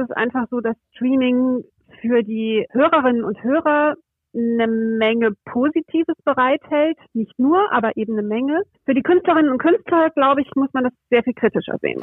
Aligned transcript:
es 0.00 0.10
einfach 0.10 0.46
so, 0.50 0.60
dass 0.60 0.76
Streaming 0.94 1.62
für 2.00 2.22
die 2.22 2.66
Hörerinnen 2.70 3.24
und 3.24 3.42
Hörer 3.42 3.94
eine 4.34 4.68
Menge 4.68 5.32
Positives 5.44 6.16
bereithält, 6.24 6.96
nicht 7.14 7.38
nur, 7.38 7.72
aber 7.72 7.96
eben 7.96 8.12
eine 8.16 8.26
Menge. 8.26 8.62
Für 8.84 8.94
die 8.94 9.02
Künstlerinnen 9.02 9.50
und 9.50 9.58
Künstler, 9.58 10.10
glaube 10.10 10.42
ich, 10.42 10.48
muss 10.54 10.72
man 10.72 10.84
das 10.84 10.92
sehr 11.10 11.22
viel 11.22 11.34
kritischer 11.34 11.76
sehen. 11.80 12.00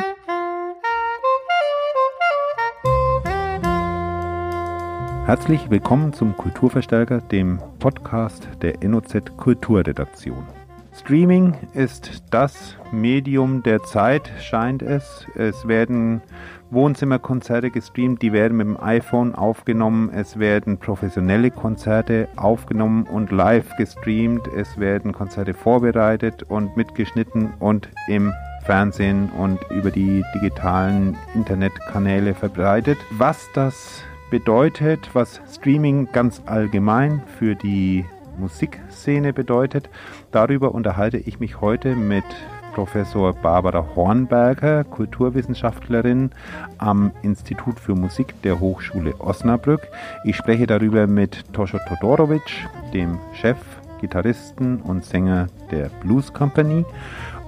Herzlich 5.25 5.70
willkommen 5.70 6.14
zum 6.14 6.38
Kulturverstärker, 6.38 7.20
dem 7.20 7.59
Podcast 7.79 8.48
der 8.61 8.75
NOZ 8.82 9.36
Kulturredaktion. 9.38 10.45
Streaming 10.93 11.54
ist 11.73 12.23
das 12.32 12.77
Medium 12.91 13.61
der 13.61 13.84
Zeit, 13.84 14.32
scheint 14.39 14.82
es. 14.82 15.27
Es 15.36 15.68
werden 15.68 16.21
Wohnzimmerkonzerte 16.70 17.71
gestreamt, 17.71 18.21
die 18.21 18.34
werden 18.34 18.57
mit 18.57 18.67
dem 18.67 18.81
iPhone 18.81 19.34
aufgenommen, 19.34 20.09
es 20.13 20.38
werden 20.38 20.77
professionelle 20.77 21.49
Konzerte 21.49 22.27
aufgenommen 22.35 23.03
und 23.03 23.31
live 23.31 23.75
gestreamt, 23.77 24.48
es 24.48 24.77
werden 24.77 25.13
Konzerte 25.13 25.53
vorbereitet 25.53 26.44
und 26.44 26.75
mitgeschnitten 26.75 27.53
und 27.59 27.89
im 28.08 28.34
Fernsehen 28.63 29.30
und 29.38 29.59
über 29.72 29.91
die 29.91 30.23
digitalen 30.35 31.16
Internetkanäle 31.34 32.34
verbreitet. 32.34 32.97
Was 33.11 33.47
das 33.53 34.03
bedeutet, 34.30 35.09
was 35.13 35.39
Streaming 35.49 36.09
ganz 36.11 36.41
allgemein 36.47 37.22
für 37.39 37.55
die 37.55 38.03
Musikszene 38.38 39.31
bedeutet, 39.31 39.89
darüber 40.31 40.75
unterhalte 40.75 41.17
ich 41.17 41.39
mich 41.39 41.61
heute 41.61 41.95
mit 41.95 42.25
Professor 42.77 43.34
Barbara 43.34 43.84
Hornberger, 43.95 44.84
Kulturwissenschaftlerin 44.84 46.30
am 46.77 47.12
Institut 47.23 47.80
für 47.80 47.95
Musik 47.95 48.40
der 48.44 48.59
Hochschule 48.59 49.20
Osnabrück. 49.20 49.88
Ich 50.26 50.36
spreche 50.36 50.67
darüber 50.67 51.08
mit 51.08 51.52
Toscho 51.53 51.80
Todorovic, 51.88 52.67
dem 52.94 53.17
Chef, 53.33 53.58
Gitarristen 54.00 54.80
und 54.81 55.03
Sänger 55.03 55.48
der 55.72 55.89
Blues 56.03 56.31
Company. 56.31 56.86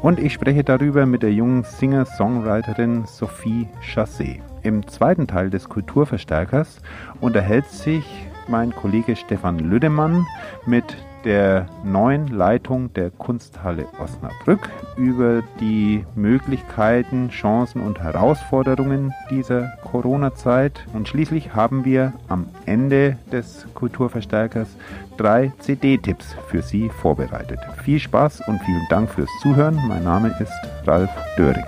Und 0.02 0.18
ich 0.18 0.34
spreche 0.34 0.64
darüber 0.64 1.06
mit 1.06 1.22
der 1.22 1.32
jungen 1.32 1.64
Singer-Songwriterin 1.64 3.06
Sophie 3.06 3.68
Chassé. 3.84 4.40
Im 4.64 4.88
zweiten 4.88 5.28
Teil 5.28 5.52
des 5.52 5.70
Kulturverstärkers 5.70 6.82
unterhält 7.22 7.68
sich 7.68 8.28
mein 8.48 8.74
Kollege 8.74 9.16
Stefan 9.16 9.60
Lüdemann 9.60 10.26
mit 10.66 10.98
der 11.26 11.68
neuen 11.84 12.28
Leitung 12.28 12.94
der 12.94 13.12
Kunsthalle 13.12 13.88
Osnabrück 14.02 14.70
über 14.98 15.42
die 15.60 16.06
Möglichkeiten, 16.16 17.30
Chancen 17.30 17.82
und 17.82 18.00
Herausforderungen 18.00 19.14
dieser 19.30 19.74
Corona-Zeit. 19.84 20.86
Und 20.94 21.08
schließlich 21.08 21.54
haben 21.54 21.86
wir 21.86 22.14
am 22.28 22.48
Ende 22.66 23.18
des 23.32 23.66
Kulturverstärkers 23.74 24.70
drei 25.18 25.52
CD-Tipps 25.60 26.36
für 26.48 26.62
Sie 26.62 26.90
vorbereitet. 26.90 27.60
Viel 27.84 28.00
Spaß 28.00 28.48
und 28.48 28.62
vielen 28.64 28.88
Dank 28.90 29.10
fürs 29.10 29.30
Zuhören. 29.42 29.80
Mein 29.88 30.04
Name 30.04 30.36
ist 30.40 30.54
Ralf 30.88 31.10
Döring. 31.38 31.66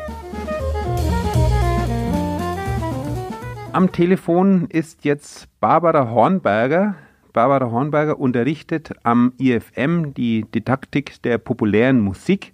Am 3.74 3.90
Telefon 3.92 4.68
ist 4.68 5.06
jetzt 5.06 5.48
Barbara 5.62 6.10
Hornberger. 6.10 6.96
Barbara 7.34 7.72
Hornberger 7.72 8.20
unterrichtet 8.20 8.92
am 9.04 9.34
IFM 9.40 10.14
die 10.14 10.46
Didaktik 10.54 11.22
der 11.24 11.38
populären 11.38 12.00
Musik. 12.00 12.54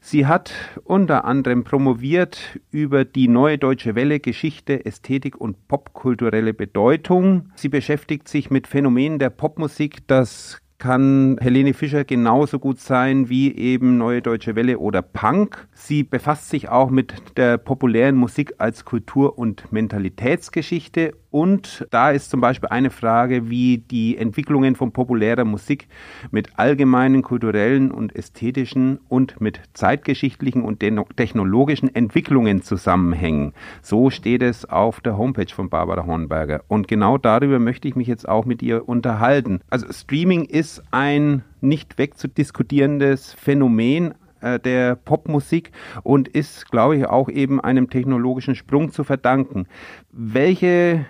Sie 0.00 0.26
hat 0.26 0.52
unter 0.84 1.24
anderem 1.24 1.64
promoviert 1.64 2.58
über 2.70 3.04
die 3.04 3.28
neue 3.28 3.58
deutsche 3.58 3.94
Welle 3.94 4.20
Geschichte, 4.20 4.84
Ästhetik 4.84 5.40
und 5.40 5.68
popkulturelle 5.68 6.54
Bedeutung. 6.54 7.50
Sie 7.54 7.68
beschäftigt 7.68 8.28
sich 8.28 8.50
mit 8.50 8.66
Phänomenen 8.66 9.18
der 9.18 9.30
Popmusik, 9.30 10.06
das 10.06 10.60
kann 10.78 11.38
Helene 11.40 11.74
Fischer 11.74 12.04
genauso 12.04 12.58
gut 12.58 12.80
sein 12.80 13.28
wie 13.28 13.54
eben 13.54 13.98
Neue 13.98 14.22
Deutsche 14.22 14.56
Welle 14.56 14.78
oder 14.78 15.02
Punk. 15.02 15.66
Sie 15.72 16.02
befasst 16.02 16.50
sich 16.50 16.68
auch 16.68 16.90
mit 16.90 17.14
der 17.36 17.58
populären 17.58 18.16
Musik 18.16 18.54
als 18.58 18.84
Kultur- 18.84 19.38
und 19.38 19.72
Mentalitätsgeschichte 19.72 21.14
und 21.36 21.86
da 21.90 22.12
ist 22.12 22.30
zum 22.30 22.40
Beispiel 22.40 22.70
eine 22.70 22.88
Frage, 22.88 23.50
wie 23.50 23.76
die 23.76 24.16
Entwicklungen 24.16 24.74
von 24.74 24.92
populärer 24.92 25.44
Musik 25.44 25.86
mit 26.30 26.58
allgemeinen 26.58 27.20
kulturellen 27.20 27.90
und 27.90 28.16
ästhetischen 28.16 29.00
und 29.10 29.38
mit 29.38 29.60
zeitgeschichtlichen 29.74 30.62
und 30.62 30.80
technologischen 30.80 31.94
Entwicklungen 31.94 32.62
zusammenhängen. 32.62 33.52
So 33.82 34.08
steht 34.08 34.42
es 34.42 34.64
auf 34.64 35.02
der 35.02 35.18
Homepage 35.18 35.52
von 35.54 35.68
Barbara 35.68 36.06
Hornberger. 36.06 36.62
Und 36.68 36.88
genau 36.88 37.18
darüber 37.18 37.58
möchte 37.58 37.86
ich 37.86 37.96
mich 37.96 38.08
jetzt 38.08 38.26
auch 38.26 38.46
mit 38.46 38.62
ihr 38.62 38.88
unterhalten. 38.88 39.60
Also 39.68 39.92
Streaming 39.92 40.46
ist 40.46 40.65
ein 40.90 41.42
nicht 41.60 41.98
wegzudiskutierendes 41.98 43.34
Phänomen, 43.34 44.14
äh, 44.40 44.60
der 44.60 44.96
Popmusik 44.96 45.72
und 46.02 46.28
ist, 46.28 46.70
glaube 46.70 46.96
ich, 46.96 47.06
auch 47.06 47.28
eben 47.28 47.60
einem 47.60 47.90
technologischen 47.90 48.54
Sprung 48.54 48.92
zu 48.92 49.02
verdanken. 49.02 49.66
Welche 50.12 51.06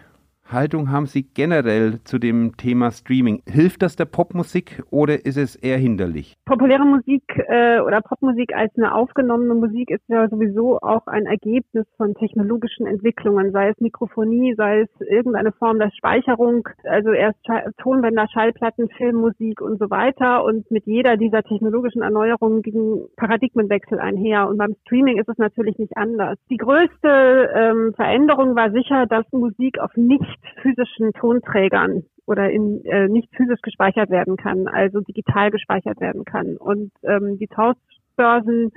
Haltung 0.52 0.92
haben 0.92 1.06
Sie 1.06 1.24
generell 1.24 1.98
zu 2.04 2.18
dem 2.18 2.56
Thema 2.56 2.92
Streaming? 2.92 3.42
Hilft 3.48 3.82
das 3.82 3.96
der 3.96 4.04
Popmusik 4.04 4.82
oder 4.90 5.24
ist 5.26 5.36
es 5.36 5.56
eher 5.56 5.76
hinderlich? 5.78 6.34
Populäre 6.44 6.84
Musik 6.84 7.24
äh, 7.48 7.80
oder 7.80 8.00
Popmusik 8.00 8.54
als 8.54 8.72
eine 8.76 8.94
aufgenommene 8.94 9.54
Musik 9.54 9.90
ist 9.90 10.04
ja 10.08 10.28
sowieso 10.28 10.78
auch 10.78 11.06
ein 11.08 11.26
Ergebnis 11.26 11.86
von 11.96 12.14
technologischen 12.14 12.86
Entwicklungen, 12.86 13.50
sei 13.50 13.70
es 13.70 13.80
Mikrofonie, 13.80 14.54
sei 14.56 14.82
es 14.82 14.88
irgendeine 15.00 15.50
Form 15.50 15.78
der 15.80 15.90
Speicherung, 15.90 16.68
also 16.84 17.10
erst 17.10 17.38
Tonbänder, 17.78 18.28
Schallplatten, 18.32 18.88
Filmmusik 18.96 19.60
und 19.60 19.80
so 19.80 19.90
weiter. 19.90 20.44
Und 20.44 20.70
mit 20.70 20.86
jeder 20.86 21.16
dieser 21.16 21.42
technologischen 21.42 22.02
Erneuerungen 22.02 22.62
ging 22.62 23.06
Paradigmenwechsel 23.16 23.98
einher. 23.98 24.48
Und 24.48 24.58
beim 24.58 24.76
Streaming 24.82 25.18
ist 25.18 25.28
es 25.28 25.38
natürlich 25.38 25.78
nicht 25.78 25.96
anders. 25.96 26.38
Die 26.50 26.56
größte 26.56 27.50
ähm, 27.54 27.94
Veränderung 27.96 28.54
war 28.54 28.70
sicher, 28.70 29.06
dass 29.06 29.24
Musik 29.32 29.80
auf 29.80 29.96
nicht 29.96 30.35
physischen 30.62 31.12
Tonträgern 31.12 32.04
oder 32.26 32.50
in 32.50 32.84
äh, 32.84 33.08
nicht 33.08 33.34
physisch 33.34 33.60
gespeichert 33.62 34.10
werden 34.10 34.36
kann, 34.36 34.66
also 34.66 35.00
digital 35.00 35.50
gespeichert 35.50 36.00
werden 36.00 36.24
kann. 36.24 36.56
Und 36.56 36.92
ähm, 37.02 37.38
die 37.38 37.46
Tauschbörsen, 37.46 38.72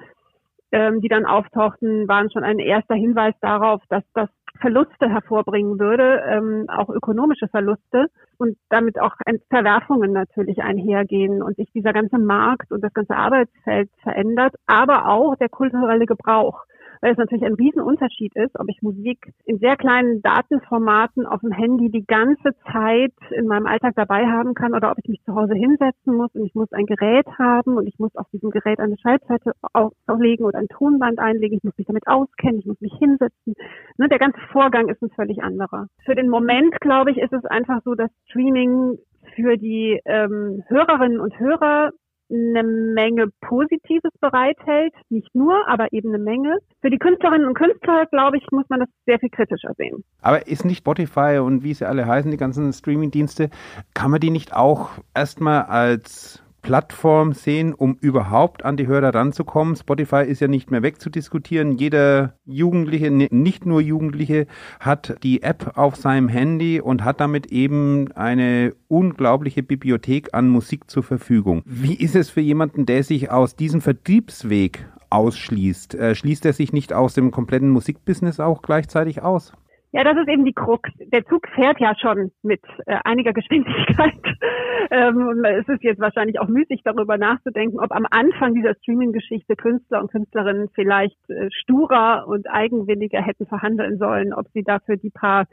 ähm, 0.71 1.01
die 1.01 1.07
dann 1.07 1.25
auftauchten, 1.25 2.07
waren 2.07 2.31
schon 2.31 2.43
ein 2.43 2.59
erster 2.59 2.95
Hinweis 2.95 3.33
darauf, 3.41 3.81
dass 3.89 4.03
das 4.13 4.29
Verluste 4.59 5.09
hervorbringen 5.09 5.79
würde, 5.79 6.21
ähm, 6.27 6.65
auch 6.69 6.89
ökonomische 6.89 7.47
Verluste 7.47 8.07
und 8.37 8.57
damit 8.69 8.99
auch 8.99 9.15
Verwerfungen 9.49 10.11
natürlich 10.11 10.61
einhergehen 10.61 11.41
und 11.41 11.55
sich 11.55 11.71
dieser 11.71 11.93
ganze 11.93 12.19
Markt 12.19 12.71
und 12.71 12.83
das 12.83 12.93
ganze 12.93 13.15
Arbeitsfeld 13.15 13.89
verändert, 14.03 14.55
aber 14.65 15.07
auch 15.07 15.35
der 15.35 15.49
kulturelle 15.49 16.05
Gebrauch 16.05 16.65
weil 17.01 17.11
es 17.11 17.17
natürlich 17.17 17.45
ein 17.45 17.53
Riesenunterschied 17.53 18.35
ist, 18.35 18.59
ob 18.59 18.67
ich 18.69 18.81
Musik 18.81 19.33
in 19.45 19.59
sehr 19.59 19.77
kleinen 19.77 20.21
Datenformaten 20.21 21.25
auf 21.25 21.41
dem 21.41 21.51
Handy 21.51 21.89
die 21.89 22.05
ganze 22.05 22.55
Zeit 22.71 23.13
in 23.31 23.47
meinem 23.47 23.67
Alltag 23.67 23.93
dabei 23.95 24.27
haben 24.27 24.53
kann 24.53 24.73
oder 24.73 24.91
ob 24.91 24.97
ich 25.01 25.09
mich 25.09 25.23
zu 25.23 25.35
Hause 25.35 25.53
hinsetzen 25.53 26.15
muss 26.15 26.33
und 26.33 26.45
ich 26.45 26.55
muss 26.55 26.71
ein 26.71 26.85
Gerät 26.85 27.27
haben 27.37 27.77
und 27.77 27.87
ich 27.87 27.97
muss 27.99 28.15
auf 28.15 28.27
diesem 28.31 28.49
Gerät 28.51 28.79
eine 28.79 28.97
Schallplatte 28.97 29.53
auflegen 29.73 30.45
oder 30.45 30.59
ein 30.59 30.67
Tonband 30.67 31.19
einlegen, 31.19 31.57
ich 31.57 31.63
muss 31.63 31.77
mich 31.77 31.87
damit 31.87 32.07
auskennen, 32.07 32.59
ich 32.59 32.65
muss 32.65 32.81
mich 32.81 32.93
hinsetzen. 32.99 33.55
Ne, 33.97 34.09
der 34.09 34.19
ganze 34.19 34.39
Vorgang 34.51 34.89
ist 34.89 35.01
ein 35.01 35.09
völlig 35.11 35.41
anderer. 35.41 35.87
Für 36.05 36.15
den 36.15 36.29
Moment, 36.29 36.79
glaube 36.81 37.11
ich, 37.11 37.17
ist 37.17 37.33
es 37.33 37.45
einfach 37.45 37.81
so, 37.83 37.95
dass 37.95 38.09
Streaming 38.29 38.97
für 39.35 39.57
die 39.57 39.99
ähm, 40.05 40.63
Hörerinnen 40.67 41.19
und 41.19 41.37
Hörer 41.39 41.91
eine 42.29 42.63
Menge 42.63 43.27
Positives 43.41 44.11
bereithält, 44.19 44.93
nicht 45.09 45.33
nur, 45.33 45.67
aber 45.67 45.91
eben 45.91 46.09
eine 46.09 46.23
Menge. 46.23 46.57
Für 46.81 46.89
die 46.89 46.99
Künstlerinnen 46.99 47.47
und 47.47 47.55
Künstler, 47.55 48.05
glaube 48.07 48.37
ich, 48.37 48.45
muss 48.51 48.65
man 48.69 48.81
das 48.81 48.89
sehr 49.05 49.19
viel 49.19 49.29
kritischer 49.29 49.73
sehen. 49.77 50.03
Aber 50.21 50.47
ist 50.47 50.65
nicht 50.65 50.79
Spotify 50.79 51.39
und 51.43 51.63
wie 51.63 51.73
sie 51.73 51.87
alle 51.87 52.05
heißen, 52.05 52.31
die 52.31 52.37
ganzen 52.37 52.71
Streaming-Dienste, 52.71 53.49
kann 53.93 54.11
man 54.11 54.19
die 54.19 54.29
nicht 54.29 54.53
auch 54.53 54.91
erstmal 55.13 55.63
als 55.63 56.43
Plattform 56.61 57.33
sehen, 57.33 57.73
um 57.73 57.97
überhaupt 58.01 58.65
an 58.65 58.77
die 58.77 58.87
Hörer 58.87 59.13
ranzukommen. 59.13 59.75
Spotify 59.75 60.23
ist 60.25 60.41
ja 60.41 60.47
nicht 60.47 60.71
mehr 60.71 60.83
wegzudiskutieren. 60.83 61.77
Jeder 61.77 62.33
Jugendliche, 62.45 63.11
nicht 63.11 63.65
nur 63.65 63.81
Jugendliche, 63.81 64.47
hat 64.79 65.17
die 65.23 65.43
App 65.43 65.73
auf 65.75 65.95
seinem 65.95 66.27
Handy 66.27 66.81
und 66.81 67.03
hat 67.03 67.19
damit 67.19 67.47
eben 67.47 68.11
eine 68.13 68.73
unglaubliche 68.87 69.63
Bibliothek 69.63 70.33
an 70.33 70.49
Musik 70.49 70.89
zur 70.89 71.03
Verfügung. 71.03 71.61
Wie 71.65 71.95
ist 71.95 72.15
es 72.15 72.29
für 72.29 72.41
jemanden, 72.41 72.85
der 72.85 73.03
sich 73.03 73.31
aus 73.31 73.55
diesem 73.55 73.81
Vertriebsweg 73.81 74.85
ausschließt? 75.09 75.95
Äh, 75.95 76.15
schließt 76.15 76.45
er 76.45 76.53
sich 76.53 76.73
nicht 76.73 76.93
aus 76.93 77.13
dem 77.13 77.31
kompletten 77.31 77.69
Musikbusiness 77.69 78.39
auch 78.39 78.61
gleichzeitig 78.61 79.21
aus? 79.21 79.53
Ja, 79.91 80.03
das 80.03 80.17
ist 80.17 80.27
eben 80.27 80.45
die 80.45 80.53
Krux. 80.53 80.87
Der 80.99 81.25
Zug 81.25 81.47
fährt 81.55 81.79
ja 81.79 81.95
schon 81.99 82.31
mit 82.43 82.61
äh, 82.85 82.97
einiger 83.05 83.33
Geschwindigkeit. 83.33 84.13
ähm, 84.91 85.43
es 85.43 85.67
ist 85.67 85.83
jetzt 85.83 85.99
wahrscheinlich 85.99 86.39
auch 86.39 86.47
müßig, 86.47 86.81
darüber 86.83 87.17
nachzudenken, 87.17 87.79
ob 87.79 87.91
am 87.91 88.05
Anfang 88.09 88.53
dieser 88.53 88.75
Streaming-Geschichte 88.75 89.55
Künstler 89.55 90.01
und 90.01 90.11
Künstlerinnen 90.11 90.69
vielleicht 90.75 91.17
äh, 91.29 91.49
sturer 91.51 92.27
und 92.27 92.47
eigenwilliger 92.47 93.21
hätten 93.21 93.47
verhandeln 93.47 93.97
sollen, 93.97 94.31
ob 94.31 94.47
sie 94.53 94.61
dafür 94.61 94.97
die 94.97 95.09
paar 95.09 95.47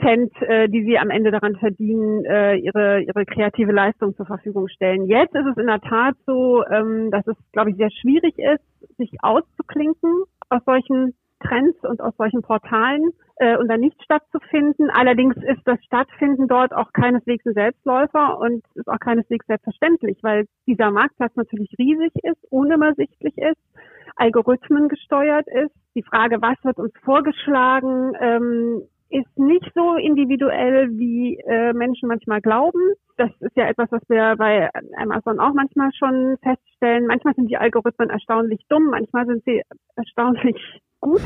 Cent, 0.00 0.32
äh, 0.42 0.68
die 0.68 0.84
sie 0.84 0.98
am 0.98 1.10
Ende 1.10 1.32
daran 1.32 1.56
verdienen, 1.56 2.24
äh, 2.24 2.54
ihre, 2.54 3.02
ihre 3.02 3.26
kreative 3.26 3.72
Leistung 3.72 4.14
zur 4.14 4.26
Verfügung 4.26 4.68
stellen. 4.68 5.06
Jetzt 5.06 5.34
ist 5.34 5.46
es 5.46 5.56
in 5.56 5.66
der 5.66 5.80
Tat 5.80 6.14
so, 6.24 6.64
ähm, 6.66 7.10
dass 7.10 7.26
es, 7.26 7.36
glaube 7.52 7.70
ich, 7.70 7.76
sehr 7.76 7.90
schwierig 7.90 8.38
ist, 8.38 8.96
sich 8.96 9.10
auszuklinken 9.22 10.22
aus 10.48 10.62
solchen 10.64 11.14
Trends 11.40 11.76
und 11.82 12.00
aus 12.00 12.16
solchen 12.16 12.42
Portalen 12.42 13.10
äh, 13.36 13.56
und 13.56 13.68
dann 13.68 13.80
nicht 13.80 14.02
stattzufinden. 14.02 14.90
Allerdings 14.90 15.36
ist 15.36 15.62
das 15.64 15.82
Stattfinden 15.84 16.46
dort 16.48 16.72
auch 16.72 16.92
keineswegs 16.92 17.44
ein 17.46 17.54
Selbstläufer 17.54 18.38
und 18.38 18.62
ist 18.74 18.88
auch 18.88 19.00
keineswegs 19.00 19.46
selbstverständlich, 19.46 20.18
weil 20.22 20.46
dieser 20.66 20.90
Marktplatz 20.90 21.34
natürlich 21.36 21.70
riesig 21.78 22.12
ist, 22.22 22.44
unübersichtlich 22.50 23.36
ist, 23.38 23.60
Algorithmen 24.16 24.88
gesteuert 24.88 25.46
ist. 25.48 25.74
Die 25.94 26.02
Frage, 26.02 26.40
was 26.42 26.62
wird 26.62 26.78
uns 26.78 26.92
vorgeschlagen, 27.02 28.12
ähm, 28.20 28.82
ist 29.10 29.38
nicht 29.38 29.70
so 29.74 29.94
individuell, 29.96 30.90
wie 30.96 31.36
äh, 31.46 31.72
Menschen 31.72 32.08
manchmal 32.08 32.40
glauben. 32.40 32.80
Das 33.16 33.30
ist 33.40 33.56
ja 33.56 33.68
etwas, 33.68 33.90
was 33.90 34.02
wir 34.08 34.36
bei 34.36 34.70
Amazon 34.96 35.40
auch 35.40 35.52
manchmal 35.52 35.90
schon 35.92 36.36
feststellen. 36.42 37.06
Manchmal 37.06 37.34
sind 37.34 37.50
die 37.50 37.56
Algorithmen 37.56 38.08
erstaunlich 38.08 38.60
dumm, 38.68 38.86
manchmal 38.90 39.26
sind 39.26 39.44
sie 39.44 39.62
erstaunlich 39.96 40.56
gut. 41.00 41.20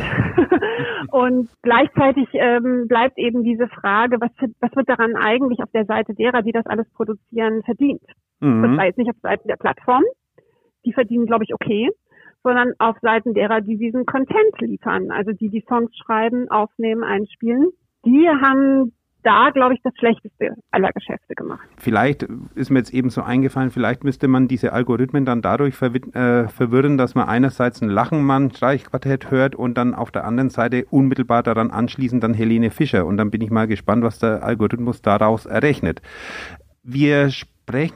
und 1.12 1.48
gleichzeitig 1.62 2.28
ähm, 2.32 2.86
bleibt 2.88 3.18
eben 3.18 3.44
diese 3.44 3.68
Frage, 3.68 4.20
was, 4.20 4.30
was 4.60 4.74
wird 4.74 4.88
daran 4.88 5.14
eigentlich 5.16 5.62
auf 5.62 5.70
der 5.72 5.84
Seite 5.84 6.14
derer, 6.14 6.42
die 6.42 6.52
das 6.52 6.66
alles 6.66 6.88
produzieren, 6.94 7.62
verdient? 7.64 8.02
Mhm. 8.40 8.62
Das 8.62 8.78
heißt 8.78 8.98
nicht 8.98 9.10
auf 9.10 9.20
Seiten 9.22 9.46
der 9.46 9.56
Plattform. 9.56 10.04
Die 10.84 10.92
verdienen, 10.92 11.26
glaube 11.26 11.44
ich, 11.44 11.54
okay 11.54 11.90
sondern 12.44 12.74
auf 12.78 12.96
Seiten 13.00 13.34
derer, 13.34 13.60
die 13.60 13.76
diesen 13.76 14.06
Content 14.06 14.60
liefern, 14.60 15.10
also 15.10 15.32
die 15.32 15.48
die 15.48 15.64
Songs 15.66 15.90
schreiben, 15.96 16.48
aufnehmen, 16.50 17.02
einspielen. 17.02 17.70
Die 18.04 18.28
haben 18.28 18.92
da, 19.22 19.48
glaube 19.48 19.72
ich, 19.72 19.80
das 19.82 19.94
schlechteste 19.98 20.54
aller 20.70 20.90
Geschäfte 20.92 21.34
gemacht. 21.34 21.66
Vielleicht 21.78 22.28
ist 22.54 22.70
mir 22.70 22.80
jetzt 22.80 22.92
eben 22.92 23.08
so 23.08 23.22
eingefallen, 23.22 23.70
vielleicht 23.70 24.04
müsste 24.04 24.28
man 24.28 24.48
diese 24.48 24.74
Algorithmen 24.74 25.24
dann 25.24 25.40
dadurch 25.40 25.80
äh, 25.80 26.48
verwirren, 26.48 26.98
dass 26.98 27.14
man 27.14 27.26
einerseits 27.26 27.80
ein 27.80 27.88
Lachenmann-Streichquartett 27.88 29.30
hört 29.30 29.54
und 29.54 29.78
dann 29.78 29.94
auf 29.94 30.10
der 30.10 30.26
anderen 30.26 30.50
Seite 30.50 30.84
unmittelbar 30.90 31.42
daran 31.42 31.70
anschließend 31.70 32.22
dann 32.22 32.34
Helene 32.34 32.70
Fischer. 32.70 33.06
Und 33.06 33.16
dann 33.16 33.30
bin 33.30 33.40
ich 33.40 33.50
mal 33.50 33.66
gespannt, 33.66 34.04
was 34.04 34.18
der 34.18 34.42
Algorithmus 34.42 35.00
daraus 35.00 35.46
errechnet. 35.46 36.02
Wir 36.82 37.30
sprechen 37.30 37.53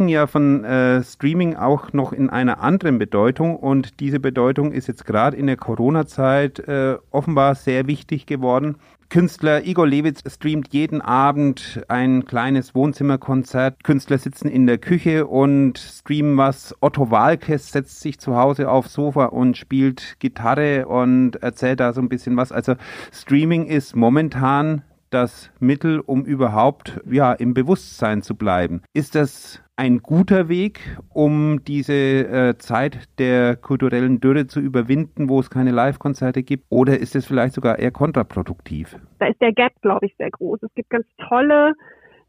ja 0.09 0.27
von 0.27 0.65
äh, 0.65 1.03
Streaming 1.03 1.57
auch 1.57 1.93
noch 1.93 2.13
in 2.13 2.31
einer 2.31 2.61
anderen 2.61 2.99
Bedeutung 2.99 3.57
und 3.57 4.01
diese 4.01 4.21
Bedeutung 4.21 4.73
ist 4.73 4.89
jetzt 4.89 5.05
gerade 5.05 5.37
in 5.37 5.47
der 5.47 5.57
Corona-Zeit 5.57 6.61
äh, 6.61 6.97
offenbar 7.11 7.55
sehr 7.55 7.87
wichtig 7.87 8.27
geworden. 8.27 8.77
Künstler 9.11 9.65
Igor 9.65 9.87
Lewitz 9.87 10.23
streamt 10.31 10.69
jeden 10.75 11.01
Abend 11.01 11.83
ein 11.89 12.27
kleines 12.27 12.75
Wohnzimmerkonzert. 12.75 13.83
Künstler 13.83 14.19
sitzen 14.19 14.49
in 14.49 14.67
der 14.67 14.77
Küche 14.77 15.27
und 15.27 15.79
streamen 15.79 16.37
was. 16.37 16.75
Otto 16.81 17.11
Walkes 17.11 17.73
setzt 17.73 18.01
sich 18.03 18.19
zu 18.19 18.37
Hause 18.37 18.71
aufs 18.71 18.93
Sofa 18.93 19.25
und 19.25 19.57
spielt 19.57 20.17
Gitarre 20.19 20.87
und 20.87 21.37
erzählt 21.37 21.81
da 21.81 21.95
so 21.95 22.03
ein 22.03 22.11
bisschen 22.11 22.37
was. 22.37 22.53
Also 22.53 22.75
Streaming 23.11 23.65
ist 23.65 23.97
momentan 23.97 24.83
das 25.11 25.51
Mittel, 25.59 26.01
um 26.01 26.25
überhaupt 26.25 27.01
ja 27.11 27.33
im 27.33 27.55
Bewusstsein 27.55 28.23
zu 28.23 28.37
bleiben. 28.37 28.83
Ist 28.93 29.15
das 29.15 29.63
ein 29.77 29.99
guter 29.99 30.49
Weg, 30.49 30.81
um 31.15 31.63
diese 31.65 31.95
äh, 31.95 32.59
Zeit 32.59 33.09
der 33.19 33.55
kulturellen 33.57 34.21
Dürre 34.21 34.49
zu 34.49 34.61
überwinden, 34.61 35.29
wo 35.29 35.39
es 35.39 35.51
keine 35.51 35.71
Live-Konzerte 35.71 36.43
gibt? 36.43 36.65
Oder 36.69 36.99
ist 36.99 37.15
es 37.15 37.27
vielleicht 37.27 37.55
sogar 37.55 37.79
eher 37.79 37.93
kontraproduktiv? 37.93 38.97
Da 39.21 39.29
ist 39.29 39.41
der 39.41 39.53
Gap, 39.53 39.73
glaube 39.81 40.07
ich, 40.07 40.17
sehr 40.17 40.31
groß. 40.31 40.63
Es 40.63 40.75
gibt 40.75 40.91
ganz 40.91 41.07
tolle 41.29 41.75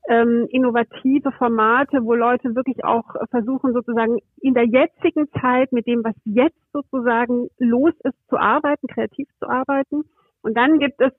ähm, 0.10 0.48
innovative 0.52 1.32
Formate, 1.32 2.04
wo 2.04 2.14
Leute 2.14 2.56
wirklich 2.56 2.84
auch 2.84 3.06
versuchen, 3.30 3.74
sozusagen 3.74 4.20
in 4.42 4.54
der 4.54 4.66
jetzigen 4.66 5.28
Zeit 5.42 5.72
mit 5.72 5.88
dem, 5.88 6.04
was 6.04 6.16
jetzt 6.26 6.60
sozusagen 6.72 7.50
los 7.58 7.94
ist, 8.04 8.18
zu 8.30 8.38
arbeiten, 8.38 8.88
kreativ 8.88 9.28
zu 9.40 9.50
arbeiten. 9.50 10.04
Und 10.42 10.56
dann 10.58 10.80
gibt 10.80 11.02
es 11.02 11.12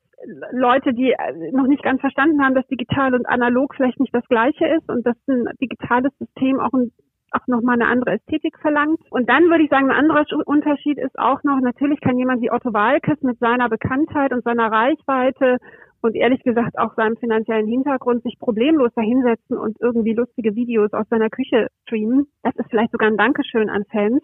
Leute, 0.53 0.93
die 0.93 1.13
äh, 1.13 1.53
noch 1.53 1.67
nicht 1.67 1.83
ganz 1.83 2.01
verstanden 2.01 2.45
haben, 2.45 2.55
dass 2.55 2.67
digital 2.67 3.15
und 3.15 3.27
analog 3.27 3.75
vielleicht 3.75 4.01
nicht 4.01 4.15
das 4.15 4.27
gleiche 4.29 4.67
ist 4.67 4.89
und 4.89 5.07
dass 5.07 5.17
ein 5.29 5.49
digitales 5.61 6.13
System 6.19 6.61
auch 6.61 6.73
ein 6.73 6.93
auch 7.33 7.47
nochmal 7.47 7.75
eine 7.75 7.87
andere 7.87 8.15
Ästhetik 8.15 8.59
verlangt. 8.59 9.01
Und 9.11 9.29
dann 9.29 9.45
würde 9.45 9.63
ich 9.63 9.71
sagen, 9.71 9.91
ein 9.91 9.97
anderer 9.97 10.25
Unterschied 10.47 10.99
ist 10.99 11.19
auch 11.19 11.43
noch, 11.45 11.61
natürlich 11.61 12.01
kann 12.01 12.19
jemand 12.19 12.43
wie 12.43 12.51
Otto 12.51 12.73
Walkes 12.73 13.23
mit 13.23 13.39
seiner 13.39 13.69
Bekanntheit 13.69 14.33
und 14.33 14.43
seiner 14.43 14.71
Reichweite 14.71 15.59
und 16.03 16.15
ehrlich 16.15 16.43
gesagt 16.43 16.79
auch 16.79 16.95
seinem 16.95 17.17
finanziellen 17.17 17.67
Hintergrund 17.67 18.23
sich 18.23 18.39
problemlos 18.39 18.91
dahinsetzen 18.95 19.57
und 19.57 19.77
irgendwie 19.81 20.15
lustige 20.15 20.55
Videos 20.55 20.93
aus 20.93 21.09
seiner 21.09 21.31
Küche 21.31 21.69
streamen. 21.87 22.27
Das 22.43 22.55
ist 22.57 22.71
vielleicht 22.71 22.93
sogar 22.93 23.09
ein 23.09 23.17
Dankeschön 23.17 23.69
an 23.69 23.85
Fans. 23.91 24.23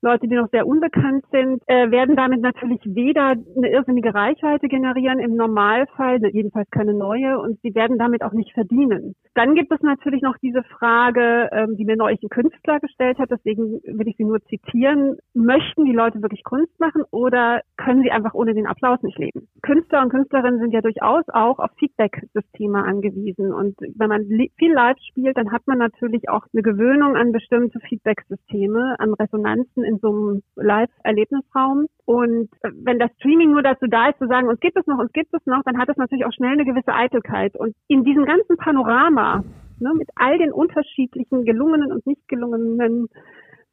Leute, 0.00 0.28
die 0.28 0.36
noch 0.36 0.48
sehr 0.50 0.66
unbekannt 0.66 1.24
sind, 1.32 1.62
äh, 1.66 1.90
werden 1.90 2.14
damit 2.14 2.40
natürlich 2.40 2.80
weder 2.84 3.34
eine 3.56 3.70
irrsinnige 3.70 4.14
Reichweite 4.14 4.68
generieren 4.68 5.18
im 5.18 5.34
Normalfall, 5.34 6.20
jedenfalls 6.32 6.70
keine 6.70 6.94
neue, 6.94 7.38
und 7.40 7.58
sie 7.62 7.74
werden 7.74 7.98
damit 7.98 8.22
auch 8.22 8.32
nicht 8.32 8.52
verdienen. 8.52 9.14
Dann 9.34 9.54
gibt 9.54 9.72
es 9.72 9.80
natürlich 9.80 10.22
noch 10.22 10.36
diese 10.38 10.62
Frage, 10.62 11.48
ähm, 11.52 11.76
die 11.76 11.84
mir 11.84 11.96
neulich 11.96 12.22
ein 12.22 12.28
Künstler 12.28 12.78
gestellt 12.80 13.18
hat, 13.18 13.30
deswegen 13.30 13.80
will 13.84 14.08
ich 14.08 14.16
sie 14.16 14.24
nur 14.24 14.40
zitieren. 14.42 15.16
Möchten 15.34 15.84
die 15.84 15.92
Leute 15.92 16.22
wirklich 16.22 16.44
Kunst 16.44 16.78
machen 16.78 17.02
oder 17.10 17.62
können 17.76 18.02
sie 18.02 18.10
einfach 18.10 18.34
ohne 18.34 18.54
den 18.54 18.66
Applaus 18.66 19.02
nicht 19.02 19.18
leben? 19.18 19.48
Künstler 19.62 20.02
und 20.02 20.10
Künstlerinnen 20.10 20.60
sind 20.60 20.72
ja 20.72 20.80
durchaus 20.80 21.17
auch 21.28 21.58
auf 21.58 21.70
Feedback-Systeme 21.78 22.82
angewiesen. 22.82 23.52
Und 23.52 23.76
wenn 23.96 24.08
man 24.08 24.26
viel 24.26 24.72
live 24.72 24.98
spielt, 25.08 25.36
dann 25.36 25.52
hat 25.52 25.66
man 25.66 25.78
natürlich 25.78 26.28
auch 26.28 26.46
eine 26.52 26.62
Gewöhnung 26.62 27.16
an 27.16 27.32
bestimmte 27.32 27.80
Feedback-Systeme, 27.80 28.96
an 28.98 29.14
Resonanzen 29.14 29.84
in 29.84 29.98
so 29.98 30.08
einem 30.08 30.42
Live-Erlebnisraum. 30.56 31.86
Und 32.04 32.50
wenn 32.62 32.98
das 32.98 33.10
Streaming 33.18 33.52
nur 33.52 33.62
dazu 33.62 33.86
da 33.86 34.08
ist, 34.08 34.18
zu 34.18 34.26
sagen, 34.26 34.48
uns 34.48 34.60
gibt 34.60 34.76
es 34.76 34.86
noch, 34.86 34.98
uns 34.98 35.12
gibt 35.12 35.34
es 35.34 35.44
noch, 35.46 35.62
dann 35.64 35.78
hat 35.78 35.88
es 35.88 35.96
natürlich 35.96 36.24
auch 36.24 36.32
schnell 36.32 36.52
eine 36.52 36.64
gewisse 36.64 36.94
Eitelkeit. 36.94 37.56
Und 37.56 37.74
in 37.88 38.04
diesem 38.04 38.24
ganzen 38.24 38.56
Panorama, 38.56 39.44
ne, 39.80 39.92
mit 39.94 40.08
all 40.16 40.38
den 40.38 40.52
unterschiedlichen 40.52 41.44
gelungenen 41.44 41.92
und 41.92 42.06
nicht 42.06 42.26
gelungenen 42.28 43.08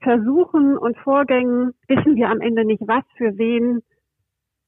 Versuchen 0.02 0.78
und 0.78 0.98
Vorgängen, 0.98 1.74
wissen 1.88 2.16
wir 2.16 2.30
am 2.30 2.42
Ende 2.42 2.66
nicht, 2.66 2.82
was 2.88 3.04
für 3.18 3.38
wen 3.38 3.82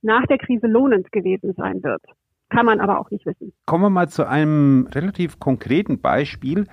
nach 0.01 0.25
der 0.27 0.38
Krise 0.38 0.68
lohnend 0.68 1.12
gewesen 1.12 1.53
sein 1.53 1.83
wird. 1.83 2.01
Kann 2.49 2.65
man 2.65 2.79
aber 2.79 2.99
auch 2.99 3.11
nicht 3.11 3.25
wissen. 3.25 3.51
Kommen 3.65 3.83
wir 3.83 3.89
mal 3.89 4.07
zu 4.07 4.25
einem 4.25 4.88
relativ 4.94 5.39
konkreten 5.39 5.99
Beispiel. 5.99 6.66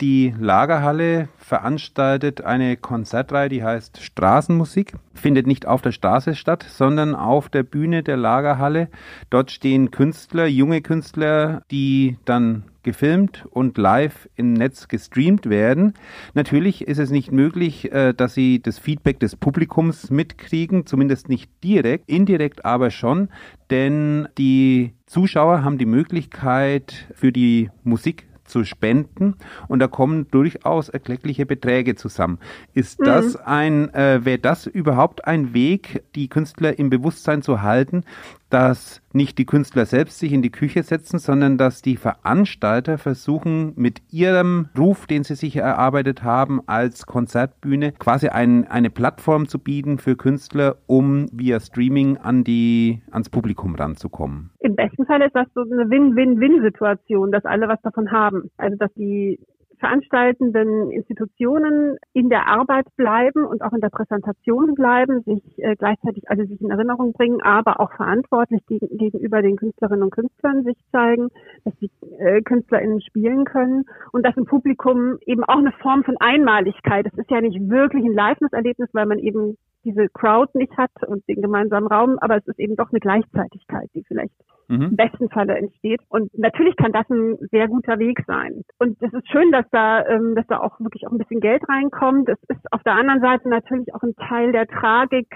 Die 0.00 0.34
Lagerhalle 0.38 1.28
veranstaltet 1.36 2.40
eine 2.40 2.78
Konzertreihe, 2.78 3.50
die 3.50 3.62
heißt 3.62 4.00
Straßenmusik. 4.00 4.94
Findet 5.12 5.46
nicht 5.46 5.66
auf 5.66 5.82
der 5.82 5.92
Straße 5.92 6.34
statt, 6.34 6.62
sondern 6.62 7.14
auf 7.14 7.50
der 7.50 7.62
Bühne 7.62 8.02
der 8.02 8.16
Lagerhalle. 8.16 8.88
Dort 9.28 9.50
stehen 9.50 9.90
Künstler, 9.90 10.46
junge 10.46 10.80
Künstler, 10.80 11.62
die 11.70 12.16
dann 12.24 12.64
gefilmt 12.88 13.44
und 13.50 13.76
live 13.76 14.30
im 14.34 14.54
Netz 14.54 14.88
gestreamt 14.88 15.50
werden. 15.50 15.92
Natürlich 16.32 16.88
ist 16.88 16.96
es 16.96 17.10
nicht 17.10 17.30
möglich, 17.30 17.92
äh, 17.92 18.14
dass 18.14 18.32
Sie 18.32 18.62
das 18.62 18.78
Feedback 18.78 19.20
des 19.20 19.36
Publikums 19.36 20.10
mitkriegen, 20.10 20.86
zumindest 20.86 21.28
nicht 21.28 21.50
direkt, 21.62 22.08
indirekt 22.08 22.64
aber 22.64 22.90
schon, 22.90 23.28
denn 23.68 24.26
die 24.38 24.94
Zuschauer 25.04 25.64
haben 25.64 25.76
die 25.76 25.84
Möglichkeit 25.84 27.08
für 27.14 27.30
die 27.30 27.68
Musik 27.84 28.26
zu 28.48 28.64
spenden 28.64 29.36
und 29.68 29.78
da 29.78 29.86
kommen 29.86 30.28
durchaus 30.30 30.88
erkleckliche 30.88 31.46
Beträge 31.46 31.94
zusammen. 31.94 32.38
Ist 32.72 33.00
mhm. 33.00 33.04
das 33.04 33.36
ein, 33.36 33.92
äh, 33.94 34.24
wäre 34.24 34.38
das 34.38 34.66
überhaupt 34.66 35.26
ein 35.26 35.54
Weg, 35.54 36.02
die 36.14 36.28
Künstler 36.28 36.78
im 36.78 36.90
Bewusstsein 36.90 37.42
zu 37.42 37.62
halten, 37.62 38.04
dass 38.50 39.02
nicht 39.12 39.38
die 39.38 39.46
Künstler 39.46 39.84
selbst 39.84 40.18
sich 40.18 40.32
in 40.32 40.42
die 40.42 40.50
Küche 40.50 40.82
setzen, 40.82 41.18
sondern 41.18 41.58
dass 41.58 41.82
die 41.82 41.96
Veranstalter 41.96 42.98
versuchen, 42.98 43.72
mit 43.76 44.00
ihrem 44.10 44.68
Ruf, 44.76 45.06
den 45.06 45.24
sie 45.24 45.34
sich 45.34 45.56
erarbeitet 45.56 46.22
haben, 46.22 46.60
als 46.66 47.06
Konzertbühne 47.06 47.92
quasi 47.92 48.28
ein, 48.28 48.66
eine 48.66 48.90
Plattform 48.90 49.48
zu 49.48 49.58
bieten 49.58 49.98
für 49.98 50.16
Künstler, 50.16 50.76
um 50.86 51.26
via 51.32 51.60
Streaming 51.60 52.16
an 52.18 52.44
die, 52.44 53.02
ans 53.10 53.28
Publikum 53.28 53.74
ranzukommen. 53.74 54.50
Im 54.60 54.76
besten 54.76 55.06
Fall 55.06 55.22
ist 55.22 55.34
das 55.34 55.46
so 55.54 55.62
eine 55.62 55.90
Win-Win-Win-Situation, 55.90 57.32
dass 57.32 57.44
alle 57.44 57.68
was 57.68 57.80
davon 57.82 58.10
haben. 58.10 58.50
Also 58.56 58.76
dass 58.76 58.92
die 58.94 59.38
veranstaltenden 59.78 60.90
Institutionen 60.90 61.96
in 62.12 62.28
der 62.28 62.46
Arbeit 62.46 62.86
bleiben 62.96 63.44
und 63.44 63.62
auch 63.62 63.72
in 63.72 63.80
der 63.80 63.90
Präsentation 63.90 64.74
bleiben, 64.74 65.22
sich 65.22 65.42
äh, 65.58 65.76
gleichzeitig 65.76 66.28
also 66.30 66.44
sich 66.44 66.60
in 66.60 66.70
Erinnerung 66.70 67.12
bringen, 67.12 67.40
aber 67.42 67.80
auch 67.80 67.92
verantwortlich 67.92 68.64
gegen, 68.66 68.96
gegenüber 68.96 69.42
den 69.42 69.56
Künstlerinnen 69.56 70.02
und 70.02 70.10
Künstlern 70.10 70.64
sich 70.64 70.76
zeigen, 70.92 71.28
dass 71.64 71.74
die 71.78 71.90
äh, 72.18 72.42
KünstlerInnen 72.42 73.00
spielen 73.00 73.44
können 73.44 73.84
und 74.12 74.24
dass 74.24 74.36
im 74.36 74.46
Publikum 74.46 75.18
eben 75.26 75.44
auch 75.44 75.58
eine 75.58 75.72
Form 75.72 76.04
von 76.04 76.16
Einmaligkeit, 76.18 77.06
es 77.06 77.18
ist 77.18 77.30
ja 77.30 77.40
nicht 77.40 77.68
wirklich 77.68 78.04
ein 78.04 78.14
Live-Erlebnis, 78.14 78.90
weil 78.92 79.06
man 79.06 79.18
eben 79.18 79.56
diese 79.84 80.08
Crowd 80.08 80.50
nicht 80.54 80.76
hat 80.76 80.90
und 81.06 81.26
den 81.28 81.40
gemeinsamen 81.42 81.86
Raum, 81.86 82.18
aber 82.20 82.36
es 82.36 82.46
ist 82.46 82.58
eben 82.58 82.76
doch 82.76 82.90
eine 82.90 83.00
Gleichzeitigkeit, 83.00 83.88
die 83.94 84.04
vielleicht 84.04 84.34
mhm. 84.68 84.82
im 84.82 84.96
besten 84.96 85.28
Falle 85.30 85.56
entsteht. 85.56 86.00
Und 86.08 86.36
natürlich 86.38 86.76
kann 86.76 86.92
das 86.92 87.08
ein 87.10 87.36
sehr 87.50 87.68
guter 87.68 87.98
Weg 87.98 88.22
sein. 88.26 88.62
Und 88.78 89.02
es 89.02 89.12
ist 89.12 89.30
schön, 89.30 89.50
dass 89.52 89.66
da, 89.70 90.06
ähm, 90.06 90.34
dass 90.34 90.46
da 90.46 90.60
auch 90.60 90.78
wirklich 90.80 91.06
auch 91.06 91.12
ein 91.12 91.18
bisschen 91.18 91.40
Geld 91.40 91.62
reinkommt. 91.68 92.28
Es 92.28 92.38
ist 92.48 92.72
auf 92.72 92.82
der 92.82 92.94
anderen 92.94 93.20
Seite 93.20 93.48
natürlich 93.48 93.94
auch 93.94 94.02
ein 94.02 94.14
Teil 94.16 94.52
der 94.52 94.66
Tragik, 94.66 95.28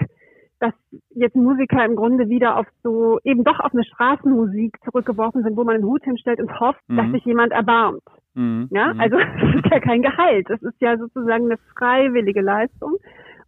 dass 0.59 0.73
jetzt 1.09 1.35
Musiker 1.35 1.83
im 1.83 1.95
Grunde 1.95 2.29
wieder 2.29 2.57
auf 2.57 2.65
so, 2.83 3.19
eben 3.23 3.43
doch 3.43 3.59
auf 3.59 3.73
eine 3.73 3.83
Straßenmusik 3.83 4.77
zurückgeworfen 4.85 5.43
sind, 5.43 5.57
wo 5.57 5.63
man 5.65 5.75
einen 5.75 5.83
Hut 5.83 6.03
hinstellt 6.03 6.39
und 6.39 6.57
hofft, 6.59 6.81
mhm. 6.87 6.97
dass 6.97 7.11
sich 7.11 7.25
jemand 7.25 7.51
erbarmt. 7.51 8.03
Mhm. 8.35 8.69
Ja, 8.71 8.93
mhm. 8.93 8.99
also 8.99 9.17
es 9.19 9.55
ist 9.55 9.71
ja 9.71 9.79
kein 9.79 10.01
Gehalt. 10.01 10.49
Es 10.49 10.61
ist 10.61 10.79
ja 10.79 10.97
sozusagen 10.97 11.45
eine 11.45 11.57
freiwillige 11.77 12.41
Leistung. 12.41 12.97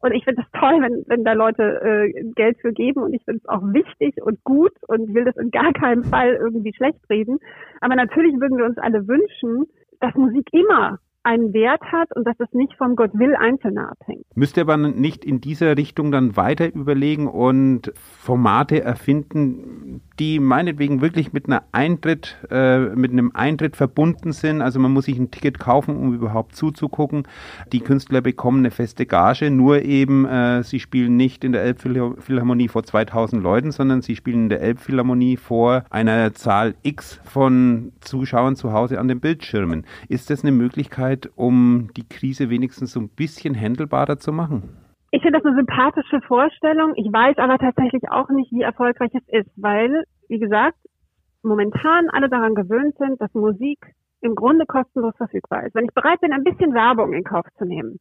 Und 0.06 0.12
ich 0.12 0.24
finde 0.24 0.44
es 0.44 0.60
toll, 0.60 0.84
wenn, 0.84 1.04
wenn 1.08 1.24
da 1.24 1.34
Leute 1.34 1.82
äh, 1.82 2.32
Geld 2.36 2.60
für 2.62 2.72
geben 2.72 3.02
und 3.02 3.16
ich 3.16 3.24
finde 3.24 3.42
es 3.44 3.50
auch 3.50 3.64
wichtig 3.74 4.22
und 4.22 4.44
gut 4.44 4.72
und 4.88 5.16
will 5.16 5.26
das 5.26 5.36
in 5.36 5.50
gar 5.50 5.74
keinem 5.74 6.04
Fall 6.04 6.36
irgendwie 6.36 6.76
schlecht 6.76 7.00
reden. 7.10 7.40
Aber 7.82 7.96
natürlich 7.96 8.40
würden 8.40 8.60
wir 8.60 8.66
uns 8.66 8.78
alle 8.78 9.08
wünschen, 9.08 9.66
dass 10.02 10.14
Musik 10.14 10.48
immer 10.52 11.00
einen 11.26 11.54
Wert 11.54 11.82
hat 11.92 12.16
und 12.16 12.26
dass 12.26 12.36
es 12.40 12.54
nicht 12.54 12.76
vom 12.78 12.96
Gottwill 12.96 13.36
Einzelner 13.36 13.92
abhängt. 13.92 14.26
Müsste 14.36 14.62
aber 14.62 14.78
nicht 14.78 15.26
in 15.26 15.42
dieser 15.42 15.76
Richtung 15.76 16.12
dann 16.12 16.38
weiter 16.38 16.74
überlegen 16.74 17.28
und 17.28 17.92
Formate 17.96 18.84
erfinden, 18.84 20.02
die 20.20 20.40
meinetwegen 20.40 21.02
wirklich 21.02 21.34
mit 21.34 21.48
einer 21.48 21.64
Eintritt, 21.72 22.38
äh, 22.52 22.80
mit 22.80 23.12
einem 23.12 23.32
Eintritt 23.34 23.76
verbunden 23.76 24.34
sind. 24.34 24.62
Also 24.62 24.80
man 24.80 24.92
muss 24.92 25.06
sich 25.06 25.18
ein 25.18 25.32
Ticket 25.32 25.60
kaufen, 25.60 25.98
um 25.98 26.14
überhaupt 26.14 26.56
zuzugucken. 26.56 27.28
Die 27.72 27.80
Künstler 27.80 28.22
bekommen 28.22 28.60
eine 28.60 28.72
feste 28.72 29.06
Gage, 29.06 29.50
nur 29.50 29.82
eben, 29.82 30.26
äh, 30.26 30.64
sie 30.64 30.80
spielen 30.80 31.18
nicht 31.18 31.44
in 31.44 31.52
der 31.52 31.64
Elbphilharmonie 31.64 32.68
vor 32.68 32.84
2000 32.84 33.42
Leuten, 33.42 33.72
sondern 33.72 34.02
sie 34.02 34.16
spielen 34.16 34.44
in 34.44 34.50
der 34.50 34.62
Elbphilharmonie 34.62 35.38
vor 35.38 35.84
einer 35.90 36.34
Zahl 36.34 36.76
X 36.84 37.20
von 37.24 37.94
Zuschauern 38.02 38.56
zu 38.56 38.74
Hause 38.74 39.00
an 39.00 39.08
den 39.08 39.20
Bildschirmen. 39.20 39.86
Ist 40.08 40.30
das 40.30 40.44
eine 40.44 40.52
Möglichkeit, 40.52 41.15
Möglichkeit, 41.16 41.32
um 41.36 41.90
die 41.96 42.08
Krise 42.08 42.50
wenigstens 42.50 42.92
so 42.92 43.00
ein 43.00 43.10
bisschen 43.10 43.56
handelbarer 43.56 44.18
zu 44.18 44.32
machen? 44.32 44.64
Ich 45.12 45.22
finde 45.22 45.40
das 45.40 45.46
eine 45.46 45.56
sympathische 45.56 46.22
Vorstellung. 46.22 46.94
Ich 46.96 47.12
weiß 47.12 47.38
aber 47.38 47.58
tatsächlich 47.58 48.04
auch 48.10 48.30
nicht, 48.30 48.52
wie 48.52 48.62
erfolgreich 48.62 49.12
es 49.14 49.28
ist, 49.28 49.52
weil, 49.56 50.04
wie 50.28 50.40
gesagt, 50.40 50.78
momentan 51.42 52.10
alle 52.10 52.30
daran 52.30 52.56
gewöhnt 52.56 52.98
sind, 52.98 53.22
dass 53.22 53.34
Musik 53.34 53.80
im 54.22 54.36
Grunde 54.36 54.66
kostenlos 54.66 55.16
verfügbar 55.16 55.66
ist. 55.66 55.76
Wenn 55.76 55.86
ich 55.86 55.94
bereit 55.94 56.20
bin, 56.20 56.34
ein 56.34 56.44
bisschen 56.44 56.74
Werbung 56.74 57.14
in 57.14 57.24
Kauf 57.24 57.46
zu 57.58 57.66
nehmen, 57.66 58.00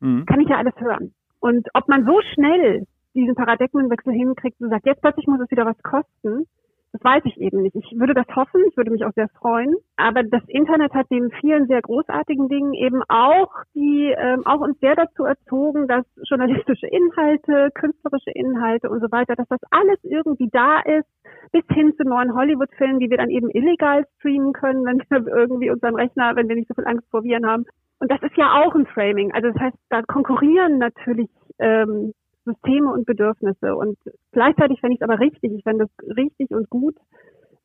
mhm. 0.00 0.24
kann 0.24 0.40
ich 0.40 0.48
ja 0.48 0.56
alles 0.56 0.74
hören. 0.78 1.12
Und 1.40 1.68
ob 1.74 1.88
man 1.88 2.06
so 2.06 2.20
schnell 2.34 2.86
diesen 3.14 3.34
Paradigmenwechsel 3.34 4.12
hinkriegt 4.12 4.60
und 4.60 4.70
sagt, 4.70 4.86
jetzt 4.86 5.02
plötzlich 5.02 5.26
muss 5.26 5.40
es 5.40 5.50
wieder 5.50 5.66
was 5.66 5.82
kosten, 5.82 6.46
das 6.92 7.04
weiß 7.04 7.22
ich 7.26 7.38
eben 7.38 7.62
nicht. 7.62 7.76
Ich 7.76 7.92
würde 7.98 8.14
das 8.14 8.26
hoffen, 8.34 8.62
ich 8.68 8.76
würde 8.76 8.90
mich 8.90 9.04
auch 9.04 9.12
sehr 9.12 9.28
freuen. 9.28 9.74
Aber 9.96 10.22
das 10.22 10.42
Internet 10.48 10.94
hat 10.94 11.06
neben 11.10 11.30
vielen 11.40 11.66
sehr 11.66 11.82
großartigen 11.82 12.48
Dingen 12.48 12.72
eben 12.72 13.02
auch 13.08 13.50
die, 13.74 14.14
ähm, 14.16 14.46
auch 14.46 14.60
uns 14.60 14.78
sehr 14.80 14.96
dazu 14.96 15.24
erzogen, 15.24 15.86
dass 15.86 16.06
journalistische 16.28 16.86
Inhalte, 16.86 17.70
künstlerische 17.74 18.30
Inhalte 18.30 18.88
und 18.88 19.00
so 19.00 19.12
weiter, 19.12 19.34
dass 19.36 19.48
das 19.48 19.60
alles 19.70 19.98
irgendwie 20.02 20.48
da 20.50 20.80
ist, 20.80 21.08
bis 21.52 21.64
hin 21.74 21.94
zu 21.96 22.04
neuen 22.04 22.34
Hollywood-Filmen, 22.34 23.00
die 23.00 23.10
wir 23.10 23.18
dann 23.18 23.30
eben 23.30 23.50
illegal 23.50 24.06
streamen 24.18 24.52
können, 24.52 24.84
wenn 24.86 25.02
wir 25.08 25.26
irgendwie 25.36 25.70
unseren 25.70 25.94
Rechner, 25.94 26.36
wenn 26.36 26.48
wir 26.48 26.56
nicht 26.56 26.68
so 26.68 26.74
viel 26.74 26.86
Angst 26.86 27.06
vor 27.10 27.22
Viren 27.22 27.46
haben. 27.46 27.66
Und 28.00 28.10
das 28.10 28.22
ist 28.22 28.36
ja 28.36 28.62
auch 28.62 28.74
ein 28.74 28.86
Framing. 28.86 29.32
Also 29.32 29.48
das 29.48 29.60
heißt, 29.60 29.76
da 29.90 30.02
konkurrieren 30.02 30.78
natürlich 30.78 31.28
ähm, 31.58 32.14
Systeme 32.48 32.92
und 32.92 33.06
Bedürfnisse. 33.06 33.74
Und 33.74 33.98
gleichzeitig 34.32 34.80
fände 34.80 34.94
ich 34.94 35.00
es 35.00 35.08
aber 35.08 35.20
richtig, 35.20 35.52
ich 35.52 35.62
fände 35.62 35.84
es 35.84 36.16
richtig 36.16 36.50
und 36.50 36.68
gut, 36.70 36.96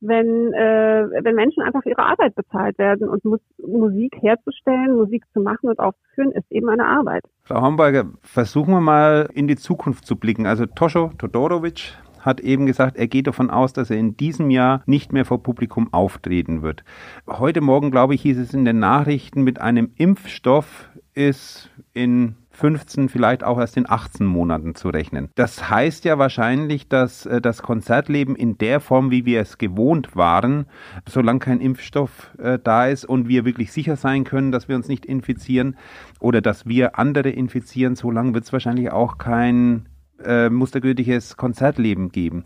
wenn, 0.00 0.52
äh, 0.52 1.06
wenn 1.22 1.34
Menschen 1.34 1.62
einfach 1.62 1.82
für 1.82 1.90
ihre 1.90 2.04
Arbeit 2.04 2.34
bezahlt 2.34 2.78
werden 2.78 3.08
und 3.08 3.24
Mus 3.24 3.40
Musik 3.66 4.14
herzustellen, 4.20 4.96
Musik 4.96 5.24
zu 5.32 5.40
machen 5.40 5.68
und 5.68 5.78
aufzuführen, 5.78 6.32
ist 6.32 6.50
eben 6.50 6.68
eine 6.68 6.84
Arbeit. 6.84 7.24
Frau 7.44 7.62
Homberger, 7.62 8.04
versuchen 8.20 8.74
wir 8.74 8.80
mal 8.80 9.28
in 9.32 9.48
die 9.48 9.56
Zukunft 9.56 10.06
zu 10.06 10.16
blicken. 10.16 10.46
Also 10.46 10.66
Toscho 10.66 11.10
Todorovic 11.16 11.94
hat 12.20 12.40
eben 12.40 12.66
gesagt, 12.66 12.96
er 12.96 13.06
geht 13.06 13.26
davon 13.26 13.50
aus, 13.50 13.72
dass 13.72 13.90
er 13.90 13.98
in 13.98 14.16
diesem 14.16 14.50
Jahr 14.50 14.82
nicht 14.86 15.12
mehr 15.12 15.24
vor 15.24 15.42
Publikum 15.42 15.92
auftreten 15.92 16.62
wird. 16.62 16.84
Heute 17.26 17.60
Morgen, 17.60 17.90
glaube 17.90 18.14
ich, 18.14 18.22
hieß 18.22 18.38
es 18.38 18.54
in 18.54 18.64
den 18.64 18.78
Nachrichten, 18.78 19.42
mit 19.42 19.60
einem 19.60 19.90
Impfstoff 19.96 20.88
ist 21.14 21.70
in 21.92 22.36
15, 22.54 23.08
vielleicht 23.08 23.44
auch 23.44 23.58
erst 23.58 23.76
in 23.76 23.88
18 23.88 24.26
Monaten 24.26 24.74
zu 24.74 24.88
rechnen. 24.88 25.30
Das 25.34 25.68
heißt 25.68 26.04
ja 26.04 26.18
wahrscheinlich, 26.18 26.88
dass 26.88 27.26
äh, 27.26 27.40
das 27.40 27.62
Konzertleben 27.62 28.36
in 28.36 28.58
der 28.58 28.80
Form, 28.80 29.10
wie 29.10 29.26
wir 29.26 29.40
es 29.40 29.58
gewohnt 29.58 30.16
waren, 30.16 30.66
solange 31.08 31.40
kein 31.40 31.60
Impfstoff 31.60 32.30
äh, 32.38 32.58
da 32.62 32.86
ist 32.86 33.04
und 33.04 33.28
wir 33.28 33.44
wirklich 33.44 33.72
sicher 33.72 33.96
sein 33.96 34.24
können, 34.24 34.52
dass 34.52 34.68
wir 34.68 34.76
uns 34.76 34.88
nicht 34.88 35.04
infizieren 35.04 35.76
oder 36.20 36.40
dass 36.40 36.66
wir 36.66 36.98
andere 36.98 37.30
infizieren, 37.30 37.96
solange 37.96 38.34
wird 38.34 38.44
es 38.44 38.52
wahrscheinlich 38.52 38.90
auch 38.90 39.18
kein 39.18 39.88
äh, 40.24 40.48
mustergültiges 40.48 41.36
Konzertleben 41.36 42.10
geben. 42.10 42.44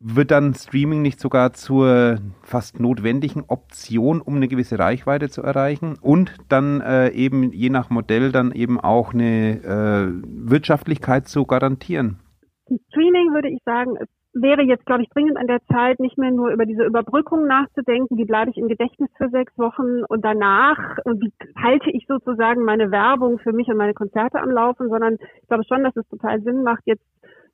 Wird 0.00 0.30
dann 0.30 0.54
Streaming 0.54 1.02
nicht 1.02 1.18
sogar 1.18 1.54
zur 1.54 2.18
fast 2.42 2.78
notwendigen 2.78 3.44
Option, 3.48 4.20
um 4.20 4.36
eine 4.36 4.46
gewisse 4.46 4.78
Reichweite 4.78 5.28
zu 5.28 5.42
erreichen? 5.42 5.96
Und 6.00 6.36
dann 6.48 6.80
äh, 6.80 7.08
eben 7.10 7.52
je 7.52 7.68
nach 7.68 7.90
Modell 7.90 8.30
dann 8.30 8.52
eben 8.52 8.78
auch 8.78 9.12
eine 9.12 9.58
äh, 9.58 10.50
Wirtschaftlichkeit 10.50 11.26
zu 11.26 11.46
garantieren? 11.46 12.20
Streaming 12.90 13.34
würde 13.34 13.48
ich 13.48 13.58
sagen, 13.64 13.96
es 13.98 14.08
wäre 14.34 14.62
jetzt, 14.62 14.86
glaube 14.86 15.02
ich, 15.02 15.08
dringend 15.08 15.36
an 15.36 15.48
der 15.48 15.60
Zeit, 15.66 15.98
nicht 15.98 16.16
mehr 16.16 16.30
nur 16.30 16.50
über 16.50 16.64
diese 16.64 16.84
Überbrückung 16.84 17.48
nachzudenken, 17.48 18.16
wie 18.16 18.24
bleibe 18.24 18.50
ich 18.50 18.56
im 18.56 18.68
Gedächtnis 18.68 19.10
für 19.16 19.30
sechs 19.30 19.56
Wochen. 19.58 20.04
Und 20.08 20.24
danach, 20.24 20.98
und 21.04 21.20
wie 21.20 21.32
halte 21.60 21.90
ich 21.90 22.06
sozusagen 22.06 22.62
meine 22.62 22.92
Werbung 22.92 23.38
für 23.38 23.52
mich 23.52 23.66
und 23.66 23.76
meine 23.76 23.94
Konzerte 23.94 24.40
am 24.40 24.50
Laufen, 24.50 24.88
sondern 24.90 25.16
ich 25.42 25.48
glaube 25.48 25.64
schon, 25.64 25.82
dass 25.82 25.96
es 25.96 26.06
total 26.08 26.40
Sinn 26.42 26.62
macht, 26.62 26.82
jetzt 26.84 27.04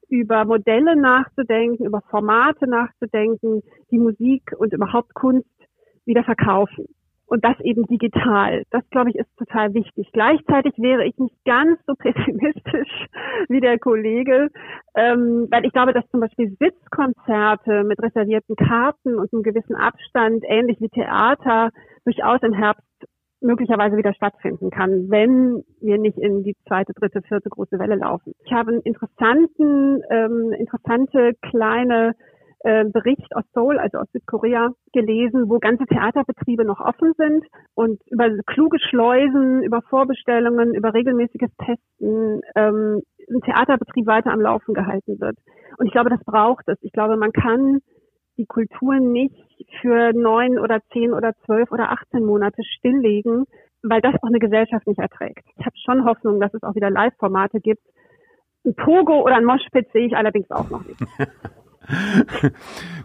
über 0.09 0.45
Modelle 0.45 0.97
nachzudenken, 0.97 1.85
über 1.85 2.03
Formate 2.11 2.69
nachzudenken, 2.69 3.63
die 3.91 3.99
Musik 3.99 4.53
und 4.59 4.73
überhaupt 4.73 5.15
Kunst 5.15 5.49
wieder 6.05 6.25
verkaufen. 6.25 6.87
Und 7.27 7.43
das 7.43 7.59
eben 7.61 7.87
digital. 7.87 8.65
Das, 8.71 8.89
glaube 8.91 9.11
ich, 9.11 9.17
ist 9.17 9.35
total 9.39 9.73
wichtig. 9.73 10.11
Gleichzeitig 10.13 10.75
wäre 10.77 11.07
ich 11.07 11.17
nicht 11.19 11.35
ganz 11.45 11.81
so 11.87 11.95
pessimistisch 11.99 13.07
wie 13.49 13.61
der 13.61 13.79
Kollege, 13.79 14.51
ähm, 14.95 15.49
weil 15.51 15.65
ich 15.65 15.73
glaube, 15.73 15.95
dass 15.95 16.09
zum 16.11 16.21
Beispiel 16.21 16.55
Sitzkonzerte 16.61 17.83
mit 17.85 18.01
reservierten 18.01 18.57
Karten 18.57 19.19
und 19.19 19.33
einem 19.33 19.43
gewissen 19.43 19.75
Abstand, 19.75 20.45
ähnlich 20.47 20.81
wie 20.81 20.91
Theater, 20.91 21.71
durchaus 22.05 22.43
im 22.43 22.53
Herbst 22.53 22.85
möglicherweise 23.45 23.97
wieder 23.97 24.15
stattfinden 24.15 24.71
kann, 24.71 25.11
wenn 25.11 25.63
wir 25.81 25.99
nicht 25.99 26.19
in 26.19 26.43
die 26.43 26.57
zweite, 26.67 26.93
dritte, 26.95 27.23
vierte 27.23 27.51
große 27.51 27.79
Welle 27.79 27.97
laufen. 27.97 28.33
Ich 28.45 28.53
habe 28.53 28.73
einen 28.73 28.81
interessanten, 28.81 30.03
ähm, 30.11 30.53
interessante 30.59 31.33
kleine 31.43 32.15
äh, 32.61 32.85
Bericht 32.87 33.37
aus 33.37 33.45
Seoul, 33.53 33.79
also 33.79 33.99
aus 33.99 34.11
Südkorea, 34.13 34.71
gelesen, 34.93 35.51
wo 35.51 35.59
ganze 35.59 35.85
Theaterbetriebe 35.85 36.65
noch 36.65 36.81
offen 36.81 37.13
sind 37.19 37.45
und 37.75 38.01
über 38.11 38.31
kluge 38.47 38.79
Schleusen, 38.81 39.63
über 39.63 39.83
Vorbestellungen, 39.83 40.75
über 40.75 40.95
regelmäßiges 40.95 41.51
Testen 41.59 42.41
ähm, 42.57 43.03
ein 43.29 43.41
Theaterbetrieb 43.43 44.07
weiter 44.07 44.33
am 44.33 44.41
Laufen 44.41 44.75
gehalten 44.75 45.21
wird. 45.21 45.37
Und 45.79 45.87
ich 45.87 45.93
glaube, 45.93 46.11
das 46.11 46.25
braucht 46.25 46.67
es. 46.69 46.79
Ich 46.81 46.93
glaube, 46.93 47.17
man 47.17 47.33
kann 47.33 47.81
die 48.37 48.47
Kultur 48.47 48.99
nicht 49.01 49.35
für 49.81 50.13
neun 50.13 50.59
oder 50.59 50.81
zehn 50.93 51.13
oder 51.13 51.33
zwölf 51.45 51.71
oder 51.71 51.91
18 51.91 52.25
Monate 52.25 52.63
stilllegen, 52.79 53.45
weil 53.83 54.01
das 54.01 54.15
auch 54.15 54.29
eine 54.29 54.39
Gesellschaft 54.39 54.87
nicht 54.87 54.99
erträgt. 54.99 55.45
Ich 55.57 55.65
habe 55.65 55.77
schon 55.85 56.05
Hoffnung, 56.05 56.41
dass 56.41 56.55
es 56.55 56.63
auch 56.63 56.75
wieder 56.75 56.91
Live-Formate 56.91 57.61
gibt. 57.61 57.83
Ein 58.65 58.75
Pogo 58.75 59.23
oder 59.23 59.37
ein 59.37 59.45
Moshpit 59.45 59.91
sehe 59.93 60.07
ich 60.07 60.17
allerdings 60.17 60.51
auch 60.51 60.71
noch 60.71 60.85
nicht. 60.85 61.01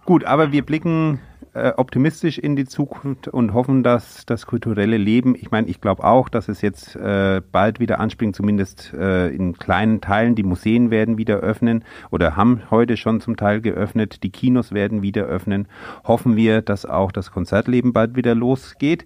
Gut, 0.05 0.23
aber 0.23 0.51
wir 0.51 0.65
blicken 0.65 1.19
äh, 1.53 1.73
optimistisch 1.77 2.37
in 2.37 2.55
die 2.55 2.65
Zukunft 2.65 3.27
und 3.27 3.53
hoffen, 3.53 3.83
dass 3.83 4.25
das 4.25 4.45
kulturelle 4.45 4.97
Leben, 4.97 5.35
ich 5.35 5.51
meine, 5.51 5.67
ich 5.67 5.81
glaube 5.81 6.03
auch, 6.03 6.29
dass 6.29 6.47
es 6.47 6.61
jetzt 6.61 6.95
äh, 6.95 7.41
bald 7.51 7.79
wieder 7.79 7.99
anspringt, 7.99 8.35
zumindest 8.35 8.93
äh, 8.93 9.29
in 9.29 9.53
kleinen 9.53 10.01
Teilen. 10.01 10.35
Die 10.35 10.43
Museen 10.43 10.91
werden 10.91 11.17
wieder 11.17 11.37
öffnen 11.37 11.83
oder 12.11 12.35
haben 12.35 12.61
heute 12.69 12.97
schon 12.97 13.21
zum 13.21 13.37
Teil 13.37 13.61
geöffnet. 13.61 14.23
Die 14.23 14.29
Kinos 14.29 14.71
werden 14.71 15.01
wieder 15.01 15.25
öffnen. 15.25 15.67
Hoffen 16.03 16.35
wir, 16.35 16.61
dass 16.61 16.85
auch 16.85 17.11
das 17.11 17.31
Konzertleben 17.31 17.93
bald 17.93 18.15
wieder 18.15 18.35
losgeht. 18.35 19.05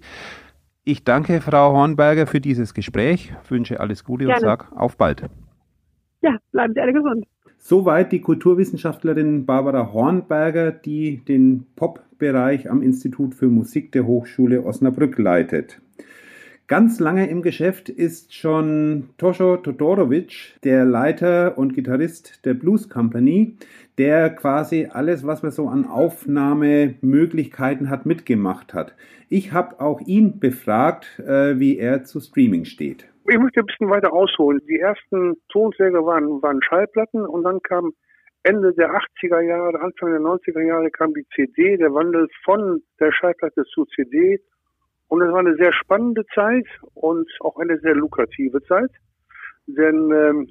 Ich 0.84 1.02
danke 1.04 1.40
Frau 1.40 1.72
Hornberger 1.72 2.26
für 2.26 2.40
dieses 2.40 2.74
Gespräch, 2.74 3.32
wünsche 3.48 3.80
alles 3.80 4.04
Gute 4.04 4.26
Gerne. 4.26 4.40
und 4.40 4.42
sage 4.42 4.66
auf 4.76 4.98
bald. 4.98 5.24
Ja, 6.20 6.36
bleiben 6.52 6.74
Sie 6.74 6.80
alle 6.80 6.92
gesund. 6.92 7.24
Soweit 7.66 8.12
die 8.12 8.20
Kulturwissenschaftlerin 8.20 9.46
Barbara 9.46 9.90
Hornberger, 9.90 10.70
die 10.70 11.24
den 11.24 11.64
Pop-Bereich 11.76 12.70
am 12.70 12.82
Institut 12.82 13.34
für 13.34 13.46
Musik 13.46 13.90
der 13.92 14.04
Hochschule 14.04 14.66
Osnabrück 14.66 15.16
leitet. 15.16 15.80
Ganz 16.66 17.00
lange 17.00 17.26
im 17.30 17.40
Geschäft 17.40 17.88
ist 17.88 18.34
schon 18.34 19.08
Tosho 19.16 19.56
Todorovic, 19.56 20.60
der 20.62 20.84
Leiter 20.84 21.56
und 21.56 21.74
Gitarrist 21.74 22.44
der 22.44 22.52
Blues 22.52 22.90
Company, 22.90 23.56
der 23.96 24.28
quasi 24.28 24.88
alles, 24.90 25.26
was 25.26 25.42
man 25.42 25.50
so 25.50 25.66
an 25.66 25.86
Aufnahmemöglichkeiten 25.86 27.88
hat, 27.88 28.04
mitgemacht 28.04 28.74
hat. 28.74 28.94
Ich 29.30 29.52
habe 29.52 29.80
auch 29.80 30.02
ihn 30.02 30.38
befragt, 30.38 31.18
äh, 31.20 31.58
wie 31.58 31.78
er 31.78 32.04
zu 32.04 32.20
Streaming 32.20 32.66
steht. 32.66 33.06
Ich 33.26 33.38
möchte 33.38 33.60
ein 33.60 33.66
bisschen 33.66 33.88
weiter 33.88 34.12
ausholen. 34.12 34.60
Die 34.68 34.78
ersten 34.78 35.34
Tonträger 35.48 36.04
waren, 36.04 36.42
waren 36.42 36.62
Schallplatten 36.62 37.24
und 37.24 37.42
dann 37.44 37.60
kam 37.62 37.92
Ende 38.42 38.74
der 38.74 38.90
80er 38.90 39.40
Jahre, 39.40 39.80
Anfang 39.80 40.10
der 40.10 40.20
90er 40.20 40.60
Jahre 40.60 40.90
kam 40.90 41.14
die 41.14 41.26
CD, 41.34 41.78
der 41.78 41.94
Wandel 41.94 42.28
von 42.44 42.82
der 43.00 43.10
Schallplatte 43.12 43.64
zu 43.64 43.86
CD. 43.86 44.38
Und 45.08 45.22
es 45.22 45.32
war 45.32 45.38
eine 45.38 45.56
sehr 45.56 45.72
spannende 45.72 46.24
Zeit 46.34 46.66
und 46.92 47.26
auch 47.40 47.56
eine 47.56 47.78
sehr 47.78 47.94
lukrative 47.94 48.62
Zeit. 48.64 48.90
Denn 49.66 50.10
ähm, 50.12 50.48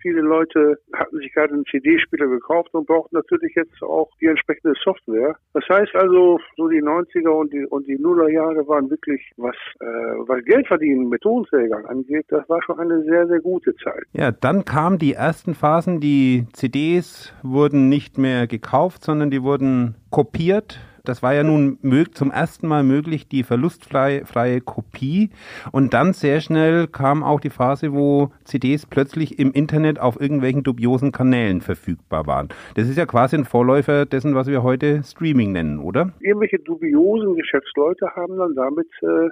viele 0.00 0.20
Leute 0.20 0.78
hatten 0.92 1.18
sich 1.18 1.32
gerade 1.32 1.54
einen 1.54 1.64
CD-Spieler 1.66 2.26
gekauft 2.28 2.72
und 2.74 2.86
brauchten 2.86 3.16
natürlich 3.16 3.54
jetzt 3.54 3.82
auch 3.82 4.10
die 4.20 4.26
entsprechende 4.26 4.74
Software. 4.82 5.36
Das 5.54 5.64
heißt 5.68 5.94
also, 5.94 6.38
so 6.56 6.68
die 6.68 6.82
90er 6.82 7.28
und 7.28 7.52
die, 7.52 7.64
und 7.66 7.86
die 7.86 7.98
Nuller 7.98 8.28
Jahre 8.28 8.66
waren 8.68 8.90
wirklich, 8.90 9.20
was, 9.36 9.56
äh, 9.80 9.84
was 9.84 10.44
Geld 10.44 10.66
verdienen 10.66 11.08
mit 11.08 11.22
Tonträgern 11.22 11.86
angeht, 11.86 12.26
das 12.28 12.48
war 12.48 12.62
schon 12.62 12.78
eine 12.78 13.02
sehr, 13.04 13.26
sehr 13.26 13.40
gute 13.40 13.74
Zeit. 13.76 14.04
Ja, 14.12 14.30
dann 14.32 14.64
kamen 14.64 14.98
die 14.98 15.14
ersten 15.14 15.54
Phasen, 15.54 16.00
die 16.00 16.46
CDs 16.52 17.32
wurden 17.42 17.88
nicht 17.88 18.18
mehr 18.18 18.46
gekauft, 18.46 19.04
sondern 19.04 19.30
die 19.30 19.42
wurden 19.42 19.96
kopiert 20.10 20.80
das 21.04 21.22
war 21.22 21.34
ja 21.34 21.42
nun 21.42 21.78
zum 22.12 22.30
ersten 22.30 22.66
Mal 22.68 22.82
möglich, 22.82 23.28
die 23.28 23.42
verlustfreie 23.42 24.60
Kopie. 24.60 25.30
Und 25.72 25.94
dann 25.94 26.12
sehr 26.12 26.40
schnell 26.40 26.86
kam 26.86 27.22
auch 27.22 27.40
die 27.40 27.50
Phase, 27.50 27.92
wo 27.92 28.30
CDs 28.44 28.86
plötzlich 28.86 29.38
im 29.38 29.52
Internet 29.52 30.00
auf 30.00 30.20
irgendwelchen 30.20 30.62
dubiosen 30.62 31.12
Kanälen 31.12 31.60
verfügbar 31.60 32.26
waren. 32.26 32.48
Das 32.74 32.88
ist 32.88 32.98
ja 32.98 33.06
quasi 33.06 33.36
ein 33.36 33.44
Vorläufer 33.44 34.06
dessen, 34.06 34.34
was 34.34 34.46
wir 34.46 34.62
heute 34.62 35.02
Streaming 35.02 35.52
nennen, 35.52 35.78
oder? 35.78 36.12
Irgendwelche 36.20 36.58
dubiosen 36.58 37.34
Geschäftsleute 37.34 38.06
haben 38.14 38.36
dann 38.36 38.54
damit 38.54 38.88
äh, 39.02 39.28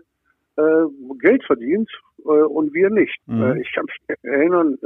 äh, 0.57 0.87
Geld 1.21 1.45
verdient 1.45 1.91
äh, 2.25 2.29
und 2.29 2.75
wir 2.75 2.91
nicht. 2.91 3.17
Mhm. 3.27 3.43
Äh, 3.43 3.61
ich 3.61 3.73
kann 3.73 3.87
mich 3.87 4.19
erinnern, 4.23 4.79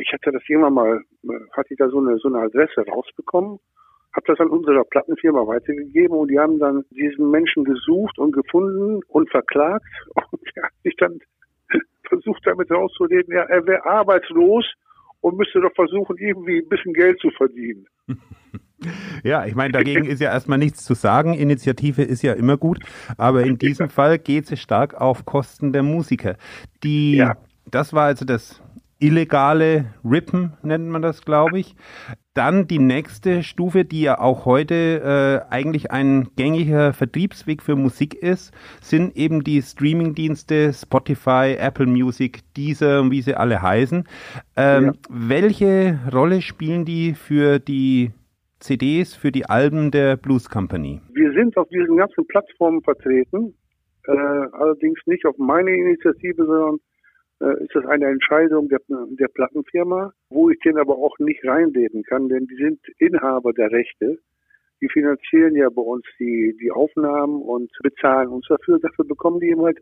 ich 0.00 0.12
hatte 0.12 0.32
das 0.32 0.42
irgendwann 0.48 0.74
mal, 0.74 1.00
hatte 1.52 1.72
ich 1.72 1.78
da 1.78 1.88
so 1.88 1.98
eine, 1.98 2.18
so 2.18 2.28
eine 2.28 2.38
Adresse 2.38 2.84
rausbekommen 2.88 3.58
habe 4.12 4.26
das 4.26 4.40
an 4.40 4.48
unserer 4.48 4.84
Plattenfirma 4.84 5.46
weitergegeben 5.46 6.16
und 6.16 6.28
die 6.28 6.38
haben 6.38 6.58
dann 6.58 6.84
diesen 6.90 7.30
Menschen 7.30 7.64
gesucht 7.64 8.18
und 8.18 8.32
gefunden 8.32 9.00
und 9.08 9.30
verklagt 9.30 9.84
und 10.30 10.42
er 10.54 10.64
hat 10.64 10.72
sich 10.82 10.96
dann 10.96 11.18
versucht 12.08 12.42
damit 12.44 12.70
rauszureden, 12.70 13.34
ja, 13.34 13.42
er 13.42 13.66
wäre 13.66 13.84
arbeitslos 13.84 14.66
und 15.20 15.36
müsste 15.36 15.60
doch 15.60 15.74
versuchen, 15.74 16.16
irgendwie 16.18 16.58
ein 16.58 16.68
bisschen 16.68 16.94
Geld 16.94 17.18
zu 17.20 17.30
verdienen. 17.30 17.86
Ja, 19.22 19.44
ich 19.44 19.54
meine, 19.54 19.72
dagegen 19.72 20.06
ist 20.06 20.22
ja 20.22 20.30
erstmal 20.30 20.56
nichts 20.56 20.84
zu 20.84 20.94
sagen. 20.94 21.34
Initiative 21.34 22.02
ist 22.02 22.22
ja 22.22 22.32
immer 22.32 22.56
gut, 22.56 22.78
aber 23.18 23.42
in 23.42 23.58
diesem 23.58 23.90
Fall 23.90 24.18
geht 24.18 24.50
es 24.50 24.58
stark 24.58 24.94
auf 24.94 25.26
Kosten 25.26 25.74
der 25.74 25.82
Musiker. 25.82 26.36
Die, 26.82 27.16
ja. 27.16 27.36
das 27.70 27.92
war 27.92 28.04
also 28.04 28.24
das 28.24 28.62
illegale 28.98 29.92
Rippen, 30.04 30.54
nennt 30.62 30.88
man 30.88 31.02
das, 31.02 31.22
glaube 31.24 31.58
ich. 31.58 31.74
Dann 32.34 32.68
die 32.68 32.78
nächste 32.78 33.42
Stufe, 33.42 33.84
die 33.84 34.02
ja 34.02 34.20
auch 34.20 34.44
heute 34.44 35.42
äh, 35.48 35.52
eigentlich 35.52 35.90
ein 35.90 36.28
gängiger 36.36 36.92
Vertriebsweg 36.92 37.60
für 37.60 37.74
Musik 37.74 38.14
ist, 38.14 38.54
sind 38.80 39.16
eben 39.16 39.42
die 39.42 39.60
Streamingdienste 39.60 40.72
Spotify, 40.72 41.56
Apple 41.58 41.86
Music, 41.86 42.42
Deezer 42.56 43.00
und 43.00 43.10
wie 43.10 43.22
sie 43.22 43.34
alle 43.34 43.60
heißen. 43.60 44.04
Ähm, 44.56 44.84
ja. 44.84 44.92
Welche 45.08 45.98
Rolle 46.12 46.40
spielen 46.40 46.84
die 46.84 47.14
für 47.14 47.58
die 47.58 48.12
CDs, 48.60 49.16
für 49.16 49.32
die 49.32 49.46
Alben 49.46 49.90
der 49.90 50.16
Blues 50.16 50.48
Company? 50.48 51.00
Wir 51.12 51.32
sind 51.32 51.56
auf 51.56 51.68
diesen 51.70 51.96
ganzen 51.96 52.24
Plattformen 52.28 52.80
vertreten, 52.82 53.54
äh, 54.06 54.12
allerdings 54.12 55.00
nicht 55.06 55.26
auf 55.26 55.36
meine 55.38 55.72
Initiative, 55.72 56.46
sondern 56.46 56.78
ist 57.40 57.74
das 57.74 57.86
eine 57.86 58.06
Entscheidung 58.06 58.68
der, 58.68 58.80
der 58.88 59.28
Plattenfirma, 59.28 60.12
wo 60.28 60.50
ich 60.50 60.58
den 60.60 60.78
aber 60.78 60.96
auch 60.96 61.18
nicht 61.18 61.44
reinreden 61.44 62.02
kann, 62.02 62.28
denn 62.28 62.46
die 62.46 62.56
sind 62.56 62.80
Inhaber 62.98 63.52
der 63.52 63.70
Rechte. 63.70 64.18
Die 64.82 64.88
finanzieren 64.88 65.56
ja 65.56 65.68
bei 65.68 65.82
uns 65.82 66.04
die, 66.18 66.56
die 66.60 66.70
Aufnahmen 66.70 67.42
und 67.42 67.70
bezahlen 67.82 68.28
uns 68.28 68.46
dafür. 68.48 68.78
Dafür 68.78 69.04
bekommen 69.04 69.40
die 69.40 69.48
eben 69.48 69.62
halt 69.62 69.78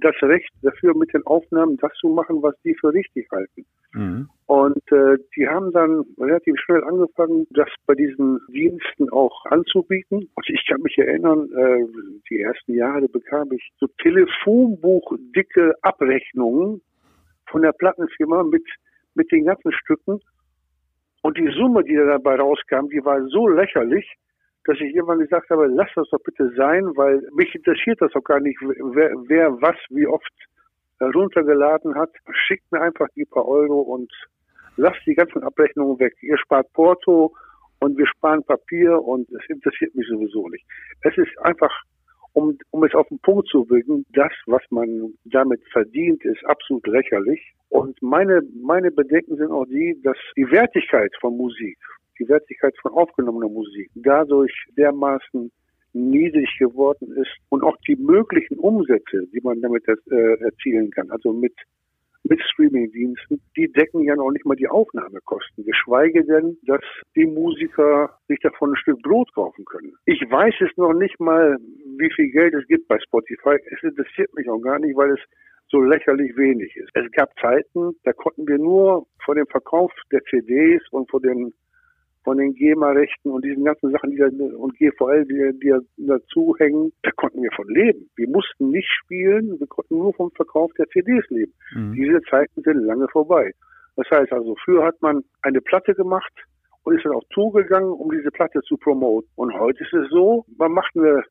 das 0.00 0.14
Recht 0.22 0.50
dafür, 0.62 0.96
mit 0.96 1.12
den 1.12 1.24
Aufnahmen 1.26 1.76
das 1.78 1.92
zu 1.94 2.08
machen, 2.08 2.42
was 2.42 2.54
die 2.64 2.74
für 2.74 2.92
richtig 2.92 3.28
halten. 3.30 3.64
Mhm. 3.92 4.28
Und 4.46 4.92
äh, 4.92 5.18
die 5.36 5.48
haben 5.48 5.72
dann 5.72 6.04
relativ 6.18 6.58
schnell 6.60 6.82
angefangen, 6.84 7.46
das 7.50 7.68
bei 7.86 7.94
diesen 7.94 8.40
Diensten 8.48 9.10
auch 9.10 9.44
anzubieten. 9.46 10.28
Und 10.34 10.48
ich 10.48 10.64
kann 10.66 10.82
mich 10.82 10.96
erinnern, 10.98 11.48
äh, 11.52 11.84
die 12.30 12.40
ersten 12.40 12.74
Jahre 12.74 13.08
bekam 13.08 13.52
ich 13.52 13.70
so 13.78 13.86
Telefonbuchdicke 14.02 15.74
Abrechnungen 15.82 16.80
von 17.50 17.62
der 17.62 17.72
Plattenfirma 17.72 18.42
mit, 18.44 18.64
mit 19.14 19.30
den 19.32 19.46
ganzen 19.46 19.72
Stücken. 19.72 20.20
Und 21.22 21.36
die 21.36 21.50
Summe, 21.56 21.82
die 21.84 21.96
dabei 21.96 22.36
rauskam, 22.36 22.88
die 22.90 23.04
war 23.04 23.22
so 23.28 23.48
lächerlich, 23.48 24.06
dass 24.68 24.76
ich 24.76 24.94
irgendwann 24.94 25.20
gesagt 25.20 25.48
habe, 25.48 25.66
lass 25.66 25.88
das 25.94 26.10
doch 26.10 26.22
bitte 26.22 26.52
sein, 26.54 26.84
weil 26.94 27.26
mich 27.32 27.54
interessiert 27.54 28.02
das 28.02 28.12
doch 28.12 28.22
gar 28.22 28.38
nicht, 28.38 28.60
wer, 28.60 29.14
wer 29.26 29.50
was 29.62 29.76
wie 29.88 30.06
oft 30.06 30.30
runtergeladen 31.00 31.94
hat. 31.94 32.10
Schickt 32.46 32.70
mir 32.70 32.82
einfach 32.82 33.08
die 33.16 33.24
paar 33.24 33.48
Euro 33.48 33.80
und 33.80 34.12
lasst 34.76 35.00
die 35.06 35.14
ganzen 35.14 35.42
Abrechnungen 35.42 35.98
weg. 35.98 36.14
Ihr 36.20 36.36
spart 36.36 36.70
Porto 36.74 37.32
und 37.80 37.96
wir 37.96 38.06
sparen 38.08 38.44
Papier 38.44 39.00
und 39.02 39.26
es 39.30 39.48
interessiert 39.48 39.94
mich 39.94 40.06
sowieso 40.06 40.46
nicht. 40.48 40.66
Es 41.00 41.16
ist 41.16 41.30
einfach, 41.40 41.72
um, 42.34 42.58
um 42.70 42.84
es 42.84 42.94
auf 42.94 43.08
den 43.08 43.20
Punkt 43.20 43.48
zu 43.48 43.64
bringen, 43.64 44.04
das, 44.12 44.32
was 44.44 44.62
man 44.68 45.14
damit 45.24 45.62
verdient, 45.72 46.22
ist 46.26 46.44
absolut 46.44 46.86
lächerlich. 46.86 47.40
Und 47.70 47.96
meine, 48.02 48.42
meine 48.62 48.90
Bedenken 48.90 49.38
sind 49.38 49.50
auch 49.50 49.64
die, 49.64 49.98
dass 50.02 50.18
die 50.36 50.50
Wertigkeit 50.50 51.12
von 51.22 51.38
Musik, 51.38 51.78
die 52.18 52.28
Wertigkeit 52.28 52.74
von 52.80 52.92
aufgenommener 52.92 53.48
Musik 53.48 53.90
dadurch 53.94 54.52
dermaßen 54.76 55.50
niedrig 55.92 56.50
geworden 56.58 57.12
ist 57.16 57.34
und 57.48 57.62
auch 57.62 57.76
die 57.86 57.96
möglichen 57.96 58.58
Umsätze, 58.58 59.26
die 59.32 59.40
man 59.42 59.60
damit 59.60 59.84
äh, 59.88 60.44
erzielen 60.44 60.90
kann, 60.90 61.10
also 61.10 61.32
mit 61.32 61.54
mit 62.24 62.40
Streamingdiensten, 62.42 63.40
die 63.56 63.72
decken 63.72 64.02
ja 64.02 64.14
noch 64.14 64.30
nicht 64.30 64.44
mal 64.44 64.56
die 64.56 64.68
Aufnahmekosten, 64.68 65.64
geschweige 65.64 66.24
denn, 66.24 66.58
dass 66.66 66.82
die 67.16 67.26
Musiker 67.26 68.18
sich 68.28 68.38
davon 68.40 68.72
ein 68.72 68.76
Stück 68.76 69.00
Brot 69.02 69.32
kaufen 69.34 69.64
können. 69.64 69.94
Ich 70.04 70.20
weiß 70.20 70.54
es 70.60 70.76
noch 70.76 70.92
nicht 70.92 71.18
mal, 71.20 71.56
wie 71.96 72.12
viel 72.14 72.30
Geld 72.30 72.54
es 72.54 72.66
gibt 72.66 72.86
bei 72.88 72.98
Spotify. 73.00 73.56
Es 73.70 73.82
interessiert 73.82 74.34
mich 74.34 74.48
auch 74.48 74.60
gar 74.60 74.78
nicht, 74.78 74.96
weil 74.96 75.12
es 75.12 75.20
so 75.70 75.80
lächerlich 75.80 76.36
wenig 76.36 76.74
ist. 76.76 76.90
Es 76.94 77.10
gab 77.12 77.30
Zeiten, 77.40 77.92
da 78.04 78.12
konnten 78.12 78.46
wir 78.46 78.58
nur 78.58 79.06
vor 79.24 79.34
dem 79.34 79.46
Verkauf 79.46 79.92
der 80.10 80.22
CDs 80.24 80.82
und 80.90 81.10
vor 81.10 81.20
den 81.20 81.52
von 82.28 82.36
den 82.36 82.54
GEMA-Rechten 82.54 83.30
und 83.30 83.42
diesen 83.42 83.64
ganzen 83.64 83.90
Sachen, 83.90 84.10
die 84.10 84.18
da, 84.18 84.26
und 84.26 84.76
GVL, 84.76 85.24
die, 85.24 85.58
die 85.60 86.06
dazu 86.06 86.54
hängen, 86.58 86.92
da 87.02 87.10
konnten 87.12 87.42
wir 87.42 87.50
von 87.52 87.66
leben. 87.68 88.10
Wir 88.16 88.28
mussten 88.28 88.68
nicht 88.68 88.86
spielen, 89.02 89.58
wir 89.58 89.66
konnten 89.66 89.96
nur 89.96 90.12
vom 90.12 90.30
Verkauf 90.32 90.70
der 90.76 90.86
CDs 90.88 91.24
leben. 91.30 91.54
Mhm. 91.74 91.94
Diese 91.94 92.20
Zeiten 92.28 92.60
sind 92.60 92.84
lange 92.84 93.08
vorbei. 93.08 93.52
Das 93.96 94.06
heißt 94.10 94.30
also, 94.30 94.54
früher 94.62 94.84
hat 94.84 95.00
man 95.00 95.24
eine 95.40 95.62
Platte 95.62 95.94
gemacht 95.94 96.32
und 96.84 96.96
ist 96.96 97.06
dann 97.06 97.14
auf 97.14 97.24
Tour 97.30 97.50
gegangen, 97.54 97.90
um 97.90 98.10
diese 98.10 98.30
Platte 98.30 98.60
zu 98.60 98.76
promoten. 98.76 99.30
Und 99.36 99.58
heute 99.58 99.82
ist 99.82 99.94
es 99.94 100.10
so, 100.10 100.44
man 100.58 100.72
macht 100.72 100.94
eine 100.96 101.22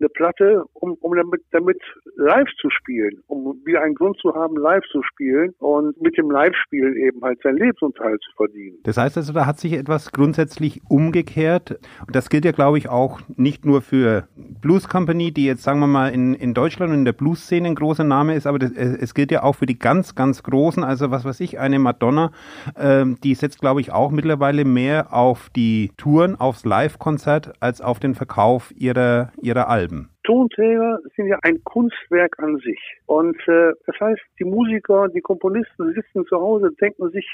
eine 0.00 0.08
Platte, 0.08 0.64
um, 0.74 0.94
um 1.00 1.14
damit, 1.14 1.42
damit 1.52 1.80
live 2.16 2.48
zu 2.60 2.68
spielen, 2.70 3.22
um 3.26 3.60
wieder 3.64 3.82
einen 3.82 3.94
Grund 3.94 4.18
zu 4.18 4.34
haben, 4.34 4.56
live 4.56 4.84
zu 4.90 5.02
spielen 5.02 5.54
und 5.58 6.00
mit 6.00 6.16
dem 6.16 6.30
Live-Spielen 6.30 6.96
eben 6.96 7.22
halt 7.22 7.40
seinen 7.42 7.58
Lebensunterhalt 7.58 8.20
zu 8.22 8.30
verdienen. 8.36 8.78
Das 8.84 8.96
heißt 8.96 9.16
also, 9.16 9.32
da 9.32 9.46
hat 9.46 9.58
sich 9.58 9.72
etwas 9.72 10.12
grundsätzlich 10.12 10.80
umgekehrt. 10.88 11.78
Und 12.06 12.14
das 12.14 12.28
gilt 12.28 12.44
ja, 12.44 12.52
glaube 12.52 12.78
ich, 12.78 12.88
auch 12.88 13.20
nicht 13.36 13.64
nur 13.64 13.82
für 13.82 14.28
Blues 14.36 14.88
Company, 14.88 15.32
die 15.32 15.46
jetzt, 15.46 15.62
sagen 15.62 15.80
wir 15.80 15.86
mal, 15.86 16.08
in, 16.08 16.34
in 16.34 16.54
Deutschland 16.54 16.92
und 16.92 16.98
in 16.98 17.04
der 17.04 17.12
Blues-Szene 17.12 17.68
ein 17.68 17.74
großer 17.74 18.04
Name 18.04 18.34
ist, 18.34 18.46
aber 18.46 18.58
das, 18.58 18.72
es 18.72 19.14
gilt 19.14 19.30
ja 19.30 19.42
auch 19.42 19.54
für 19.54 19.66
die 19.66 19.78
ganz, 19.78 20.14
ganz 20.14 20.42
Großen. 20.42 20.84
Also 20.84 21.10
was 21.10 21.24
weiß 21.24 21.40
ich, 21.40 21.58
eine 21.58 21.78
Madonna, 21.78 22.32
ähm, 22.76 23.18
die 23.22 23.34
setzt, 23.34 23.60
glaube 23.60 23.80
ich, 23.80 23.92
auch 23.92 24.10
mittlerweile 24.10 24.64
mehr 24.64 25.12
auf 25.12 25.50
die 25.54 25.92
Touren, 25.96 26.38
aufs 26.38 26.64
Live-Konzert 26.64 27.54
als 27.60 27.80
auf 27.80 28.00
den 28.00 28.14
Verkauf 28.14 28.72
ihrer, 28.76 29.32
ihrer 29.40 29.68
Alben. 29.68 29.93
Tonträger 30.24 30.98
sind 31.16 31.26
ja 31.26 31.38
ein 31.42 31.62
Kunstwerk 31.64 32.38
an 32.38 32.58
sich. 32.58 32.80
Und 33.06 33.36
äh, 33.46 33.72
das 33.86 34.00
heißt, 34.00 34.22
die 34.38 34.44
Musiker, 34.44 35.08
die 35.08 35.20
Komponisten 35.20 35.92
sitzen 35.94 36.26
zu 36.26 36.36
Hause, 36.36 36.70
denken 36.80 37.10
sich 37.10 37.26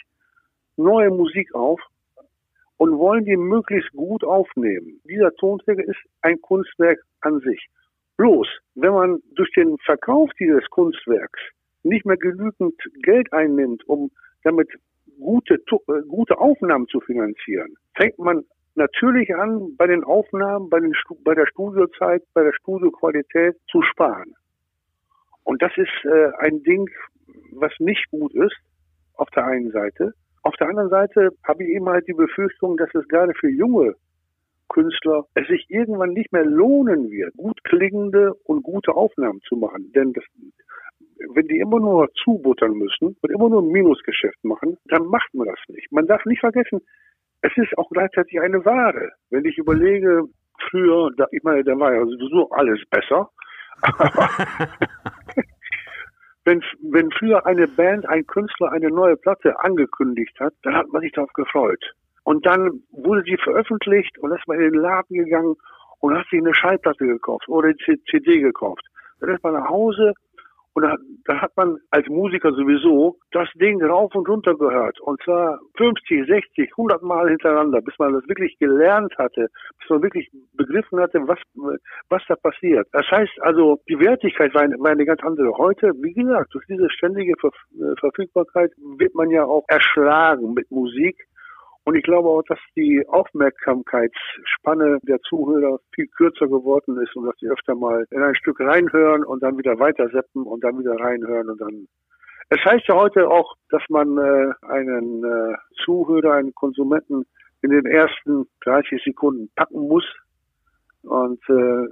neue 0.77 1.11
Musik 1.11 1.55
auf 1.55 1.81
und 2.77 2.99
wollen 2.99 3.25
die 3.25 3.37
möglichst 3.37 3.93
gut 3.93 4.25
aufnehmen. 4.25 5.01
Dieser 5.05 5.33
Tonträger 5.37 5.85
ist 5.85 6.01
ein 6.23 6.41
Kunstwerk 6.41 7.01
an 7.21 7.41
sich. 7.41 7.69
Bloß, 8.17 8.49
wenn 8.75 8.93
man 8.93 9.23
durch 9.35 9.51
den 9.53 9.79
Verkauf 9.79 10.31
dieses 10.39 10.69
Kunstwerks 10.71 11.41
nicht 11.83 12.05
mehr 12.05 12.17
genügend 12.17 12.75
Geld 13.03 13.33
einnimmt, 13.33 13.87
um 13.89 14.11
damit 14.43 14.69
gute, 15.21 15.55
äh, 15.55 16.03
gute 16.09 16.39
Aufnahmen 16.39 16.89
zu 16.89 17.01
finanzieren, 17.01 17.75
fängt 17.95 18.19
man 18.19 18.45
natürlich 18.75 19.35
an, 19.35 19.77
bei 19.77 19.87
den 19.87 20.05
Aufnahmen, 20.05 20.71
bei, 20.71 20.81
den, 20.81 20.95
bei 21.25 21.35
der 21.35 21.47
Studiozeit, 21.47 22.23
bei 22.35 22.43
der 22.43 22.53
Studioqualität 22.53 23.57
zu 23.71 23.83
sparen. 23.83 24.35
Und 25.45 25.63
das 25.63 25.73
ist 25.77 26.05
äh, 26.05 26.31
ein 26.39 26.63
Ding, 26.63 26.89
was 27.53 27.73
nicht 27.79 28.11
gut 28.11 28.35
ist, 28.35 28.57
auf 29.15 29.29
der 29.31 29.47
einen 29.47 29.71
Seite. 29.71 30.15
Auf 30.43 30.55
der 30.57 30.69
anderen 30.69 30.89
Seite 30.89 31.31
habe 31.45 31.65
ich 31.65 31.71
eben 31.71 31.89
halt 31.89 32.07
die 32.09 32.15
Befürchtung, 32.15 32.77
dass 32.77 32.95
es 32.95 33.07
gerade 33.09 33.35
für 33.35 33.51
junge 33.51 33.95
Künstler 34.69 35.27
es 35.35 35.47
sich 35.49 35.67
irgendwann 35.69 36.11
nicht 36.11 36.33
mehr 36.33 36.45
lohnen 36.45 37.11
wird, 37.11 37.35
gut 37.37 37.63
klingende 37.65 38.35
und 38.45 38.63
gute 38.63 38.95
Aufnahmen 38.95 39.41
zu 39.43 39.57
machen. 39.57 39.93
Denn 39.93 40.13
das, 40.13 40.25
wenn 41.35 41.49
die 41.49 41.59
immer 41.59 41.81
nur 41.81 42.09
zubuttern 42.25 42.73
müssen 42.73 43.17
und 43.21 43.31
immer 43.31 43.49
nur 43.51 43.63
ein 43.63 43.69
Minusgeschäft 43.69 44.43
machen, 44.45 44.79
dann 44.87 45.07
macht 45.07 45.35
man 45.35 45.49
das 45.49 45.59
nicht. 45.69 45.91
Man 45.93 46.07
darf 46.07 46.25
nicht 46.25 46.41
vergessen, 46.41 46.81
es 47.43 47.53
ist 47.57 47.77
auch 47.79 47.89
gleichzeitig 47.91 48.41
eine 48.41 48.65
Ware. 48.65 49.13
Wenn 49.31 49.45
ich 49.45 49.59
überlege, 49.59 50.25
früher, 50.71 51.11
da, 51.17 51.27
ich 51.31 51.43
meine, 51.43 51.65
da 51.65 51.79
war 51.79 51.95
ja 51.95 52.05
sowieso 52.05 52.51
alles 52.51 52.81
besser. 52.91 53.31
wenn, 56.45 56.63
wenn 56.83 57.11
früher 57.13 57.47
eine 57.47 57.67
Band, 57.67 58.07
ein 58.09 58.27
Künstler 58.27 58.73
eine 58.73 58.89
neue 58.89 59.17
Platte 59.17 59.59
angekündigt 59.61 60.39
hat, 60.39 60.53
dann 60.63 60.75
hat 60.75 60.89
man 60.89 61.01
sich 61.03 61.13
darauf 61.13 61.33
gefreut. 61.33 61.83
Und 62.25 62.45
dann 62.45 62.83
wurde 62.91 63.23
sie 63.25 63.39
veröffentlicht 63.39 64.19
und 64.19 64.33
ist 64.33 64.47
man 64.47 64.59
in 64.59 64.73
den 64.73 64.81
Laden 64.81 65.17
gegangen 65.17 65.57
und 66.01 66.17
hat 66.17 66.27
sich 66.31 66.41
eine 66.41 66.55
Schallplatte 66.55 67.07
gekauft 67.07 67.49
oder 67.49 67.69
eine 67.69 67.77
CD 68.11 68.41
gekauft. 68.41 68.85
Dann 69.21 69.31
ist 69.31 69.43
man 69.43 69.55
nach 69.55 69.69
Hause 69.69 70.13
und 70.75 70.85
da, 71.25 71.41
hat 71.41 71.57
man 71.57 71.79
als 71.91 72.07
Musiker 72.09 72.53
sowieso 72.53 73.17
das 73.33 73.49
Ding 73.55 73.83
rauf 73.83 74.15
und 74.15 74.29
runter 74.29 74.55
gehört. 74.55 75.01
Und 75.01 75.21
zwar 75.23 75.59
50, 75.77 76.27
60, 76.29 76.71
100 76.71 77.03
Mal 77.03 77.29
hintereinander, 77.29 77.81
bis 77.81 77.95
man 77.99 78.13
das 78.13 78.27
wirklich 78.29 78.57
gelernt 78.59 79.13
hatte, 79.19 79.49
bis 79.79 79.91
man 79.91 80.03
wirklich 80.03 80.31
begriffen 80.55 81.01
hatte, 81.01 81.27
was, 81.27 81.39
was 82.09 82.23
da 82.29 82.37
passiert. 82.37 82.87
Das 82.93 83.07
heißt 83.11 83.33
also, 83.41 83.81
die 83.89 83.99
Wertigkeit 83.99 84.55
war 84.55 84.63
eine, 84.63 84.79
war 84.79 84.91
eine 84.91 85.05
ganz 85.05 85.23
andere. 85.23 85.53
Heute, 85.57 85.93
wie 86.03 86.13
gesagt, 86.13 86.55
durch 86.55 86.67
diese 86.67 86.89
ständige 86.91 87.35
Ver 87.41 87.51
Verfügbarkeit 87.99 88.71
wird 88.99 89.15
man 89.15 89.31
ja 89.31 89.45
auch 89.45 89.65
erschlagen 89.69 90.55
mit 90.55 90.71
Musik. 90.71 91.17
Und 91.91 91.97
ich 91.97 92.05
glaube 92.05 92.29
auch, 92.29 92.45
dass 92.45 92.61
die 92.77 93.05
Aufmerksamkeitsspanne 93.09 95.01
der 95.03 95.21
Zuhörer 95.23 95.81
viel 95.93 96.07
kürzer 96.07 96.47
geworden 96.47 96.97
ist 97.03 97.17
und 97.17 97.27
dass 97.27 97.35
sie 97.41 97.49
öfter 97.49 97.75
mal 97.75 98.07
in 98.13 98.23
ein 98.23 98.37
Stück 98.37 98.61
reinhören 98.61 99.25
und 99.25 99.43
dann 99.43 99.59
wieder 99.59 99.77
weiter 99.81 100.09
seppen 100.11 100.45
und 100.45 100.63
dann 100.63 100.79
wieder 100.79 100.95
reinhören 100.95 101.51
und 101.51 101.61
dann. 101.61 101.89
Es 102.49 102.65
heißt 102.65 102.87
ja 102.87 102.95
heute 102.95 103.29
auch, 103.29 103.57
dass 103.71 103.83
man 103.89 104.17
äh, 104.19 104.53
einen 104.69 105.25
äh, 105.25 105.57
Zuhörer, 105.85 106.35
einen 106.35 106.55
Konsumenten 106.55 107.27
in 107.63 107.71
den 107.71 107.87
ersten 107.87 108.47
30 108.61 109.03
Sekunden 109.03 109.51
packen 109.57 109.89
muss. 109.89 110.05
Und 111.03 111.41
äh, 111.49 111.89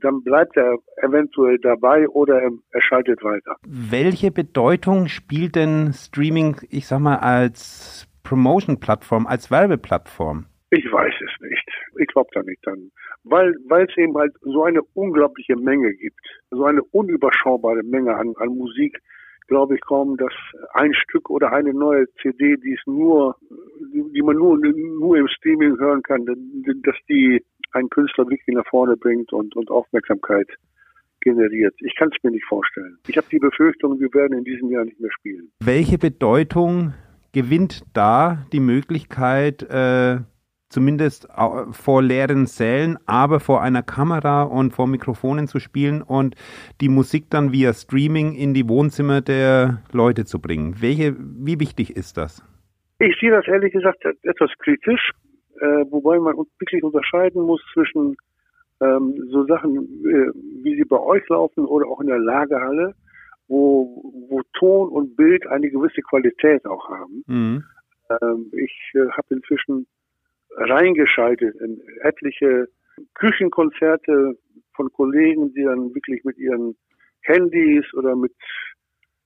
dann 0.00 0.22
bleibt 0.22 0.56
er 0.56 0.76
eventuell 0.98 1.58
dabei 1.58 2.08
oder 2.08 2.40
er, 2.40 2.52
schaltet 2.82 3.24
weiter. 3.24 3.56
Welche 3.66 4.30
Bedeutung 4.30 5.08
spielt 5.08 5.56
denn 5.56 5.92
Streaming, 5.92 6.58
ich 6.68 6.86
sag 6.86 7.00
mal, 7.00 7.16
als 7.16 8.06
Promotion-Plattform, 8.30 9.26
als 9.26 9.50
Werbeplattform? 9.50 10.46
Ich 10.70 10.84
weiß 10.84 11.14
es 11.20 11.40
nicht. 11.40 11.68
Ich 11.98 12.06
glaube 12.06 12.30
da 12.32 12.44
nicht 12.44 12.64
dran. 12.64 12.92
Weil, 13.24 13.56
weil 13.68 13.86
es 13.86 13.96
eben 13.96 14.16
halt 14.16 14.32
so 14.42 14.62
eine 14.62 14.82
unglaubliche 14.94 15.56
Menge 15.56 15.92
gibt, 15.94 16.20
so 16.52 16.64
eine 16.64 16.80
unüberschaubare 16.92 17.82
Menge 17.82 18.14
an, 18.14 18.32
an 18.36 18.50
Musik, 18.50 19.00
glaube 19.48 19.74
ich 19.74 19.80
kaum, 19.80 20.16
dass 20.16 20.32
ein 20.74 20.94
Stück 20.94 21.28
oder 21.28 21.52
eine 21.52 21.74
neue 21.74 22.06
CD, 22.22 22.56
die 22.56 22.74
es 22.74 22.86
nur, 22.86 23.34
die, 23.92 24.22
man 24.22 24.36
nur, 24.36 24.56
nur 24.56 25.16
im 25.16 25.26
Streaming 25.26 25.76
hören 25.80 26.02
kann, 26.04 26.24
dass 26.24 26.96
die 27.08 27.44
einen 27.72 27.90
Künstler 27.90 28.26
wirklich 28.26 28.54
nach 28.54 28.66
vorne 28.68 28.96
bringt 28.96 29.32
und, 29.32 29.56
und 29.56 29.72
Aufmerksamkeit 29.72 30.46
generiert. 31.20 31.74
Ich 31.80 31.96
kann 31.96 32.10
es 32.16 32.22
mir 32.22 32.30
nicht 32.30 32.46
vorstellen. 32.46 32.96
Ich 33.08 33.16
habe 33.16 33.26
die 33.32 33.40
Befürchtung, 33.40 33.98
wir 33.98 34.14
werden 34.14 34.38
in 34.38 34.44
diesem 34.44 34.70
Jahr 34.70 34.84
nicht 34.84 35.00
mehr 35.00 35.10
spielen. 35.18 35.50
Welche 35.58 35.98
Bedeutung 35.98 36.94
gewinnt 37.32 37.84
da 37.92 38.46
die 38.52 38.60
Möglichkeit, 38.60 39.62
äh, 39.62 40.18
zumindest 40.70 41.28
vor 41.72 42.02
leeren 42.02 42.46
Sälen, 42.46 42.96
aber 43.06 43.40
vor 43.40 43.60
einer 43.60 43.82
Kamera 43.82 44.44
und 44.44 44.72
vor 44.72 44.86
Mikrofonen 44.86 45.48
zu 45.48 45.58
spielen 45.58 46.00
und 46.00 46.36
die 46.80 46.88
Musik 46.88 47.24
dann 47.28 47.52
via 47.52 47.72
Streaming 47.72 48.34
in 48.34 48.54
die 48.54 48.68
Wohnzimmer 48.68 49.20
der 49.20 49.82
Leute 49.92 50.24
zu 50.24 50.40
bringen. 50.40 50.76
Welche, 50.80 51.16
wie 51.18 51.58
wichtig 51.58 51.96
ist 51.96 52.16
das? 52.16 52.42
Ich 53.00 53.16
sehe 53.20 53.30
das 53.30 53.46
ehrlich 53.48 53.72
gesagt 53.72 54.04
etwas 54.22 54.50
kritisch, 54.58 55.10
äh, 55.60 55.84
wobei 55.90 56.18
man 56.18 56.36
wirklich 56.36 56.84
unterscheiden 56.84 57.42
muss 57.42 57.60
zwischen 57.72 58.16
ähm, 58.80 59.28
so 59.30 59.44
Sachen, 59.46 59.76
äh, 59.76 60.30
wie 60.62 60.76
sie 60.76 60.84
bei 60.84 60.98
euch 60.98 61.28
laufen 61.28 61.66
oder 61.66 61.86
auch 61.88 62.00
in 62.00 62.06
der 62.06 62.18
Lagerhalle 62.18 62.94
wo, 63.50 64.00
wo 64.28 64.42
Ton 64.54 64.88
und 64.88 65.16
Bild 65.16 65.44
eine 65.48 65.68
gewisse 65.68 66.02
Qualität 66.02 66.64
auch 66.66 66.88
haben. 66.88 67.24
Mhm. 67.26 67.64
Ähm, 68.22 68.52
ich 68.52 68.92
äh, 68.94 69.10
habe 69.10 69.34
inzwischen 69.34 69.86
reingeschaltet 70.56 71.56
in 71.60 71.82
etliche 72.02 72.68
Küchenkonzerte 73.14 74.38
von 74.74 74.92
Kollegen, 74.92 75.52
die 75.52 75.64
dann 75.64 75.92
wirklich 75.94 76.22
mit 76.24 76.38
ihren 76.38 76.76
Handys 77.22 77.84
oder 77.94 78.14
mit 78.14 78.32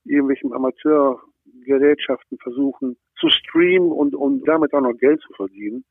irgendwelchen 0.05 0.53
Amateurgerätschaften 0.53 2.39
versuchen 2.39 2.97
zu 3.19 3.29
streamen 3.29 3.91
und, 3.91 4.15
und 4.15 4.47
damit 4.47 4.73
auch 4.73 4.81
noch 4.81 4.97
Geld 4.97 5.21
zu 5.21 5.33
verdienen. 5.33 5.85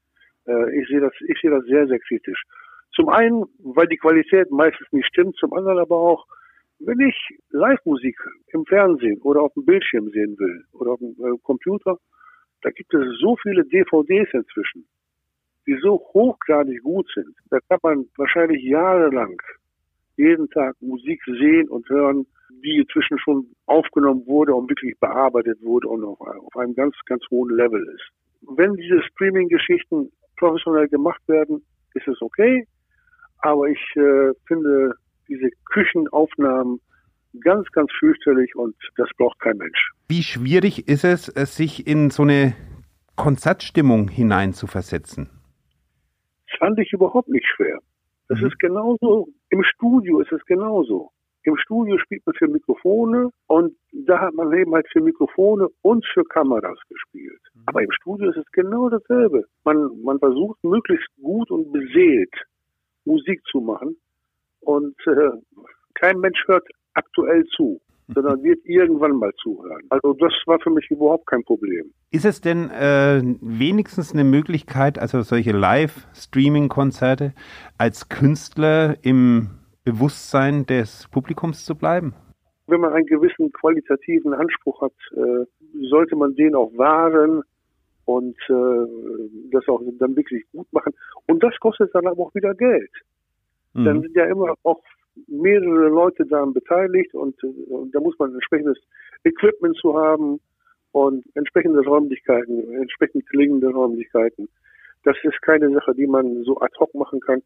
Äh, 0.46 0.80
ich 0.80 0.88
sehe 0.88 1.00
das, 1.00 1.12
ich 1.28 1.40
sehe 1.40 1.50
das 1.50 1.64
sehr, 1.66 1.86
sehr 1.86 2.00
kritisch. 2.00 2.42
Zum 2.94 3.08
einen, 3.08 3.44
weil 3.58 3.86
die 3.86 3.96
Qualität 3.96 4.50
meistens 4.50 4.86
nicht 4.90 5.06
stimmt, 5.06 5.36
zum 5.36 5.52
anderen 5.52 5.78
aber 5.78 5.96
auch, 5.96 6.26
wenn 6.80 7.00
ich 7.00 7.16
Live-Musik 7.50 8.16
im 8.52 8.64
Fernsehen 8.66 9.20
oder 9.22 9.42
auf 9.42 9.52
dem 9.54 9.64
Bildschirm 9.64 10.08
sehen 10.10 10.36
will 10.38 10.64
oder 10.72 10.92
auf 10.92 10.98
dem 10.98 11.14
äh, 11.24 11.38
Computer, 11.42 11.98
da 12.62 12.70
gibt 12.70 12.92
es 12.94 13.18
so 13.20 13.36
viele 13.42 13.64
DVDs 13.64 14.28
inzwischen, 14.32 14.86
die 15.66 15.78
so 15.82 15.98
hochgradig 16.12 16.82
gut 16.82 17.06
sind. 17.14 17.34
Da 17.50 17.58
kann 17.68 17.78
man 17.82 18.06
wahrscheinlich 18.16 18.62
jahrelang 18.62 19.36
jeden 20.16 20.48
Tag 20.50 20.76
Musik 20.80 21.20
sehen 21.26 21.68
und 21.68 21.88
hören, 21.88 22.26
die 22.64 22.78
inzwischen 22.78 23.18
schon 23.18 23.46
aufgenommen 23.66 24.26
wurde 24.26 24.54
und 24.54 24.70
wirklich 24.70 24.98
bearbeitet 24.98 25.60
wurde 25.62 25.88
und 25.88 26.04
auf, 26.04 26.20
auf 26.20 26.56
einem 26.56 26.74
ganz, 26.74 26.94
ganz 27.06 27.22
hohen 27.30 27.54
Level 27.54 27.82
ist. 27.94 28.56
Wenn 28.56 28.74
diese 28.74 29.02
Streaming-Geschichten 29.02 30.10
professionell 30.36 30.88
gemacht 30.88 31.22
werden, 31.26 31.64
ist 31.94 32.06
es 32.08 32.20
okay. 32.20 32.66
Aber 33.38 33.68
ich 33.68 33.80
äh, 33.96 34.32
finde, 34.46 34.94
diese 35.28 35.48
Küchenaufnahmen 35.66 36.80
ganz, 37.40 37.70
ganz 37.72 37.90
fürchterlich 37.98 38.54
und 38.54 38.76
das 38.96 39.08
braucht 39.16 39.38
kein 39.40 39.56
Mensch. 39.56 39.92
Wie 40.08 40.22
schwierig 40.22 40.88
ist 40.88 41.04
es, 41.04 41.26
sich 41.26 41.86
in 41.86 42.10
so 42.10 42.22
eine 42.22 42.54
Konzertstimmung 43.16 44.08
hineinzuversetzen? 44.08 45.30
Das 46.48 46.58
fand 46.58 46.78
ich 46.78 46.92
überhaupt 46.92 47.28
nicht 47.28 47.46
schwer. 47.46 47.78
Das 48.28 48.40
mhm. 48.40 48.46
ist 48.46 48.58
genauso, 48.58 49.28
im 49.50 49.62
Studio 49.64 50.20
ist 50.20 50.32
es 50.32 50.44
genauso. 50.46 51.10
Im 51.42 51.58
Studio 51.58 51.98
spielt 51.98 52.24
man 52.24 52.34
für 52.36 52.48
Mikrofone 52.48 53.28
und 53.48 53.76
da 53.92 54.18
hat 54.18 54.34
man 54.34 54.50
eben 54.54 54.72
halt 54.72 54.86
für 54.90 55.02
Mikrofone 55.02 55.68
und 55.82 56.06
für 56.14 56.24
Kameras 56.24 56.78
gespielt. 56.88 57.40
Mhm. 57.52 57.62
Aber 57.66 57.82
im 57.82 57.92
Studio 57.92 58.30
ist 58.30 58.38
es 58.38 58.50
genau 58.52 58.88
dasselbe. 58.88 59.44
Man, 59.64 59.90
man 60.02 60.18
versucht 60.18 60.62
möglichst 60.64 61.08
gut 61.20 61.50
und 61.50 61.70
beseelt 61.70 62.32
Musik 63.04 63.42
zu 63.50 63.60
machen 63.60 63.96
und 64.64 64.94
äh, 65.06 65.30
kein 65.94 66.18
Mensch 66.18 66.42
hört 66.46 66.66
aktuell 66.94 67.44
zu, 67.56 67.80
sondern 68.08 68.42
wird 68.42 68.64
irgendwann 68.64 69.12
mal 69.12 69.32
zuhören. 69.42 69.82
Also 69.88 70.12
das 70.14 70.32
war 70.46 70.58
für 70.60 70.70
mich 70.70 70.90
überhaupt 70.90 71.26
kein 71.26 71.42
Problem. 71.44 71.92
Ist 72.10 72.24
es 72.24 72.40
denn 72.40 72.70
äh, 72.70 73.22
wenigstens 73.40 74.12
eine 74.12 74.24
Möglichkeit, 74.24 74.98
also 74.98 75.22
solche 75.22 75.52
Live-Streaming-Konzerte 75.52 77.32
als 77.78 78.08
Künstler 78.08 78.96
im 79.02 79.50
Bewusstsein 79.84 80.66
des 80.66 81.08
Publikums 81.10 81.64
zu 81.64 81.74
bleiben? 81.74 82.14
Wenn 82.66 82.80
man 82.80 82.92
einen 82.92 83.06
gewissen 83.06 83.52
qualitativen 83.52 84.32
Anspruch 84.32 84.80
hat, 84.80 84.92
äh, 85.12 85.44
sollte 85.90 86.16
man 86.16 86.34
den 86.34 86.54
auch 86.54 86.72
wahren 86.76 87.42
und 88.06 88.36
äh, 88.48 89.50
das 89.50 89.66
auch 89.68 89.80
dann 89.98 90.16
wirklich 90.16 90.44
gut 90.52 90.66
machen. 90.72 90.94
Und 91.26 91.42
das 91.42 91.54
kostet 91.60 91.94
dann 91.94 92.06
aber 92.06 92.22
auch 92.22 92.34
wieder 92.34 92.54
Geld 92.54 92.90
mhm. 93.74 93.84
dann 93.84 94.02
sind 94.02 94.16
ja 94.16 94.24
immer 94.26 94.54
auch 94.62 94.82
mehrere 95.28 95.88
Leute 95.88 96.26
daran 96.26 96.52
beteiligt 96.52 97.14
und, 97.14 97.42
und 97.44 97.94
da 97.94 98.00
muss 98.00 98.18
man 98.18 98.34
entsprechendes 98.34 98.78
Equipment 99.24 99.76
zu 99.76 99.96
haben 99.96 100.40
und 100.92 101.24
entsprechende 101.34 101.80
Räumlichkeiten, 101.84 102.72
entsprechend 102.74 103.28
klingende 103.28 103.68
Räumlichkeiten. 103.68 104.48
Das 105.04 105.16
ist 105.22 105.40
keine 105.42 105.70
Sache, 105.72 105.94
die 105.94 106.06
man 106.06 106.42
so 106.44 106.60
ad 106.60 106.74
hoc 106.78 106.94
machen 106.94 107.20
kann. 107.20 107.42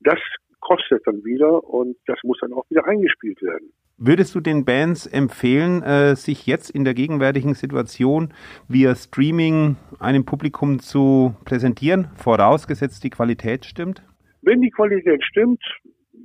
Das 0.00 0.18
kostet 0.60 1.06
dann 1.06 1.24
wieder 1.24 1.62
und 1.64 1.96
das 2.06 2.18
muss 2.22 2.38
dann 2.40 2.52
auch 2.52 2.64
wieder 2.70 2.86
eingespielt 2.86 3.42
werden. 3.42 3.72
Würdest 3.98 4.34
du 4.34 4.40
den 4.40 4.64
Bands 4.64 5.06
empfehlen, 5.06 5.82
äh, 5.82 6.16
sich 6.16 6.46
jetzt 6.46 6.70
in 6.70 6.84
der 6.84 6.94
gegenwärtigen 6.94 7.54
Situation 7.54 8.32
via 8.68 8.94
Streaming 8.94 9.76
einem 9.98 10.24
Publikum 10.24 10.78
zu 10.78 11.34
präsentieren, 11.44 12.08
vorausgesetzt 12.16 13.04
die 13.04 13.10
Qualität 13.10 13.64
stimmt? 13.64 14.02
Wenn 14.42 14.60
die 14.60 14.70
Qualität 14.70 15.22
stimmt, 15.24 15.62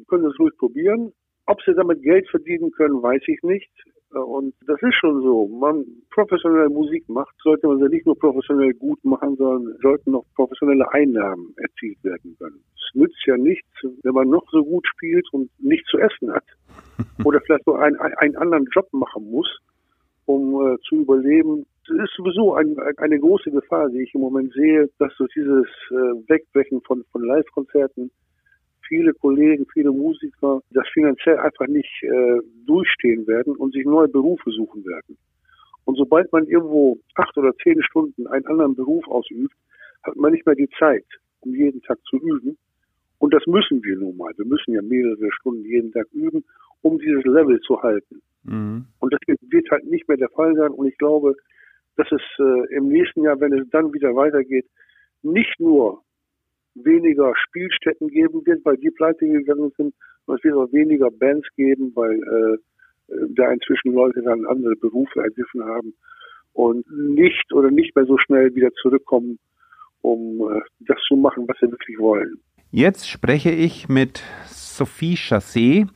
können 0.07 0.23
sie 0.23 0.29
es 0.29 0.39
ruhig 0.39 0.57
probieren. 0.57 1.13
Ob 1.45 1.61
sie 1.61 1.73
damit 1.75 2.01
Geld 2.01 2.27
verdienen 2.29 2.71
können, 2.71 3.01
weiß 3.01 3.21
ich 3.27 3.41
nicht. 3.43 3.71
Und 4.11 4.55
das 4.65 4.81
ist 4.81 4.95
schon 4.95 5.21
so. 5.21 5.47
Man 5.47 5.85
professionelle 6.11 6.69
Musik 6.69 7.07
macht, 7.09 7.35
sollte 7.43 7.67
man 7.67 7.77
sie 7.77 7.89
nicht 7.89 8.05
nur 8.05 8.17
professionell 8.17 8.73
gut 8.73 9.03
machen, 9.03 9.35
sondern 9.35 9.77
sollten 9.81 10.11
noch 10.11 10.25
professionelle 10.35 10.91
Einnahmen 10.93 11.53
erzielt 11.57 12.03
werden 12.03 12.35
können. 12.39 12.63
Es 12.75 12.95
nützt 12.95 13.25
ja 13.25 13.37
nichts, 13.37 13.67
wenn 14.03 14.13
man 14.13 14.29
noch 14.29 14.49
so 14.51 14.63
gut 14.63 14.87
spielt 14.87 15.27
und 15.33 15.49
nichts 15.59 15.89
zu 15.89 15.99
essen 15.99 16.31
hat. 16.31 16.45
Oder 17.25 17.41
vielleicht 17.41 17.65
so 17.65 17.75
einen, 17.75 17.97
einen 17.97 18.37
anderen 18.37 18.67
Job 18.73 18.87
machen 18.93 19.29
muss, 19.29 19.59
um 20.25 20.55
äh, 20.65 20.77
zu 20.87 21.01
überleben. 21.01 21.65
Ist 21.89 22.13
sowieso 22.15 22.55
ein, 22.55 22.75
eine 22.97 23.19
große 23.19 23.51
Gefahr, 23.51 23.89
die 23.89 24.01
ich 24.01 24.13
im 24.13 24.21
Moment 24.21 24.51
sehe, 24.53 24.89
dass 24.99 25.15
durch 25.17 25.31
dieses 25.33 25.67
äh, 25.89 26.29
Wegbrechen 26.29 26.81
von, 26.81 27.03
von 27.11 27.23
Live-Konzerten 27.23 28.11
viele 28.87 29.13
Kollegen, 29.13 29.65
viele 29.73 29.91
Musiker 29.91 30.61
das 30.71 30.87
finanziell 30.93 31.37
einfach 31.37 31.67
nicht 31.67 32.03
äh, 32.03 32.39
durchstehen 32.65 33.27
werden 33.27 33.55
und 33.55 33.73
sich 33.73 33.85
neue 33.85 34.07
Berufe 34.07 34.49
suchen 34.51 34.85
werden. 34.85 35.17
Und 35.85 35.95
sobald 35.95 36.31
man 36.33 36.45
irgendwo 36.47 36.97
acht 37.15 37.37
oder 37.37 37.53
zehn 37.63 37.81
Stunden 37.83 38.27
einen 38.27 38.45
anderen 38.47 38.75
Beruf 38.75 39.07
ausübt, 39.07 39.53
hat 40.03 40.15
man 40.15 40.33
nicht 40.33 40.45
mehr 40.45 40.55
die 40.55 40.69
Zeit, 40.77 41.05
um 41.41 41.55
jeden 41.55 41.81
Tag 41.81 41.97
zu 42.09 42.17
üben. 42.17 42.57
Und 43.19 43.33
das 43.33 43.45
müssen 43.47 43.83
wir 43.83 43.95
nun 43.95 44.17
mal. 44.17 44.33
Wir 44.37 44.45
müssen 44.45 44.73
ja 44.73 44.81
mehrere 44.81 45.31
Stunden 45.31 45.63
jeden 45.63 45.91
Tag 45.91 46.07
üben, 46.11 46.43
um 46.81 46.99
dieses 46.99 47.23
Level 47.23 47.59
zu 47.61 47.81
halten. 47.81 48.21
Mhm. 48.43 48.85
Und 48.99 49.13
das 49.13 49.19
wird 49.27 49.71
halt 49.71 49.85
nicht 49.85 50.07
mehr 50.07 50.17
der 50.17 50.29
Fall 50.29 50.55
sein. 50.55 50.71
Und 50.71 50.87
ich 50.87 50.97
glaube, 50.97 51.35
dass 51.97 52.07
es 52.11 52.21
äh, 52.39 52.75
im 52.75 52.87
nächsten 52.87 53.23
Jahr, 53.23 53.39
wenn 53.39 53.53
es 53.53 53.69
dann 53.71 53.93
wieder 53.93 54.15
weitergeht, 54.15 54.65
nicht 55.23 55.59
nur 55.59 56.03
weniger 56.75 57.33
Spielstätten 57.35 58.07
geben 58.07 58.45
wird, 58.45 58.63
weil 58.63 58.77
die 58.77 58.91
pleite 58.91 59.27
gegangen 59.27 59.71
sind. 59.77 59.93
Und 60.25 60.37
es 60.37 60.43
wird 60.43 60.55
auch 60.55 60.71
weniger 60.71 61.09
Bands 61.09 61.47
geben, 61.55 61.91
weil 61.95 62.15
äh, 62.15 62.57
da 63.29 63.51
inzwischen 63.51 63.93
Leute 63.93 64.21
dann 64.21 64.45
andere 64.45 64.75
Berufe 64.75 65.21
ergriffen 65.21 65.63
haben 65.63 65.93
und 66.53 66.85
nicht 66.91 67.53
oder 67.53 67.71
nicht 67.71 67.95
mehr 67.95 68.05
so 68.05 68.17
schnell 68.17 68.53
wieder 68.55 68.71
zurückkommen, 68.81 69.39
um 70.01 70.41
äh, 70.51 70.61
das 70.81 70.97
zu 71.07 71.15
machen, 71.15 71.47
was 71.47 71.57
sie 71.59 71.71
wirklich 71.71 71.97
wollen. 71.97 72.39
Jetzt 72.71 73.09
spreche 73.09 73.49
ich 73.49 73.87
mit 73.87 74.23
Sophie 74.77 75.15
Chassé, 75.15 75.87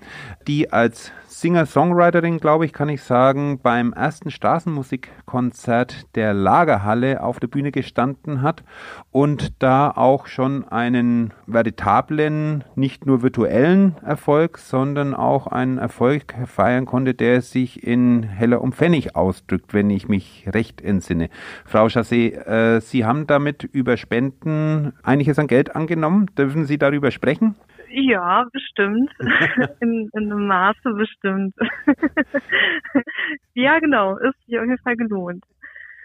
die 0.47 0.73
als 0.73 1.11
Singer-Songwriterin, 1.27 2.39
glaube 2.39 2.65
ich, 2.65 2.73
kann 2.73 2.89
ich 2.89 3.01
sagen, 3.01 3.59
beim 3.61 3.93
ersten 3.93 4.29
Straßenmusikkonzert 4.29 6.15
der 6.15 6.33
Lagerhalle 6.33 7.23
auf 7.23 7.39
der 7.39 7.47
Bühne 7.47 7.71
gestanden 7.71 8.41
hat 8.41 8.63
und 9.11 9.61
da 9.61 9.89
auch 9.89 10.27
schon 10.27 10.67
einen 10.67 11.33
veritablen, 11.47 12.63
nicht 12.75 13.05
nur 13.05 13.23
virtuellen 13.23 13.95
Erfolg, 14.03 14.57
sondern 14.57 15.15
auch 15.15 15.47
einen 15.47 15.77
Erfolg 15.77 16.35
feiern 16.45 16.85
konnte, 16.85 17.13
der 17.13 17.41
sich 17.41 17.83
in 17.83 18.23
Heller 18.23 18.61
um 18.61 18.71
Pfennig 18.71 19.15
ausdrückt, 19.15 19.73
wenn 19.73 19.89
ich 19.89 20.07
mich 20.07 20.47
recht 20.51 20.81
entsinne. 20.81 21.29
Frau 21.65 21.85
Chassé, 21.85 22.33
äh, 22.33 22.81
Sie 22.81 23.05
haben 23.05 23.25
damit 23.25 23.63
über 23.63 23.97
Spenden 23.97 24.93
einiges 25.01 25.39
an 25.39 25.47
Geld 25.47 25.75
angenommen. 25.75 26.29
Dürfen 26.37 26.65
Sie 26.65 26.77
darüber 26.77 27.09
sprechen? 27.09 27.55
Ja, 27.91 28.47
bestimmt. 28.51 29.11
in, 29.79 30.09
in 30.13 30.31
einem 30.31 30.47
Maße 30.47 30.93
bestimmt. 30.93 31.55
ja, 33.53 33.79
genau. 33.79 34.17
Ist 34.17 34.45
sich 34.45 34.57
auf 34.57 34.65
jeden 34.65 34.77
Fall 34.79 34.95
gelohnt. 34.95 35.43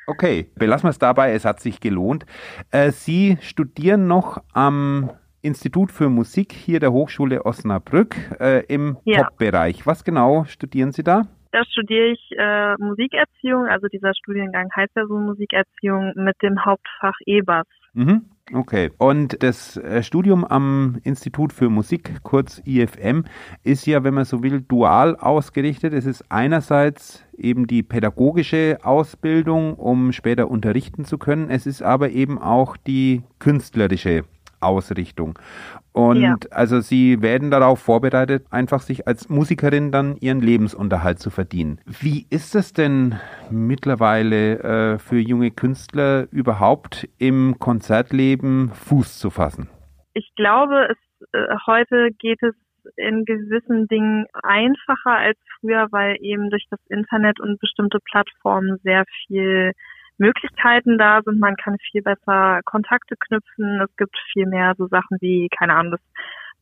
Okay, 0.06 0.50
belassen 0.56 0.84
wir 0.84 0.90
es 0.90 0.98
dabei. 0.98 1.32
Es 1.32 1.44
hat 1.44 1.60
sich 1.60 1.80
gelohnt. 1.80 2.26
Äh, 2.70 2.90
Sie 2.90 3.38
studieren 3.40 4.06
noch 4.06 4.42
am 4.52 5.10
Institut 5.42 5.92
für 5.92 6.08
Musik 6.08 6.52
hier 6.52 6.80
der 6.80 6.92
Hochschule 6.92 7.44
Osnabrück 7.44 8.16
äh, 8.40 8.64
im 8.66 8.98
ja. 9.04 9.24
Pop-Bereich. 9.24 9.86
Was 9.86 10.04
genau 10.04 10.44
studieren 10.44 10.92
Sie 10.92 11.02
da? 11.02 11.22
Da 11.52 11.64
studiere 11.64 12.08
ich 12.08 12.30
äh, 12.36 12.74
Musikerziehung, 12.78 13.66
also 13.66 13.86
dieser 13.86 14.12
Studiengang 14.14 14.68
heißt 14.74 14.92
ja 14.94 15.06
so 15.06 15.16
Musikerziehung 15.18 16.12
mit 16.16 16.36
dem 16.42 16.64
Hauptfach 16.64 17.14
E-Bass. 17.24 17.66
Mhm. 17.94 18.26
Okay. 18.52 18.92
Und 18.98 19.42
das 19.42 19.76
äh, 19.76 20.04
Studium 20.04 20.44
am 20.44 20.98
Institut 21.02 21.52
für 21.52 21.68
Musik, 21.68 22.22
kurz 22.22 22.62
IFM, 22.64 23.24
ist 23.64 23.86
ja, 23.86 24.04
wenn 24.04 24.14
man 24.14 24.24
so 24.24 24.42
will, 24.42 24.60
dual 24.60 25.16
ausgerichtet. 25.16 25.92
Es 25.92 26.06
ist 26.06 26.24
einerseits 26.30 27.24
eben 27.36 27.66
die 27.66 27.82
pädagogische 27.82 28.78
Ausbildung, 28.84 29.74
um 29.74 30.12
später 30.12 30.48
unterrichten 30.48 31.04
zu 31.04 31.18
können. 31.18 31.50
Es 31.50 31.66
ist 31.66 31.82
aber 31.82 32.10
eben 32.10 32.38
auch 32.38 32.76
die 32.76 33.24
künstlerische 33.40 34.24
Ausrichtung. 34.60 35.38
Und 35.96 36.20
ja. 36.20 36.36
also 36.50 36.80
sie 36.80 37.22
werden 37.22 37.50
darauf 37.50 37.80
vorbereitet, 37.80 38.44
einfach 38.50 38.80
sich 38.82 39.08
als 39.08 39.30
Musikerin 39.30 39.92
dann 39.92 40.18
ihren 40.18 40.40
Lebensunterhalt 40.40 41.18
zu 41.18 41.30
verdienen. 41.30 41.80
Wie 41.86 42.26
ist 42.28 42.54
es 42.54 42.74
denn 42.74 43.14
mittlerweile 43.50 44.58
äh, 44.58 44.98
für 44.98 45.18
junge 45.18 45.50
Künstler 45.52 46.26
überhaupt 46.30 47.08
im 47.16 47.58
Konzertleben 47.58 48.68
Fuß 48.74 49.18
zu 49.18 49.30
fassen? 49.30 49.70
Ich 50.12 50.30
glaube, 50.36 50.90
es, 50.90 51.28
äh, 51.32 51.56
heute 51.66 52.10
geht 52.18 52.42
es 52.42 52.54
in 52.96 53.24
gewissen 53.24 53.88
Dingen 53.88 54.26
einfacher 54.42 55.16
als 55.16 55.38
früher, 55.58 55.86
weil 55.92 56.18
eben 56.20 56.50
durch 56.50 56.66
das 56.70 56.80
Internet 56.90 57.40
und 57.40 57.58
bestimmte 57.58 58.00
Plattformen 58.00 58.76
sehr 58.82 59.04
viel 59.26 59.72
Möglichkeiten 60.18 60.98
da 60.98 61.20
sind. 61.24 61.40
Man 61.40 61.56
kann 61.56 61.76
viel 61.90 62.02
besser 62.02 62.60
Kontakte 62.64 63.16
knüpfen. 63.16 63.80
Es 63.80 63.96
gibt 63.96 64.16
viel 64.32 64.46
mehr 64.46 64.74
so 64.76 64.86
Sachen 64.88 65.18
wie, 65.20 65.48
keine 65.48 65.74
Ahnung, 65.74 65.92
das 65.92 66.00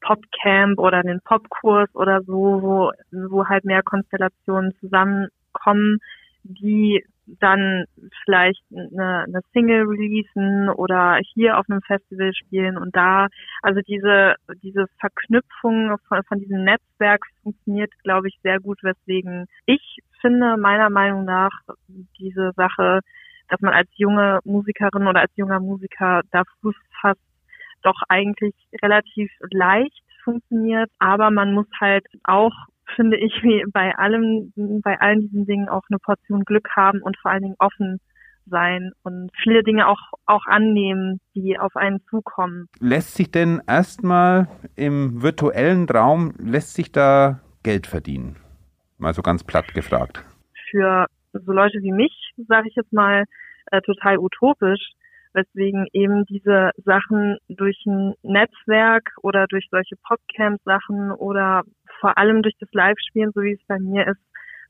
Popcamp 0.00 0.78
oder 0.78 1.02
den 1.02 1.20
Popkurs 1.24 1.88
oder 1.94 2.22
so, 2.22 2.62
wo, 2.62 2.92
wo 3.10 3.46
halt 3.46 3.64
mehr 3.64 3.82
Konstellationen 3.82 4.74
zusammenkommen, 4.80 5.98
die 6.42 7.02
dann 7.26 7.86
vielleicht 8.24 8.62
eine, 8.70 9.24
eine 9.24 9.40
Single 9.52 9.86
releasen 9.86 10.68
oder 10.68 11.18
hier 11.32 11.58
auf 11.58 11.64
einem 11.70 11.80
Festival 11.80 12.34
spielen 12.34 12.76
und 12.76 12.94
da, 12.94 13.28
also 13.62 13.80
diese, 13.80 14.34
diese 14.62 14.86
Verknüpfung 15.00 15.96
von, 16.06 16.22
von 16.24 16.38
diesem 16.38 16.64
Netzwerk 16.64 17.24
funktioniert, 17.42 17.90
glaube 18.02 18.28
ich, 18.28 18.38
sehr 18.42 18.60
gut, 18.60 18.78
weswegen 18.82 19.46
ich 19.64 20.00
finde, 20.20 20.56
meiner 20.58 20.90
Meinung 20.90 21.24
nach, 21.24 21.50
diese 22.18 22.52
Sache 22.56 23.00
dass 23.48 23.60
man 23.60 23.72
als 23.72 23.88
junge 23.94 24.40
Musikerin 24.44 25.06
oder 25.06 25.20
als 25.20 25.32
junger 25.36 25.60
Musiker 25.60 26.22
da 26.30 26.42
Fuß 26.60 26.74
fasst, 27.00 27.20
doch 27.82 28.00
eigentlich 28.08 28.54
relativ 28.82 29.30
leicht 29.50 30.02
funktioniert. 30.24 30.90
Aber 30.98 31.30
man 31.30 31.52
muss 31.52 31.66
halt 31.80 32.06
auch, 32.24 32.52
finde 32.96 33.16
ich, 33.16 33.32
wie 33.42 33.64
bei 33.72 33.94
allem, 33.96 34.52
bei 34.82 35.00
allen 35.00 35.20
diesen 35.20 35.46
Dingen 35.46 35.68
auch 35.68 35.82
eine 35.90 35.98
Portion 35.98 36.44
Glück 36.44 36.68
haben 36.74 37.02
und 37.02 37.16
vor 37.18 37.30
allen 37.30 37.42
Dingen 37.42 37.56
offen 37.58 38.00
sein 38.46 38.92
und 39.02 39.30
viele 39.42 39.62
Dinge 39.62 39.88
auch, 39.88 40.00
auch 40.26 40.46
annehmen, 40.46 41.20
die 41.34 41.58
auf 41.58 41.76
einen 41.76 42.00
zukommen. 42.10 42.68
Lässt 42.80 43.14
sich 43.14 43.30
denn 43.30 43.62
erstmal 43.66 44.48
im 44.76 45.22
virtuellen 45.22 45.88
Raum, 45.88 46.34
lässt 46.38 46.74
sich 46.74 46.92
da 46.92 47.40
Geld 47.62 47.86
verdienen? 47.86 48.36
Mal 48.98 49.14
so 49.14 49.22
ganz 49.22 49.44
platt 49.44 49.72
gefragt. 49.74 50.24
Für 50.70 51.06
so 51.32 51.52
Leute 51.52 51.78
wie 51.82 51.92
mich, 51.92 52.23
sage 52.48 52.68
ich 52.68 52.74
jetzt 52.74 52.92
mal, 52.92 53.24
äh, 53.70 53.80
total 53.82 54.18
utopisch, 54.18 54.92
weswegen 55.32 55.86
eben 55.92 56.24
diese 56.26 56.70
Sachen 56.84 57.38
durch 57.48 57.82
ein 57.86 58.14
Netzwerk 58.22 59.10
oder 59.22 59.46
durch 59.48 59.66
solche 59.70 59.96
Popcamp-Sachen 60.06 61.10
oder 61.12 61.62
vor 62.00 62.16
allem 62.18 62.42
durch 62.42 62.54
das 62.60 62.68
Live-Spielen, 62.72 63.32
so 63.34 63.42
wie 63.42 63.52
es 63.52 63.66
bei 63.66 63.78
mir 63.78 64.06
ist, 64.06 64.20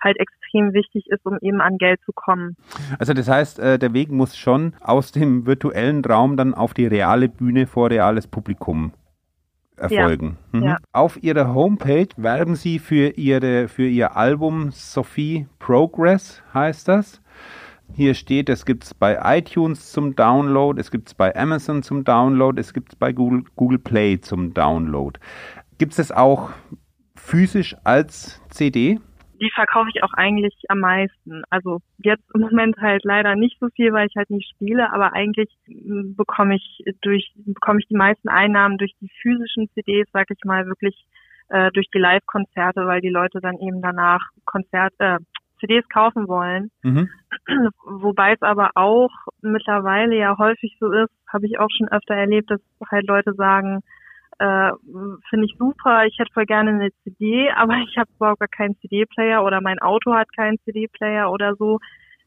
halt 0.02 0.18
extrem 0.18 0.72
wichtig 0.72 1.06
ist, 1.08 1.24
um 1.24 1.38
eben 1.40 1.60
an 1.60 1.78
Geld 1.78 2.00
zu 2.04 2.12
kommen. 2.12 2.56
Also 2.98 3.14
das 3.14 3.28
heißt, 3.28 3.58
äh, 3.58 3.78
der 3.78 3.92
Weg 3.94 4.10
muss 4.10 4.36
schon 4.36 4.74
aus 4.80 5.12
dem 5.12 5.46
virtuellen 5.46 6.04
Raum 6.04 6.36
dann 6.36 6.54
auf 6.54 6.74
die 6.74 6.86
reale 6.86 7.28
Bühne 7.28 7.66
vor 7.66 7.90
reales 7.90 8.26
Publikum 8.26 8.92
erfolgen. 9.76 10.38
Ja, 10.52 10.58
mhm. 10.58 10.66
ja. 10.66 10.78
Auf 10.92 11.22
Ihrer 11.22 11.54
Homepage 11.54 12.08
werben 12.16 12.54
Sie 12.54 12.78
für, 12.78 13.10
ihre, 13.16 13.68
für 13.68 13.86
Ihr 13.86 14.16
Album 14.16 14.70
Sophie 14.70 15.46
Progress, 15.58 16.42
heißt 16.52 16.88
das. 16.88 17.20
Hier 17.92 18.14
steht, 18.14 18.48
es 18.48 18.64
gibt 18.64 18.84
es 18.84 18.94
bei 18.94 19.18
iTunes 19.38 19.92
zum 19.92 20.16
Download, 20.16 20.80
es 20.80 20.90
gibt 20.90 21.08
es 21.08 21.14
bei 21.14 21.34
Amazon 21.36 21.82
zum 21.82 22.04
Download, 22.04 22.58
es 22.58 22.72
gibt 22.72 22.92
es 22.92 22.96
bei 22.96 23.12
Google, 23.12 23.44
Google 23.56 23.78
Play 23.78 24.20
zum 24.20 24.54
Download. 24.54 25.18
Gibt 25.78 25.98
es 25.98 26.10
auch 26.10 26.50
physisch 27.14 27.76
als 27.84 28.40
CD? 28.48 28.98
die 29.40 29.50
verkaufe 29.50 29.90
ich 29.92 30.02
auch 30.02 30.12
eigentlich 30.14 30.54
am 30.68 30.80
meisten. 30.80 31.42
Also 31.50 31.80
jetzt 31.98 32.24
im 32.34 32.42
Moment 32.42 32.76
halt 32.78 33.04
leider 33.04 33.34
nicht 33.36 33.58
so 33.60 33.68
viel, 33.74 33.92
weil 33.92 34.06
ich 34.06 34.16
halt 34.16 34.30
nicht 34.30 34.48
spiele, 34.50 34.92
aber 34.92 35.12
eigentlich 35.12 35.50
hm, 35.66 36.14
bekomme 36.16 36.56
ich 36.56 36.84
durch 37.02 37.32
bekomme 37.36 37.80
ich 37.80 37.88
die 37.88 37.96
meisten 37.96 38.28
Einnahmen 38.28 38.78
durch 38.78 38.94
die 39.00 39.10
physischen 39.20 39.68
CDs, 39.74 40.08
sag 40.12 40.30
ich 40.30 40.44
mal, 40.44 40.66
wirklich 40.66 40.96
äh, 41.48 41.70
durch 41.72 41.88
die 41.92 41.98
Live-Konzerte, 41.98 42.86
weil 42.86 43.00
die 43.00 43.10
Leute 43.10 43.40
dann 43.40 43.58
eben 43.58 43.82
danach 43.82 44.22
Konzert, 44.44 44.94
äh, 44.98 45.18
CDs 45.60 45.88
kaufen 45.88 46.28
wollen. 46.28 46.70
Mhm. 46.82 47.08
Wobei 47.84 48.32
es 48.32 48.42
aber 48.42 48.70
auch 48.74 49.10
mittlerweile 49.42 50.16
ja 50.16 50.36
häufig 50.38 50.76
so 50.80 50.90
ist, 50.92 51.12
habe 51.32 51.46
ich 51.46 51.58
auch 51.58 51.70
schon 51.76 51.88
öfter 51.88 52.14
erlebt, 52.14 52.50
dass 52.50 52.60
halt 52.90 53.06
Leute 53.06 53.34
sagen, 53.34 53.80
äh, 54.38 54.70
finde 55.30 55.46
ich 55.46 55.54
super, 55.58 56.06
ich 56.06 56.18
hätte 56.18 56.32
voll 56.32 56.46
gerne 56.46 56.70
eine 56.70 56.90
CD, 57.02 57.50
aber 57.56 57.76
ich 57.78 57.96
habe 57.96 58.10
überhaupt 58.16 58.40
gar 58.40 58.48
keinen 58.48 58.76
CD-Player 58.80 59.44
oder 59.44 59.60
mein 59.60 59.78
Auto 59.78 60.14
hat 60.14 60.34
keinen 60.34 60.58
CD-Player 60.64 61.30
oder 61.30 61.54
so. 61.56 61.78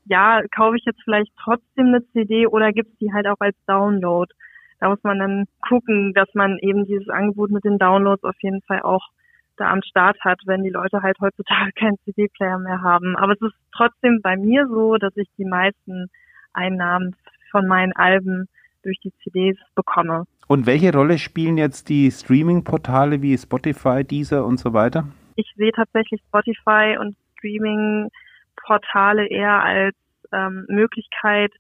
Ja, 0.06 0.42
kaufe 0.56 0.78
ich 0.78 0.86
jetzt 0.86 1.02
vielleicht 1.04 1.32
trotzdem 1.38 1.88
eine 1.88 2.06
CD 2.14 2.48
oder 2.48 2.72
gibt 2.72 2.92
es 2.94 2.98
die 3.00 3.12
halt 3.14 3.28
auch 3.28 3.40
als 3.40 3.58
Download? 3.66 4.32
Da 4.80 4.90
muss 4.90 5.04
man 5.04 5.20
dann 5.20 5.46
gucken, 5.68 6.14
dass 6.14 6.30
man 6.34 6.58
eben 6.60 6.86
dieses 6.86 7.10
Angebot 7.10 7.52
mit 7.52 7.66
den 7.66 7.78
Downloads 7.78 8.24
auf 8.24 8.36
jeden 8.42 8.62
Fall 8.62 8.82
auch 8.84 9.10
da 9.58 9.72
am 9.72 9.82
Start 9.82 10.18
hat, 10.22 10.40
wenn 10.46 10.64
die 10.64 10.70
Leute 10.70 11.02
halt 11.02 11.18
heutzutage 11.20 11.72
keinen 11.76 11.98
CD-Player 12.06 12.60
mehr 12.60 12.82
haben. 12.82 13.16
Aber 13.18 13.34
es 13.34 13.42
ist 13.42 13.56
trotzdem 13.76 14.22
bei 14.22 14.38
mir 14.38 14.68
so, 14.68 14.98
dass 14.98 15.16
ich 15.18 15.28
die 15.38 15.46
meisten 15.46 16.10
Einnahmen 16.54 17.16
von 17.52 17.68
meinen 17.68 17.94
Alben 17.94 18.48
durch 18.84 19.00
die 19.00 19.12
CDs 19.24 19.58
bekomme. 19.76 20.26
Und 20.48 20.66
welche 20.66 20.94
Rolle 20.94 21.18
spielen 21.18 21.58
jetzt 21.58 21.90
die 21.90 22.10
Streaming-Portale 22.10 23.22
wie 23.22 23.38
Spotify, 23.38 24.04
Deezer 24.04 24.46
und 24.46 24.60
so 24.60 24.74
weiter? 24.74 25.08
Ich 25.36 25.54
sehe 25.58 25.72
tatsächlich 25.74 26.22
Spotify 26.28 26.98
und 27.00 27.18
Streaming-Portale 27.38 29.28
eher 29.28 29.62
als 29.62 29.96
ähm, 30.32 30.66
Möglichkeit, 30.70 31.52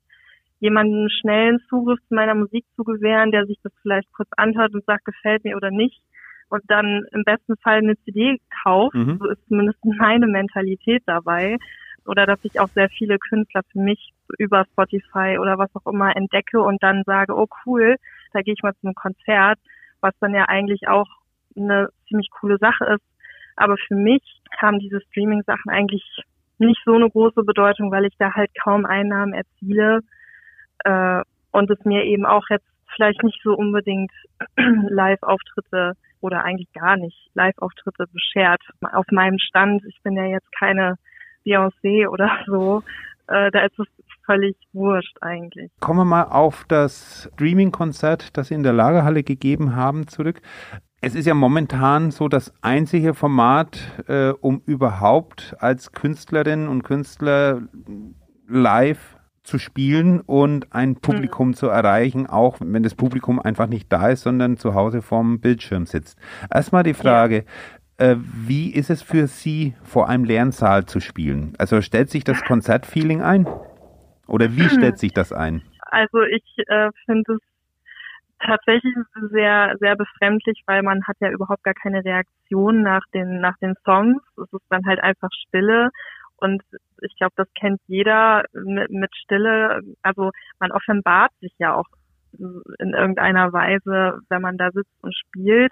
jemanden 0.59 1.09
schnellen 1.09 1.59
Zugriff 1.69 1.99
zu 2.07 2.15
meiner 2.15 2.33
Musik 2.33 2.65
zu 2.75 2.83
gewähren, 2.83 3.31
der 3.31 3.45
sich 3.45 3.59
das 3.61 3.73
vielleicht 3.81 4.11
kurz 4.13 4.29
anhört 4.37 4.73
und 4.73 4.85
sagt, 4.85 5.05
gefällt 5.05 5.43
mir 5.43 5.55
oder 5.55 5.69
nicht 5.69 6.01
und 6.49 6.63
dann 6.67 7.05
im 7.11 7.23
besten 7.23 7.55
Fall 7.57 7.77
eine 7.77 7.97
CD 8.03 8.39
kauft. 8.63 8.95
Mhm. 8.95 9.17
So 9.19 9.29
ist 9.29 9.47
zumindest 9.47 9.79
meine 9.83 10.27
Mentalität 10.27 11.03
dabei. 11.05 11.57
Oder 12.05 12.25
dass 12.25 12.39
ich 12.43 12.59
auch 12.59 12.69
sehr 12.69 12.89
viele 12.89 13.19
Künstler 13.19 13.61
für 13.71 13.79
mich 13.79 14.13
über 14.37 14.65
Spotify 14.71 15.37
oder 15.39 15.57
was 15.57 15.69
auch 15.75 15.91
immer 15.91 16.15
entdecke 16.15 16.61
und 16.61 16.81
dann 16.81 17.03
sage, 17.05 17.35
oh 17.35 17.47
cool, 17.65 17.97
da 18.31 18.41
gehe 18.41 18.53
ich 18.53 18.63
mal 18.63 18.75
zum 18.81 18.93
Konzert, 18.95 19.59
was 19.99 20.13
dann 20.19 20.33
ja 20.33 20.45
eigentlich 20.45 20.87
auch 20.87 21.07
eine 21.57 21.89
ziemlich 22.07 22.29
coole 22.31 22.57
Sache 22.59 22.85
ist. 22.85 23.03
Aber 23.57 23.75
für 23.87 23.95
mich 23.95 24.23
haben 24.57 24.79
diese 24.79 25.01
Streaming-Sachen 25.01 25.69
eigentlich 25.69 26.03
nicht 26.59 26.79
so 26.85 26.93
eine 26.93 27.09
große 27.09 27.43
Bedeutung, 27.43 27.91
weil 27.91 28.05
ich 28.05 28.15
da 28.17 28.33
halt 28.33 28.51
kaum 28.63 28.85
Einnahmen 28.85 29.33
erziele 29.33 29.99
äh, 30.85 31.21
und 31.51 31.69
es 31.69 31.83
mir 31.83 32.03
eben 32.05 32.25
auch 32.25 32.45
jetzt 32.49 32.67
vielleicht 32.95 33.21
nicht 33.23 33.41
so 33.43 33.53
unbedingt 33.53 34.11
Live-Auftritte 34.55 35.93
oder 36.27 36.43
eigentlich 36.43 36.71
gar 36.73 36.97
nicht 36.97 37.17
Live-Auftritte 37.33 38.05
beschert. 38.13 38.61
Auf 38.93 39.05
meinem 39.11 39.39
Stand, 39.39 39.83
ich 39.87 39.97
bin 40.03 40.15
ja 40.15 40.25
jetzt 40.25 40.51
keine 40.51 40.95
Beyoncé 41.45 42.07
oder 42.07 42.29
so, 42.45 42.83
äh, 43.27 43.49
da 43.51 43.61
ist 43.61 43.79
es 43.79 43.87
völlig 44.25 44.55
wurscht 44.73 45.17
eigentlich. 45.21 45.71
Kommen 45.79 46.01
wir 46.01 46.05
mal 46.05 46.23
auf 46.23 46.65
das 46.67 47.29
Streaming-Konzert, 47.33 48.37
das 48.37 48.49
Sie 48.49 48.53
in 48.53 48.63
der 48.63 48.73
Lagerhalle 48.73 49.23
gegeben 49.23 49.75
haben, 49.75 50.07
zurück. 50.07 50.41
Es 50.99 51.15
ist 51.15 51.25
ja 51.25 51.33
momentan 51.33 52.11
so 52.11 52.27
das 52.27 52.53
einzige 52.61 53.13
Format, 53.13 53.79
äh, 54.07 54.29
um 54.29 54.61
überhaupt 54.65 55.55
als 55.59 55.91
Künstlerinnen 55.91 56.67
und 56.67 56.83
Künstler 56.83 57.61
live 58.47 59.16
zu 59.47 59.57
spielen 59.59 60.19
und 60.19 60.73
ein 60.73 60.89
mhm. 60.89 61.01
Publikum 61.01 61.49
mhm. 61.49 61.53
zu 61.53 61.67
erreichen, 61.67 62.27
auch 62.27 62.57
wenn 62.59 62.83
das 62.83 62.95
Publikum 62.95 63.39
einfach 63.39 63.67
nicht 63.67 63.91
da 63.91 64.09
ist, 64.09 64.23
sondern 64.23 64.57
zu 64.57 64.75
Hause 64.75 65.01
vorm 65.01 65.39
Bildschirm 65.39 65.85
sitzt. 65.85 66.19
Erstmal 66.53 66.83
die 66.83 66.93
Frage, 66.93 67.45
ja. 67.99 68.11
äh, 68.11 68.15
wie 68.19 68.73
ist 68.73 68.89
es 68.89 69.01
für 69.01 69.27
Sie, 69.27 69.73
vor 69.83 70.09
einem 70.09 70.25
leeren 70.25 70.51
Saal 70.51 70.85
zu 70.85 70.99
spielen? 70.99 71.53
Also 71.57 71.81
stellt 71.81 72.09
sich 72.09 72.25
das 72.25 72.43
Konzertfeeling 72.43 73.21
ein? 73.21 73.47
Oder 74.27 74.51
wie 74.55 74.69
stellt 74.69 74.99
sich 74.99 75.13
das 75.13 75.31
ein? 75.31 75.61
Also 75.81 76.21
ich 76.23 76.43
äh, 76.67 76.89
finde 77.05 77.35
es 77.35 77.39
tatsächlich 78.45 78.93
sehr, 79.31 79.75
sehr 79.79 79.95
befremdlich, 79.95 80.61
weil 80.65 80.83
man 80.83 81.03
hat 81.07 81.15
ja 81.21 81.29
überhaupt 81.29 81.63
gar 81.63 81.73
keine 81.73 82.03
Reaktion 82.03 82.83
nach 82.83 83.03
den, 83.13 83.39
nach 83.39 83.57
den 83.61 83.75
Songs. 83.85 84.21
Es 84.35 84.51
ist 84.51 84.65
dann 84.69 84.85
halt 84.85 84.99
einfach 85.01 85.29
Stille. 85.47 85.89
Und 86.37 86.63
ich 87.01 87.15
glaube, 87.17 87.33
das 87.35 87.47
kennt 87.53 87.81
jeder 87.87 88.43
mit, 88.53 88.89
mit 88.91 89.15
Stille. 89.15 89.81
Also 90.03 90.31
man 90.59 90.71
offenbart 90.71 91.31
sich 91.41 91.53
ja 91.57 91.75
auch 91.75 91.87
in 92.79 92.93
irgendeiner 92.93 93.51
Weise, 93.53 94.19
wenn 94.29 94.41
man 94.41 94.57
da 94.57 94.71
sitzt 94.71 94.93
und 95.01 95.15
spielt. 95.15 95.71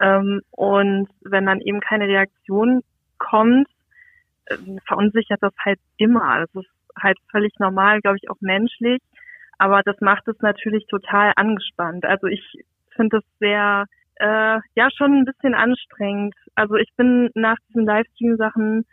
Ähm, 0.00 0.42
und 0.50 1.08
wenn 1.22 1.46
dann 1.46 1.60
eben 1.60 1.80
keine 1.80 2.08
Reaktion 2.08 2.82
kommt, 3.18 3.68
äh, 4.46 4.56
verunsichert 4.86 5.42
das 5.42 5.54
halt 5.64 5.78
immer. 5.96 6.40
Das 6.40 6.64
ist 6.64 6.70
halt 6.98 7.18
völlig 7.30 7.52
normal, 7.58 8.00
glaube 8.00 8.18
ich, 8.20 8.30
auch 8.30 8.40
menschlich. 8.40 9.00
Aber 9.58 9.82
das 9.82 10.00
macht 10.00 10.26
es 10.26 10.38
natürlich 10.40 10.86
total 10.86 11.32
angespannt. 11.36 12.04
Also 12.04 12.26
ich 12.26 12.42
finde 12.96 13.18
es 13.18 13.24
sehr, 13.38 13.84
äh, 14.16 14.58
ja, 14.74 14.88
schon 14.96 15.18
ein 15.18 15.24
bisschen 15.24 15.54
anstrengend. 15.54 16.34
Also 16.54 16.76
ich 16.76 16.90
bin 16.96 17.30
nach 17.34 17.56
diesen 17.68 17.84
Livestream-Sachen 17.84 18.86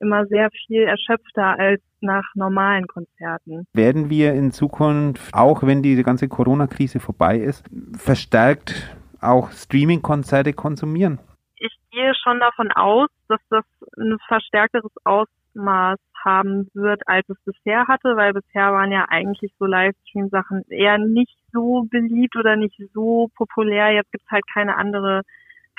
immer 0.00 0.26
sehr 0.26 0.50
viel 0.66 0.82
erschöpfter 0.82 1.58
als 1.58 1.80
nach 2.00 2.24
normalen 2.34 2.86
Konzerten. 2.86 3.66
Werden 3.72 4.10
wir 4.10 4.34
in 4.34 4.52
Zukunft, 4.52 5.32
auch 5.32 5.62
wenn 5.62 5.82
diese 5.82 6.02
ganze 6.02 6.28
Corona-Krise 6.28 7.00
vorbei 7.00 7.38
ist, 7.38 7.64
verstärkt 7.96 8.96
auch 9.20 9.50
Streaming-Konzerte 9.50 10.52
konsumieren? 10.52 11.18
Ich 11.56 11.74
gehe 11.90 12.12
schon 12.22 12.40
davon 12.40 12.70
aus, 12.72 13.08
dass 13.28 13.40
das 13.48 13.64
ein 13.96 14.18
verstärkteres 14.28 14.92
Ausmaß 15.04 15.98
haben 16.24 16.68
wird, 16.74 17.06
als 17.06 17.28
es 17.28 17.36
bisher 17.44 17.86
hatte, 17.86 18.16
weil 18.16 18.32
bisher 18.32 18.72
waren 18.72 18.92
ja 18.92 19.06
eigentlich 19.08 19.52
so 19.58 19.66
Livestream-Sachen 19.66 20.64
eher 20.68 20.98
nicht 20.98 21.36
so 21.52 21.86
beliebt 21.90 22.36
oder 22.36 22.56
nicht 22.56 22.80
so 22.92 23.30
populär. 23.36 23.92
Jetzt 23.92 24.10
gibt 24.10 24.24
es 24.24 24.30
halt 24.30 24.44
keine 24.52 24.76
andere 24.76 25.22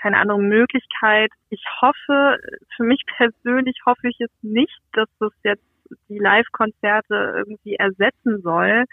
keine 0.05 0.19
andere 0.19 0.39
Möglichkeit. 0.39 1.31
Ich 1.49 1.63
hoffe, 1.81 2.37
für 2.75 2.83
mich 2.83 3.03
persönlich 3.17 3.75
hoffe 3.87 4.07
ich 4.07 4.19
es 4.19 4.29
nicht, 4.43 4.79
dass 4.93 5.09
das 5.19 5.31
jetzt 5.43 5.65
die 6.09 6.19
Live-Konzerte 6.19 7.33
irgendwie 7.37 7.73
ersetzen 7.73 8.43
soll, 8.43 8.85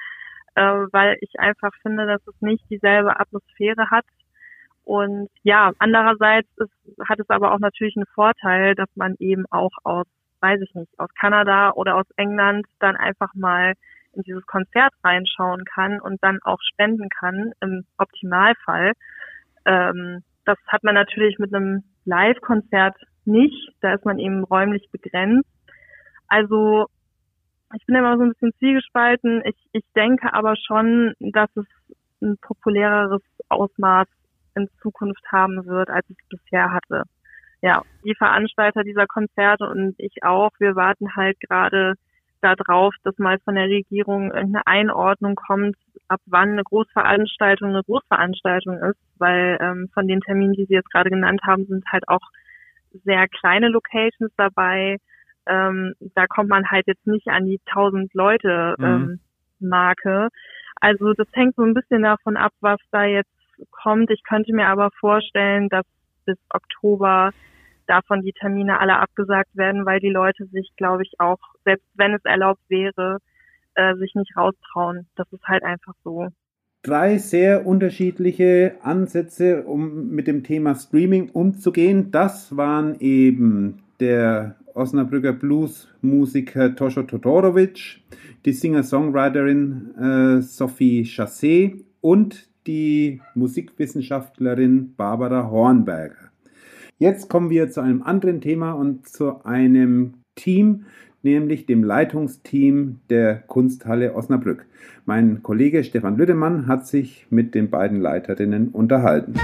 äh, 0.55 0.63
weil 0.63 1.19
ich 1.21 1.39
einfach 1.39 1.73
finde, 1.83 2.07
dass 2.07 2.27
es 2.27 2.41
nicht 2.41 2.65
dieselbe 2.71 3.21
Atmosphäre 3.21 3.91
hat. 3.91 4.07
Und 4.85 5.29
ja, 5.43 5.73
andererseits 5.79 6.49
ist, 6.57 6.73
hat 7.07 7.21
es 7.21 7.29
aber 7.29 7.53
auch 7.53 7.59
natürlich 7.59 7.97
einen 7.97 8.07
Vorteil, 8.15 8.75
dass 8.75 8.89
man 8.95 9.15
eben 9.19 9.45
auch 9.51 9.73
aus, 9.85 10.07
weiß 10.41 10.63
ich 10.63 10.75
nicht, 10.75 10.99
aus 10.99 11.11
Kanada 11.21 11.73
oder 11.73 11.97
aus 11.97 12.07
England 12.17 12.67
dann 12.79 12.97
einfach 12.97 13.35
mal 13.35 13.75
in 14.15 14.23
dieses 14.23 14.47
Konzert 14.47 14.95
reinschauen 15.05 15.67
kann 15.67 16.01
und 16.01 16.23
dann 16.23 16.39
auch 16.43 16.61
spenden 16.63 17.11
kann 17.11 17.53
im 17.61 17.85
Optimalfall. 17.99 18.93
Ähm, 19.67 20.23
das 20.45 20.59
hat 20.69 20.85
man 20.85 20.95
natürlich 20.95 21.39
mit 21.39 21.55
einem 21.55 21.85
Live-Konzert 22.05 22.97
nicht. 23.25 23.71
Da 23.81 23.95
ist 23.95 24.05
man 24.05 24.19
eben 24.19 24.45
räumlich 24.45 24.89
begrenzt. 24.91 25.49
Also 26.29 26.87
ich 27.75 27.87
bin 27.87 27.97
immer 27.97 28.17
so 28.17 28.25
ein 28.25 28.31
bisschen 28.31 28.53
zielgespalten. 28.59 29.43
Ich, 29.45 29.57
ich 29.73 29.85
denke 29.95 30.33
aber 30.33 30.57
schon, 30.57 31.15
dass 31.21 31.49
es 31.57 31.67
ein 32.21 32.37
populäreres 32.39 33.23
Ausmaß 33.49 34.07
in 34.55 34.69
Zukunft 34.81 35.25
haben 35.31 35.65
wird, 35.67 35.89
als 35.89 36.09
es 36.11 36.17
bisher 36.29 36.73
hatte. 36.73 37.05
Ja, 37.63 37.83
die 38.05 38.15
Veranstalter 38.15 38.83
dieser 38.83 39.07
Konzerte 39.07 39.69
und 39.69 39.95
ich 39.99 40.23
auch, 40.23 40.51
wir 40.59 40.75
warten 40.75 41.15
halt 41.17 41.39
gerade 41.41 41.95
darauf, 42.43 42.95
dass 43.05 43.19
mal 43.19 43.39
von 43.45 43.55
der 43.55 43.69
Regierung 43.69 44.33
irgendeine 44.33 44.67
Einordnung 44.67 45.35
kommt, 45.35 45.77
ab 46.09 46.21
wann 46.27 46.51
eine 46.51 46.65
Großveranstaltung 46.65 47.71
eine 47.71 47.83
Großveranstaltung 47.83 48.79
ist, 48.79 49.01
weil 49.19 49.59
ähm, 49.61 49.89
von 49.95 50.07
den 50.07 50.21
Terminen, 50.21 50.53
die 50.53 50.67
Sie 50.67 50.75
jetzt 50.75 50.91
gerade 50.91 51.11
genannt 51.11 51.41
haben, 51.45 51.65
sind 51.67 51.85
halt 51.91 52.09
auch 52.09 52.21
sehr 53.05 53.27
kleine 53.29 53.69
Locations 53.69 54.33
dabei. 54.37 54.99
Ähm, 55.47 55.95
da 56.15 56.27
kommt 56.27 56.51
man 56.51 56.71
halt 56.71 56.87
jetzt 56.87 57.07
nicht 57.07 57.29
an 57.29 57.47
die 57.47 57.61
1000 57.67 58.13
Leute 58.15 58.75
mhm. 58.79 58.85
ähm, 58.85 59.21
Marke. 59.61 60.29
Also 60.81 61.13
das 61.15 61.29
hängt 61.33 61.55
so 61.57 61.63
ein 61.63 61.75
bisschen 61.75 62.03
davon 62.03 62.37
ab, 62.37 62.53
was 62.61 62.81
da 62.91 63.05
jetzt 63.05 63.31
kommt. 63.71 64.11
Ich 64.11 64.23
könnte 64.25 64.53
mir 64.53 64.67
aber 64.67 64.91
vorstellen, 64.99 65.69
dass 65.69 65.87
bis 66.25 66.39
Oktober 66.51 67.31
davon 67.87 68.23
die 68.23 68.33
Termine 68.33 68.81
alle 68.81 68.99
abgesagt 68.99 69.57
werden, 69.57 69.87
weil 69.87 70.01
die 70.01 70.11
Leute 70.11 70.47
sich, 70.47 70.73
glaube 70.77 71.03
ich, 71.03 71.13
auch, 71.19 71.39
selbst 71.65 71.87
wenn 71.95 72.15
es 72.15 72.25
erlaubt 72.25 72.63
wäre, 72.69 73.19
äh, 73.75 73.95
sich 73.97 74.15
nicht 74.15 74.37
raustrauen. 74.37 75.07
Das 75.17 75.31
ist 75.33 75.45
halt 75.45 75.63
einfach 75.63 75.95
so. 76.05 76.29
Drei 76.83 77.19
sehr 77.19 77.65
unterschiedliche 77.65 78.77
Ansätze, 78.83 79.63
um 79.65 80.09
mit 80.09 80.27
dem 80.27 80.43
Thema 80.43 80.75
Streaming 80.75 81.31
umzugehen. 81.31 82.11
Das 82.11 82.57
waren 82.57 82.97
eben 82.99 83.83
der 84.01 84.57
Osnabrücker 84.75 85.33
Blues-Musiker 85.33 86.75
Toscho 86.75 87.05
Todorovic, 87.05 88.01
die 88.45 88.53
Singer-Songwriterin 88.53 89.95
äh, 89.97 90.43
Sophie 90.43 91.05
Chassé 91.05 91.85
und 92.01 92.49
die 92.67 93.21
Musikwissenschaftlerin 93.35 94.95
Barbara 94.97 95.49
Hornberger. 95.49 96.32
Jetzt 97.03 97.29
kommen 97.29 97.51
wir 97.51 97.69
zu 97.69 97.81
einem 97.81 98.05
anderen 98.05 98.41
Thema 98.41 98.75
und 98.75 99.09
zu 99.09 99.45
einem 99.45 100.15
Team, 100.37 100.85
nämlich 101.25 101.67
dem 101.67 101.83
Leitungsteam 101.83 103.01
der 103.11 103.43
Kunsthalle 103.49 104.15
Osnabrück. 104.15 104.67
Mein 105.05 105.43
Kollege 105.43 105.83
Stefan 105.83 106.17
Lüdemann 106.17 106.69
hat 106.69 106.87
sich 106.87 107.27
mit 107.29 107.57
den 107.57 107.71
beiden 107.71 108.01
Leiterinnen 108.01 108.69
unterhalten. 108.69 109.35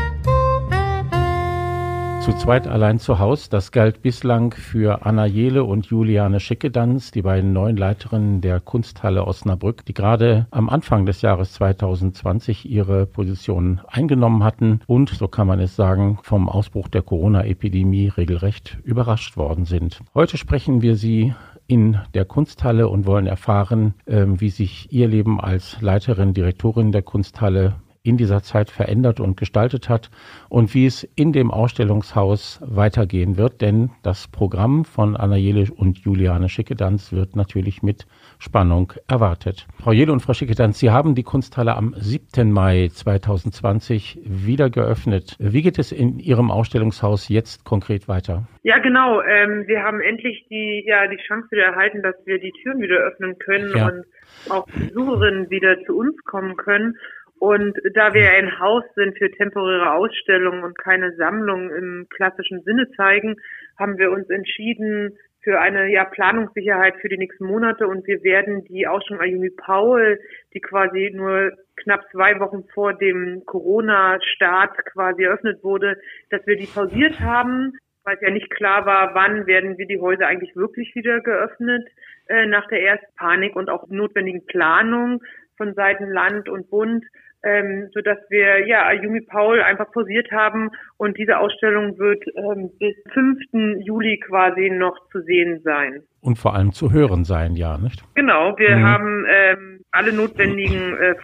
Zu 2.21 2.33
zweit 2.37 2.67
allein 2.67 2.99
zu 2.99 3.19
Haus, 3.19 3.49
das 3.49 3.73
galt 3.73 4.03
bislang 4.03 4.53
für 4.53 5.07
Anna 5.07 5.25
Jele 5.25 5.65
und 5.65 5.87
Juliane 5.87 6.41
Schickedanz, 6.41 7.11
die 7.11 7.23
beiden 7.23 7.53
neuen 7.53 7.77
Leiterinnen 7.77 8.41
der 8.41 8.61
Kunsthalle 8.61 9.25
Osnabrück, 9.25 9.85
die 9.87 9.95
gerade 9.95 10.47
am 10.51 10.69
Anfang 10.69 11.07
des 11.07 11.23
Jahres 11.23 11.53
2020 11.55 12.69
ihre 12.69 13.07
Position 13.07 13.81
eingenommen 13.87 14.45
hatten 14.45 14.81
und, 14.87 15.11
so 15.11 15.29
kann 15.29 15.47
man 15.47 15.61
es 15.61 15.77
sagen, 15.77 16.19
vom 16.23 16.49
Ausbruch 16.49 16.89
der 16.89 17.03
Corona-Epidemie 17.03 18.09
regelrecht 18.09 18.79
überrascht 18.85 19.37
worden 19.37 19.65
sind. 19.65 20.01
Heute 20.15 20.37
sprechen 20.37 20.83
wir 20.83 20.97
sie 20.97 21.35
in 21.69 21.99
der 22.15 22.25
Kunsthalle 22.25 22.89
und 22.89 23.07
wollen 23.07 23.27
erfahren, 23.27 23.95
ähm, 24.07 24.41
wie 24.41 24.51
sich 24.51 24.91
Ihr 24.91 25.07
Leben 25.07 25.41
als 25.41 25.81
Leiterin, 25.81 26.35
Direktorin 26.35 26.93
der 26.93 27.03
Kunsthalle 27.03 27.75
in 28.09 28.17
dieser 28.17 28.43
Zeit 28.43 28.71
verändert 28.71 29.21
und 29.21 29.37
gestaltet 29.37 29.89
hat 29.89 30.11
und 30.49 30.75
wie 30.75 30.87
es 30.87 31.05
in 31.15 31.33
dem 31.33 31.51
Ausstellungshaus 31.51 32.61
weitergehen 32.65 33.37
wird. 33.37 33.61
Denn 33.61 33.91
das 34.03 34.29
Programm 34.29 34.85
von 34.85 35.17
Anna 35.17 35.37
Jele 35.37 35.67
und 35.77 35.99
Juliane 35.99 36.49
Schickedanz 36.49 37.13
wird 37.13 37.37
natürlich 37.37 37.83
mit 37.83 38.07
Spannung 38.39 38.93
erwartet. 39.09 39.67
Frau 39.83 39.93
Jele 39.93 40.13
und 40.13 40.21
Frau 40.21 40.33
Schickedanz, 40.33 40.79
Sie 40.79 40.91
haben 40.91 41.15
die 41.15 41.23
Kunsthalle 41.23 41.77
am 41.77 41.95
7. 41.97 42.51
Mai 42.53 42.89
2020 42.93 44.21
wieder 44.25 44.71
geöffnet. 44.71 45.37
Wie 45.39 45.63
geht 45.63 45.79
es 45.79 45.93
in 45.93 46.19
Ihrem 46.19 46.51
Ausstellungshaus 46.51 47.29
jetzt 47.29 47.65
konkret 47.65 48.09
weiter? 48.09 48.47
Ja, 48.63 48.79
genau. 48.79 49.21
Ähm, 49.23 49.65
wir 49.67 49.83
haben 49.83 50.01
endlich 50.01 50.47
die, 50.51 50.85
ja, 50.87 51.07
die 51.07 51.17
Chance 51.27 51.49
wieder 51.51 51.65
erhalten, 51.65 52.03
dass 52.03 52.15
wir 52.27 52.39
die 52.39 52.53
Türen 52.63 52.81
wieder 52.81 52.97
öffnen 52.97 53.39
können 53.39 53.77
ja. 53.77 53.87
und 53.89 54.05
auch 54.51 54.67
Besucherinnen 54.67 55.51
wieder 55.51 55.83
zu 55.85 55.97
uns 55.97 56.17
kommen 56.25 56.57
können. 56.57 56.97
Und 57.39 57.79
da 57.95 58.15
wir 58.15 58.31
ein 58.31 58.59
Haus 58.59 58.85
sind 58.95 59.17
für 59.17 59.31
temporäre 59.31 59.93
Ausstellungen 59.93 60.65
und 60.65 60.79
keine 60.79 61.15
Sammlung 61.17 61.71
im 61.71 62.07
klassischen 62.11 62.63
Sinne 62.63 62.91
zeigen, 62.97 63.37
haben 63.79 63.99
wir 63.99 64.11
uns 64.11 64.29
entschieden 64.29 65.17
für 65.43 65.61
eine 65.61 65.91
ja, 65.91 66.05
Planungssicherheit 66.05 66.97
für 67.01 67.09
die 67.09 67.17
nächsten 67.17 67.47
Monate. 67.47 67.87
Und 67.87 68.07
wir 68.07 68.23
werden 68.23 68.65
die 68.65 68.87
Ausstellung 68.87 69.23
Ayumi 69.23 69.51
Paul, 69.51 70.19
die 70.53 70.61
quasi 70.61 71.13
nur 71.15 71.53
knapp 71.77 72.03
zwei 72.11 72.41
Wochen 72.41 72.65
vor 72.75 72.95
dem 72.95 73.43
Corona-Start 73.47 74.85
quasi 74.87 75.23
eröffnet 75.23 75.63
wurde, 75.63 75.97
dass 76.31 76.45
wir 76.47 76.57
die 76.57 76.67
pausiert 76.67 77.21
haben, 77.21 77.73
weil 78.05 78.17
es 78.17 78.23
ja 78.23 78.31
nicht 78.31 78.51
klar 78.51 78.85
war, 78.85 79.15
wann 79.15 79.47
werden 79.47 79.79
wir 79.79 79.87
die 79.87 80.01
Häuser 80.01 80.27
eigentlich 80.27 80.57
wirklich 80.57 80.95
wieder 80.95 81.21
geöffnet 81.21 81.87
äh, 82.27 82.47
nach 82.47 82.67
der 82.69 82.83
ersten 82.83 83.15
Panik 83.17 83.55
und 83.55 83.71
auch 83.71 83.87
notwendigen 83.89 84.45
Planung 84.47 85.23
von 85.57 85.75
Seiten 85.75 86.11
Land 86.11 86.49
und 86.49 86.71
Bund 86.71 87.05
ähm, 87.45 87.89
so 87.95 88.01
dass 88.01 88.19
wir 88.31 88.67
ja 88.67 88.87
Ayumi 88.87 89.21
Paul 89.21 89.63
einfach 89.63 89.91
posiert 89.93 90.31
haben 90.33 90.71
und 90.97 91.17
diese 91.19 91.39
Ausstellung 91.39 91.99
wird 91.99 92.25
ähm, 92.37 92.71
bis 92.79 92.97
5. 93.13 93.85
Juli 93.85 94.19
quasi 94.19 94.71
noch 94.71 94.97
zu 95.11 95.21
sehen 95.23 95.61
sein. 95.63 96.03
Und 96.21 96.39
vor 96.39 96.55
allem 96.55 96.73
zu 96.73 96.93
hören 96.93 97.25
sein, 97.25 97.55
ja, 97.55 97.79
nicht? 97.79 98.03
Genau, 98.15 98.57
wir 98.59 98.77
mhm. 98.77 98.85
haben 98.85 99.25
ähm, 99.31 99.81
alle 99.93 100.13
notwendigen 100.13 100.97
äh, 100.99 101.15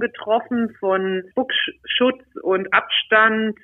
getroffen 0.00 0.74
von 0.78 1.22
Spuckschutz 1.30 2.22
und 2.42 2.72
Abstand 2.74 3.56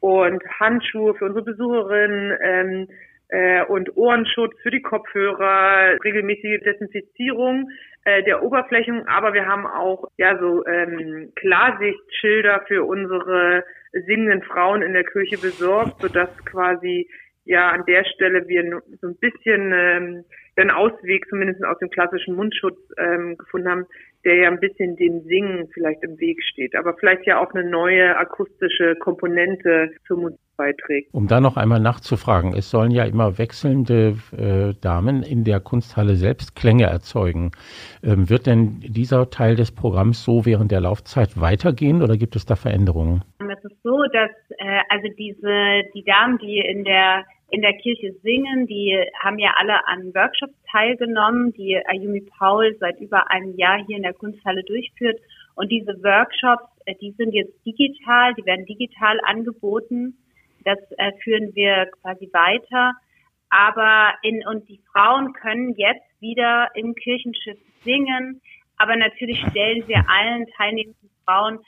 und 0.00 0.42
Handschuhe 0.60 1.14
für 1.14 1.24
unsere 1.24 1.44
Besucherinnen 1.44 2.38
ähm, 2.44 2.88
äh, 3.28 3.64
und 3.64 3.96
Ohrenschutz 3.96 4.54
für 4.62 4.70
die 4.70 4.82
Kopfhörer, 4.82 5.98
regelmäßige 6.04 6.60
Desinfizierung 6.64 7.70
äh, 8.08 8.22
der 8.22 8.42
Oberflächen, 8.42 9.06
aber 9.06 9.34
wir 9.34 9.46
haben 9.46 9.66
auch 9.66 10.08
ja 10.16 10.38
so 10.38 10.64
ähm, 10.66 11.30
Klarsichtschilder 11.36 12.64
für 12.66 12.84
unsere 12.84 13.64
singenden 14.06 14.42
Frauen 14.42 14.80
in 14.80 14.94
der 14.94 15.04
Kirche 15.04 15.36
besorgt, 15.36 16.00
sodass 16.00 16.30
quasi 16.46 17.08
ja 17.44 17.68
an 17.68 17.84
der 17.86 18.04
Stelle 18.04 18.48
wir 18.48 18.80
so 19.00 19.08
ein 19.08 19.16
bisschen 19.18 19.72
ähm, 19.74 20.24
den 20.56 20.70
Ausweg 20.70 21.26
zumindest 21.28 21.62
aus 21.64 21.78
dem 21.80 21.90
klassischen 21.90 22.34
Mundschutz 22.34 22.78
ähm, 22.96 23.36
gefunden 23.36 23.68
haben, 23.68 23.86
der 24.28 24.36
ja 24.36 24.48
ein 24.48 24.60
bisschen 24.60 24.94
dem 24.96 25.22
Singen 25.22 25.68
vielleicht 25.72 26.02
im 26.02 26.20
Weg 26.20 26.42
steht, 26.44 26.76
aber 26.76 26.94
vielleicht 26.94 27.26
ja 27.26 27.40
auch 27.40 27.52
eine 27.54 27.68
neue 27.68 28.14
akustische 28.16 28.94
Komponente 28.96 29.90
zur 30.06 30.18
Musik 30.18 30.38
beiträgt. 30.58 31.14
Um 31.14 31.28
da 31.28 31.40
noch 31.40 31.56
einmal 31.56 31.80
nachzufragen, 31.80 32.52
es 32.52 32.70
sollen 32.70 32.90
ja 32.90 33.04
immer 33.04 33.38
wechselnde 33.38 34.18
äh, 34.36 34.74
Damen 34.82 35.22
in 35.22 35.44
der 35.44 35.60
Kunsthalle 35.60 36.16
selbst 36.16 36.54
Klänge 36.56 36.84
erzeugen. 36.84 37.52
Ähm, 38.02 38.28
wird 38.28 38.46
denn 38.46 38.80
dieser 38.80 39.30
Teil 39.30 39.56
des 39.56 39.72
Programms 39.72 40.22
so 40.22 40.44
während 40.44 40.70
der 40.72 40.80
Laufzeit 40.80 41.40
weitergehen 41.40 42.02
oder 42.02 42.18
gibt 42.18 42.36
es 42.36 42.44
da 42.44 42.54
Veränderungen? 42.54 43.22
Es 43.38 43.64
ist 43.64 43.82
so, 43.82 43.96
dass 44.12 44.30
äh, 44.58 44.80
also 44.90 45.08
diese 45.16 45.88
die 45.94 46.04
Damen, 46.04 46.36
die 46.38 46.58
in 46.58 46.84
der 46.84 47.24
in 47.50 47.62
der 47.62 47.74
Kirche 47.74 48.12
singen, 48.22 48.66
die 48.66 48.98
haben 49.22 49.38
ja 49.38 49.54
alle 49.58 49.86
an 49.86 50.14
Workshops 50.14 50.54
teilgenommen, 50.70 51.52
die 51.54 51.80
Ayumi 51.86 52.20
Paul 52.38 52.76
seit 52.78 53.00
über 53.00 53.30
einem 53.30 53.56
Jahr 53.56 53.82
hier 53.86 53.96
in 53.96 54.02
der 54.02 54.12
Kunsthalle 54.12 54.62
durchführt. 54.64 55.18
Und 55.54 55.72
diese 55.72 55.92
Workshops, 56.02 56.68
äh, 56.84 56.94
die 57.00 57.12
sind 57.12 57.32
jetzt 57.32 57.54
digital, 57.64 58.34
die 58.34 58.44
werden 58.44 58.66
digital 58.66 59.18
angeboten. 59.24 60.18
Das 60.64 60.78
äh, 60.98 61.12
führen 61.24 61.54
wir 61.54 61.86
quasi 62.02 62.28
weiter. 62.32 62.92
Aber 63.48 64.12
in, 64.22 64.46
und 64.46 64.68
die 64.68 64.80
Frauen 64.92 65.32
können 65.32 65.74
jetzt 65.76 66.04
wieder 66.20 66.68
im 66.74 66.94
Kirchenschiff 66.94 67.58
singen. 67.82 68.42
Aber 68.76 68.94
natürlich 68.94 69.40
stellen 69.50 69.88
wir 69.88 70.04
allen 70.08 70.46
teilnehmenden 70.56 71.10
Frauen 71.24 71.58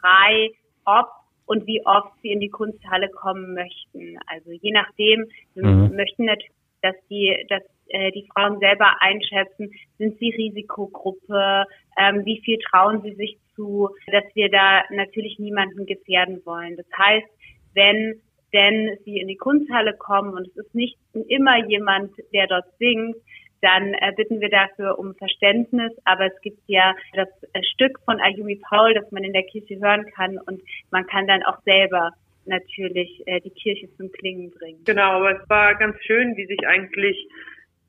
frei, 0.00 0.50
ob 0.86 1.08
und 1.46 1.66
wie 1.66 1.84
oft 1.86 2.12
sie 2.22 2.30
in 2.30 2.40
die 2.40 2.50
Kunsthalle 2.50 3.08
kommen 3.08 3.54
möchten. 3.54 4.18
Also 4.26 4.50
je 4.52 4.72
nachdem, 4.72 5.26
wir 5.54 5.66
mhm. 5.66 5.96
möchten 5.96 6.24
natürlich, 6.24 6.52
dass 6.82 6.96
die, 7.08 7.34
dass 7.48 7.62
äh, 7.88 8.10
die 8.12 8.28
Frauen 8.32 8.58
selber 8.58 9.00
einschätzen, 9.00 9.70
sind 9.98 10.18
sie 10.18 10.30
Risikogruppe, 10.30 11.64
ähm, 11.98 12.24
wie 12.24 12.40
viel 12.44 12.58
trauen 12.58 13.02
sie 13.02 13.14
sich 13.14 13.38
zu, 13.54 13.88
dass 14.12 14.24
wir 14.34 14.50
da 14.50 14.82
natürlich 14.90 15.38
niemanden 15.38 15.86
gefährden 15.86 16.42
wollen. 16.44 16.76
Das 16.76 16.86
heißt, 16.98 17.28
wenn 17.74 18.20
denn 18.52 18.96
sie 19.04 19.18
in 19.18 19.28
die 19.28 19.36
Kunsthalle 19.36 19.94
kommen 19.96 20.34
und 20.34 20.46
es 20.48 20.56
ist 20.56 20.74
nicht 20.74 20.96
immer 21.28 21.66
jemand, 21.66 22.12
der 22.32 22.46
dort 22.46 22.64
singt, 22.78 23.16
dann 23.62 23.94
äh, 23.94 24.12
bitten 24.16 24.40
wir 24.40 24.50
dafür 24.50 24.98
um 24.98 25.14
Verständnis. 25.14 25.92
Aber 26.04 26.26
es 26.26 26.40
gibt 26.40 26.60
ja 26.66 26.94
das 27.14 27.28
äh, 27.52 27.62
Stück 27.74 27.98
von 28.04 28.20
Ayumi 28.20 28.60
Paul, 28.68 28.94
das 28.94 29.10
man 29.12 29.24
in 29.24 29.32
der 29.32 29.44
Kirche 29.44 29.78
hören 29.80 30.06
kann 30.14 30.38
und 30.38 30.60
man 30.90 31.06
kann 31.06 31.26
dann 31.26 31.42
auch 31.42 31.60
selber 31.62 32.12
natürlich 32.46 33.22
äh, 33.26 33.40
die 33.40 33.50
Kirche 33.50 33.88
zum 33.96 34.10
Klingen 34.12 34.50
bringen. 34.50 34.82
Genau, 34.84 35.18
aber 35.18 35.42
es 35.42 35.48
war 35.48 35.74
ganz 35.74 35.96
schön, 36.04 36.36
wie 36.36 36.46
sich 36.46 36.66
eigentlich, 36.66 37.28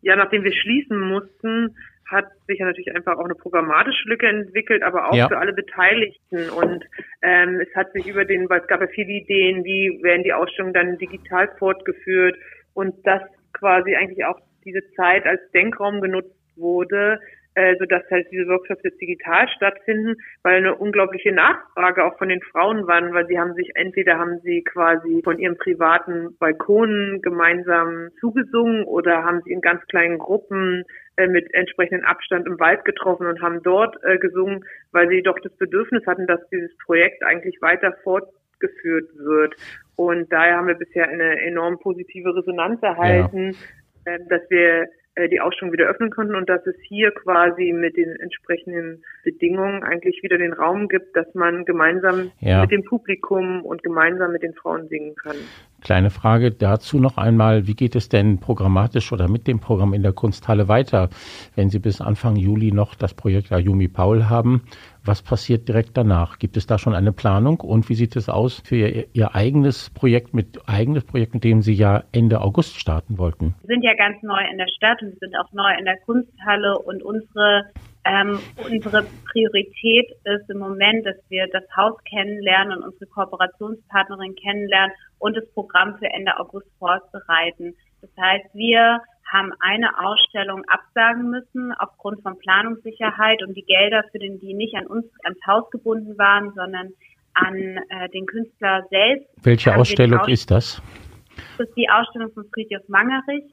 ja, 0.02 0.16
nachdem 0.16 0.44
wir 0.44 0.54
schließen 0.54 1.00
mussten, 1.00 1.76
hat 2.10 2.26
sich 2.48 2.60
ja 2.60 2.66
natürlich 2.66 2.94
einfach 2.96 3.18
auch 3.18 3.26
eine 3.26 3.36
programmatische 3.36 4.08
Lücke 4.08 4.28
entwickelt, 4.28 4.82
aber 4.82 5.10
auch 5.10 5.16
ja. 5.16 5.28
für 5.28 5.38
alle 5.38 5.54
Beteiligten. 5.54 6.50
Und 6.50 6.86
ähm, 7.22 7.60
es 7.60 7.76
hat 7.76 7.92
sich 7.92 8.08
über 8.08 8.24
den, 8.24 8.50
weil 8.50 8.62
es 8.62 8.68
gab 8.68 8.82
ja 8.82 8.88
viele 8.88 9.12
Ideen, 9.12 9.64
wie 9.66 10.00
werden 10.02 10.24
die 10.24 10.34
Ausstellungen 10.34 10.74
dann 10.74 10.98
digital 10.98 11.50
fortgeführt 11.60 12.38
und 12.74 12.96
das 13.06 13.22
quasi 13.54 13.96
eigentlich 13.96 14.24
auch 14.26 14.40
diese 14.68 14.84
Zeit 14.96 15.26
als 15.26 15.40
Denkraum 15.52 16.02
genutzt 16.02 16.36
wurde, 16.56 17.20
äh, 17.58 17.76
sodass 17.80 18.04
halt 18.12 18.28
diese 18.32 18.48
Workshops 18.48 18.84
jetzt 18.84 19.02
digital 19.02 19.48
stattfinden, 19.50 20.16
weil 20.44 20.58
eine 20.58 20.76
unglaubliche 20.76 21.32
Nachfrage 21.32 22.06
auch 22.06 22.16
von 22.20 22.30
den 22.30 22.42
Frauen 22.42 22.86
waren, 22.86 23.16
weil 23.16 23.26
sie 23.26 23.40
haben 23.40 23.56
sich 23.56 23.72
entweder 23.74 24.20
haben 24.20 24.40
sie 24.44 24.64
quasi 24.64 25.22
von 25.24 25.40
ihren 25.40 25.58
privaten 25.58 26.38
Balkonen 26.38 27.20
gemeinsam 27.24 28.10
zugesungen 28.20 28.84
oder 28.84 29.24
haben 29.24 29.42
sie 29.44 29.54
in 29.54 29.62
ganz 29.62 29.82
kleinen 29.88 30.20
Gruppen 30.20 30.84
äh, 31.16 31.26
mit 31.26 31.52
entsprechendem 31.56 32.06
Abstand 32.06 32.46
im 32.46 32.60
Wald 32.60 32.86
getroffen 32.86 33.26
und 33.26 33.42
haben 33.42 33.64
dort 33.64 33.98
äh, 34.04 34.20
gesungen, 34.20 34.64
weil 34.92 35.10
sie 35.10 35.24
doch 35.24 35.40
das 35.40 35.56
Bedürfnis 35.58 36.06
hatten, 36.06 36.28
dass 36.28 36.48
dieses 36.50 36.78
Projekt 36.86 37.24
eigentlich 37.24 37.60
weiter 37.62 37.92
fortgeführt 38.04 39.10
wird. 39.18 39.56
Und 39.96 40.32
daher 40.32 40.58
haben 40.58 40.68
wir 40.68 40.76
bisher 40.76 41.10
eine 41.10 41.42
enorm 41.42 41.80
positive 41.80 42.36
Resonanz 42.36 42.84
erhalten, 42.84 43.56
dass 44.30 44.42
wir 44.50 44.88
äh, 45.18 45.30
die 45.30 45.42
Ausstellung 45.42 45.74
wieder 45.74 45.88
öffnen 45.88 46.12
konnten 46.12 46.36
und 46.36 46.48
dass 46.48 46.66
es 46.68 46.76
hier 46.88 47.12
quasi 47.12 47.74
mit 47.74 47.98
den 47.98 48.16
entsprechenden 48.18 49.04
Bedingungen 49.24 49.84
eigentlich 49.84 50.22
wieder 50.22 50.38
den 50.38 50.54
Raum 50.54 50.88
gibt, 50.88 51.16
dass 51.16 51.26
man 51.34 51.66
gemeinsam 51.66 52.32
ja. 52.40 52.62
mit 52.62 52.72
dem 52.72 52.84
Publikum 52.84 53.64
und 53.66 53.82
gemeinsam 53.82 54.32
mit 54.32 54.44
den 54.44 54.54
Frauen 54.54 54.88
singen 54.90 55.16
kann. 55.16 55.36
Kleine 55.82 56.12
Frage 56.12 56.52
dazu 56.52 57.00
noch 57.00 57.18
einmal, 57.18 57.66
wie 57.66 57.74
geht 57.74 57.96
es 57.96 58.10
denn 58.10 58.40
programmatisch 58.40 59.12
oder 59.12 59.28
mit 59.28 59.48
dem 59.48 59.60
Programm 59.60 59.94
in 59.94 60.04
der 60.04 60.14
Kunsthalle 60.14 60.68
weiter, 60.68 61.10
wenn 61.56 61.70
Sie 61.70 61.80
bis 61.80 62.00
Anfang 62.00 62.36
Juli 62.36 62.72
noch 62.72 62.94
das 62.94 63.16
Projekt 63.16 63.52
Ayumi 63.52 63.88
Paul 63.88 64.30
haben? 64.30 64.64
Was 65.08 65.22
passiert 65.22 65.70
direkt 65.70 65.96
danach? 65.96 66.38
Gibt 66.38 66.58
es 66.58 66.68
da 66.68 66.78
schon 66.78 66.94
eine 66.94 67.14
Planung 67.14 67.62
und 67.62 67.88
wie 67.88 67.96
sieht 67.96 68.18
es 68.18 68.28
aus 68.28 68.62
für 68.66 68.76
Ihr, 68.76 69.08
Ihr 69.14 69.36
eigenes 69.36 69.90
Projekt 69.92 70.34
mit 70.34 70.60
eigenes 70.68 71.06
Projekt, 71.06 71.34
mit 71.34 71.46
dem 71.46 71.62
Sie 71.62 71.74
ja 71.74 72.04
Ende 72.12 72.42
August 72.42 72.78
starten 72.78 73.18
wollten? 73.18 73.56
Wir 73.62 73.68
sind 73.68 73.84
ja 73.84 73.94
ganz 73.96 74.22
neu 74.22 74.42
in 74.52 74.58
der 74.58 74.68
Stadt 74.68 75.02
und 75.02 75.12
wir 75.14 75.18
sind 75.20 75.34
auch 75.38 75.50
neu 75.54 75.72
in 75.80 75.86
der 75.86 75.98
Kunsthalle 76.06 76.78
und 76.80 77.02
unsere 77.04 77.72
ähm, 78.04 78.40
unsere 78.70 79.06
Priorität 79.32 80.12
ist 80.24 80.50
im 80.50 80.60
Moment, 80.60 81.06
dass 81.06 81.18
wir 81.30 81.48
das 81.52 81.64
Haus 81.76 81.98
kennenlernen 82.04 82.78
und 82.78 82.92
unsere 82.92 83.06
Kooperationspartnerin 83.08 84.36
kennenlernen 84.36 84.92
und 85.20 85.38
das 85.38 85.46
Programm 85.54 85.98
für 86.00 86.08
Ende 86.08 86.38
August 86.38 86.68
vorbereiten. 86.80 87.76
Das 88.02 88.10
heißt, 88.20 88.54
wir 88.54 89.00
haben 89.32 89.52
eine 89.60 90.00
Ausstellung 90.00 90.64
absagen 90.68 91.30
müssen 91.30 91.74
aufgrund 91.80 92.22
von 92.22 92.38
Planungssicherheit 92.40 93.44
und 93.44 93.56
die 93.56 93.66
Gelder 93.66 94.04
für 94.12 94.20
den, 94.20 94.40
die 94.40 94.54
nicht 94.54 94.76
an 94.76 94.88
uns 94.88 95.06
ans 95.24 95.40
Haus 95.46 95.70
gebunden 95.70 96.18
waren, 96.18 96.54
sondern 96.54 96.94
an 97.34 97.56
äh, 97.56 98.10
den 98.10 98.26
Künstler 98.26 98.86
selbst. 98.90 99.28
Welche 99.44 99.76
Ausstellung 99.76 100.20
Ausst 100.20 100.32
ist 100.32 100.52
das? 100.52 100.82
Das 101.58 101.68
ist 101.68 101.78
die 101.78 101.90
Ausstellung 101.90 102.32
von 102.34 102.46
Friedrich 102.54 102.88
Mangerich. 102.88 103.44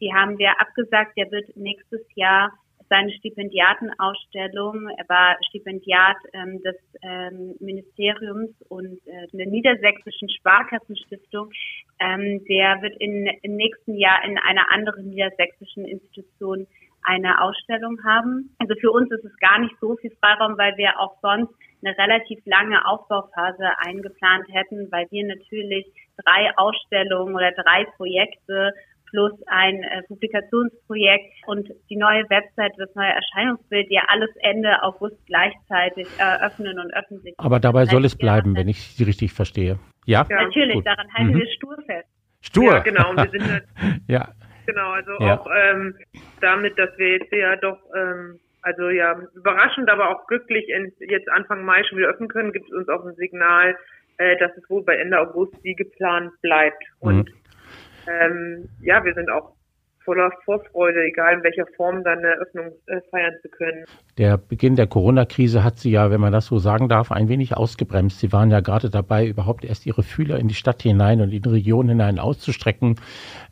Die 0.00 0.12
haben 0.12 0.38
wir 0.38 0.60
abgesagt. 0.60 1.16
Der 1.16 1.30
wird 1.30 1.56
nächstes 1.56 2.02
Jahr 2.14 2.52
seine 2.92 3.10
Stipendiatenausstellung. 3.12 4.88
Er 4.98 5.08
war 5.08 5.36
Stipendiat 5.48 6.18
ähm, 6.34 6.62
des 6.62 6.76
ähm, 7.02 7.54
Ministeriums 7.58 8.50
und 8.68 9.00
äh, 9.06 9.26
der 9.32 9.46
Niedersächsischen 9.46 10.28
Sparkassenstiftung. 10.28 11.50
Ähm, 11.98 12.44
der 12.44 12.82
wird 12.82 12.94
in, 13.00 13.26
im 13.40 13.56
nächsten 13.56 13.96
Jahr 13.96 14.22
in 14.24 14.36
einer 14.36 14.70
anderen 14.70 15.08
niedersächsischen 15.08 15.86
Institution 15.86 16.66
eine 17.02 17.40
Ausstellung 17.40 17.96
haben. 18.04 18.54
Also 18.58 18.74
für 18.78 18.90
uns 18.90 19.10
ist 19.10 19.24
es 19.24 19.36
gar 19.38 19.58
nicht 19.58 19.74
so 19.80 19.96
viel 19.96 20.12
Freiraum, 20.20 20.58
weil 20.58 20.76
wir 20.76 21.00
auch 21.00 21.16
sonst 21.22 21.52
eine 21.82 21.96
relativ 21.96 22.40
lange 22.44 22.86
Aufbauphase 22.86 23.70
eingeplant 23.78 24.46
hätten, 24.52 24.92
weil 24.92 25.06
wir 25.10 25.26
natürlich 25.26 25.86
drei 26.24 26.56
Ausstellungen 26.56 27.34
oder 27.34 27.52
drei 27.52 27.86
Projekte 27.96 28.72
plus 29.12 29.32
ein 29.46 29.82
äh, 29.82 30.02
Publikationsprojekt 30.08 31.34
und 31.46 31.68
die 31.90 31.96
neue 31.96 32.24
Website, 32.30 32.72
das 32.78 32.92
neue 32.94 33.12
Erscheinungsbild, 33.12 33.86
ja 33.90 34.02
alles 34.08 34.30
Ende 34.40 34.82
August 34.82 35.16
gleichzeitig 35.26 36.08
eröffnen 36.18 36.78
und 36.78 36.92
öffentlich. 36.94 37.34
Aber 37.38 37.60
dabei 37.60 37.84
soll 37.84 38.04
es 38.04 38.16
bleiben, 38.16 38.56
wenn 38.56 38.68
ich 38.68 38.78
Sie 38.96 39.04
richtig 39.04 39.32
verstehe. 39.32 39.78
Ja, 40.06 40.26
ja 40.28 40.42
natürlich, 40.42 40.76
gut. 40.76 40.86
daran 40.86 41.06
halten 41.14 41.32
mhm. 41.32 41.38
wir 41.38 41.46
stur 41.52 41.76
fest. 41.86 42.08
Stur? 42.40 42.72
Ja, 42.72 42.78
genau. 42.80 43.10
Und 43.10 43.16
wir 43.18 43.30
sind 43.30 43.52
halt, 43.52 43.64
ja. 44.08 44.28
Genau, 44.66 44.90
also 44.90 45.12
ja. 45.20 45.38
auch 45.38 45.46
ähm, 45.54 45.94
damit, 46.40 46.78
dass 46.78 46.90
wir 46.96 47.18
jetzt 47.18 47.32
ja 47.32 47.56
doch, 47.56 47.78
ähm, 47.96 48.40
also 48.62 48.88
ja, 48.88 49.20
überraschend, 49.34 49.90
aber 49.90 50.10
auch 50.10 50.26
glücklich 50.26 50.66
jetzt 51.00 51.28
Anfang 51.30 51.64
Mai 51.64 51.82
schon 51.84 51.98
wieder 51.98 52.08
öffnen 52.08 52.28
können, 52.28 52.52
gibt 52.52 52.66
es 52.66 52.72
uns 52.72 52.88
auch 52.88 53.04
ein 53.04 53.14
Signal, 53.16 53.76
äh, 54.18 54.36
dass 54.38 54.56
es 54.56 54.68
wohl 54.70 54.84
bei 54.84 54.96
Ende 54.96 55.18
August 55.18 55.54
wie 55.62 55.74
geplant 55.74 56.32
bleibt. 56.42 56.82
Mhm. 57.02 57.26
Ähm, 58.08 58.68
ja, 58.80 59.04
wir 59.04 59.14
sind 59.14 59.30
auch 59.30 59.52
voller 60.04 60.30
Vorfreude, 60.44 61.04
egal 61.04 61.34
in 61.34 61.42
welcher 61.42 61.66
Form 61.76 62.02
dann 62.04 62.18
eine 62.18 62.28
Eröffnung 62.28 62.72
äh, 62.86 63.00
feiern 63.10 63.34
zu 63.42 63.48
können. 63.48 63.84
Der 64.18 64.36
Beginn 64.36 64.76
der 64.76 64.86
Corona-Krise 64.86 65.64
hat 65.64 65.78
Sie 65.78 65.90
ja, 65.90 66.10
wenn 66.10 66.20
man 66.20 66.32
das 66.32 66.46
so 66.46 66.58
sagen 66.58 66.88
darf, 66.88 67.12
ein 67.12 67.28
wenig 67.28 67.56
ausgebremst. 67.56 68.20
Sie 68.20 68.32
waren 68.32 68.50
ja 68.50 68.60
gerade 68.60 68.90
dabei, 68.90 69.26
überhaupt 69.26 69.64
erst 69.64 69.86
Ihre 69.86 70.02
Fühler 70.02 70.38
in 70.38 70.48
die 70.48 70.54
Stadt 70.54 70.82
hinein 70.82 71.20
und 71.20 71.32
in 71.32 71.42
die 71.42 71.48
Region 71.48 71.88
hinein 71.88 72.18
auszustrecken, 72.18 72.96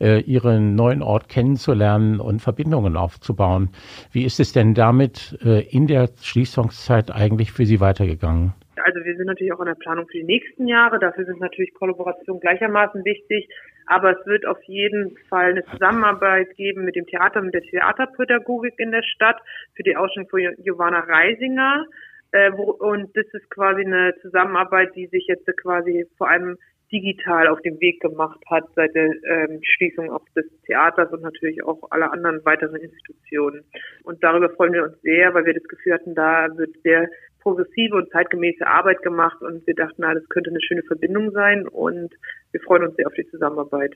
äh, 0.01 0.21
Ihren 0.21 0.75
neuen 0.75 1.03
Ort 1.03 1.29
kennenzulernen 1.29 2.21
und 2.21 2.41
Verbindungen 2.41 2.97
aufzubauen. 2.97 3.71
Wie 4.13 4.25
ist 4.25 4.41
es 4.41 4.53
denn 4.53 4.75
damit 4.75 5.39
äh, 5.45 5.61
in 5.69 5.87
der 5.87 6.11
Schließungszeit 6.21 7.11
eigentlich 7.11 7.53
für 7.53 7.67
Sie 7.67 7.81
weitergegangen? 7.81 8.55
Also 8.85 9.05
wir 9.05 9.15
sind 9.17 9.27
natürlich 9.27 9.53
auch 9.53 9.61
in 9.61 9.67
der 9.67 9.75
Planung 9.75 10.07
für 10.07 10.19
die 10.19 10.25
nächsten 10.25 10.67
Jahre. 10.67 10.99
Dafür 10.99 11.25
sind 11.27 11.41
natürlich 11.41 11.75
Kollaborationen 11.75 12.41
gleichermaßen 12.41 13.05
wichtig. 13.05 13.49
Aber 13.91 14.17
es 14.17 14.25
wird 14.25 14.47
auf 14.47 14.63
jeden 14.63 15.17
Fall 15.29 15.51
eine 15.51 15.65
Zusammenarbeit 15.65 16.55
geben 16.55 16.85
mit 16.85 16.95
dem 16.95 17.07
Theater, 17.07 17.43
mit 17.43 17.55
der 17.55 17.63
Theaterpädagogik 17.63 18.75
in 18.79 18.93
der 18.93 19.03
Stadt 19.03 19.43
für 19.75 19.83
die 19.83 19.97
Ausstellung 19.97 20.29
von 20.29 20.41
Giovanna 20.63 21.01
Reisinger. 21.01 21.87
Äh, 22.31 22.53
wo, 22.55 22.71
und 22.71 23.11
das 23.17 23.27
ist 23.33 23.51
quasi 23.51 23.85
eine 23.85 24.15
Zusammenarbeit, 24.23 24.95
die 24.95 25.09
sich 25.09 25.27
jetzt 25.27 25.45
quasi 25.61 26.07
vor 26.19 26.31
allem 26.31 26.57
digital 26.93 27.49
auf 27.49 27.61
den 27.63 27.81
Weg 27.81 28.01
gemacht 28.01 28.39
hat 28.49 28.69
seit 28.77 28.95
der 28.95 29.11
ähm, 29.25 29.59
Schließung 29.63 30.09
auch 30.13 30.25
des 30.37 30.45
Theaters 30.67 31.11
und 31.13 31.23
natürlich 31.23 31.65
auch 31.65 31.91
aller 31.91 32.13
anderen 32.13 32.45
weiteren 32.45 32.77
Institutionen. 32.77 33.65
Und 34.05 34.23
darüber 34.23 34.51
freuen 34.51 34.73
wir 34.73 34.85
uns 34.85 35.01
sehr, 35.03 35.35
weil 35.35 35.47
wir 35.47 35.55
das 35.55 35.65
Gefühl 35.65 35.95
hatten, 35.95 36.15
da 36.15 36.47
wird 36.57 36.77
sehr 36.85 37.09
progressive 37.41 37.97
und 37.97 38.11
zeitgemäße 38.11 38.67
Arbeit 38.67 39.03
gemacht 39.03 39.41
und 39.43 39.67
wir 39.67 39.75
dachten, 39.75 39.97
na, 39.99 40.15
das 40.15 40.29
könnte 40.29 40.51
eine 40.51 40.61
schöne 40.61 40.83
Verbindung 40.83 41.31
sein 41.33 41.67
und 41.69 42.13
wir 42.53 42.61
freuen 42.61 42.85
uns 42.85 42.97
sehr 42.97 43.07
auf 43.07 43.15
die 43.15 43.29
Zusammenarbeit. 43.29 43.95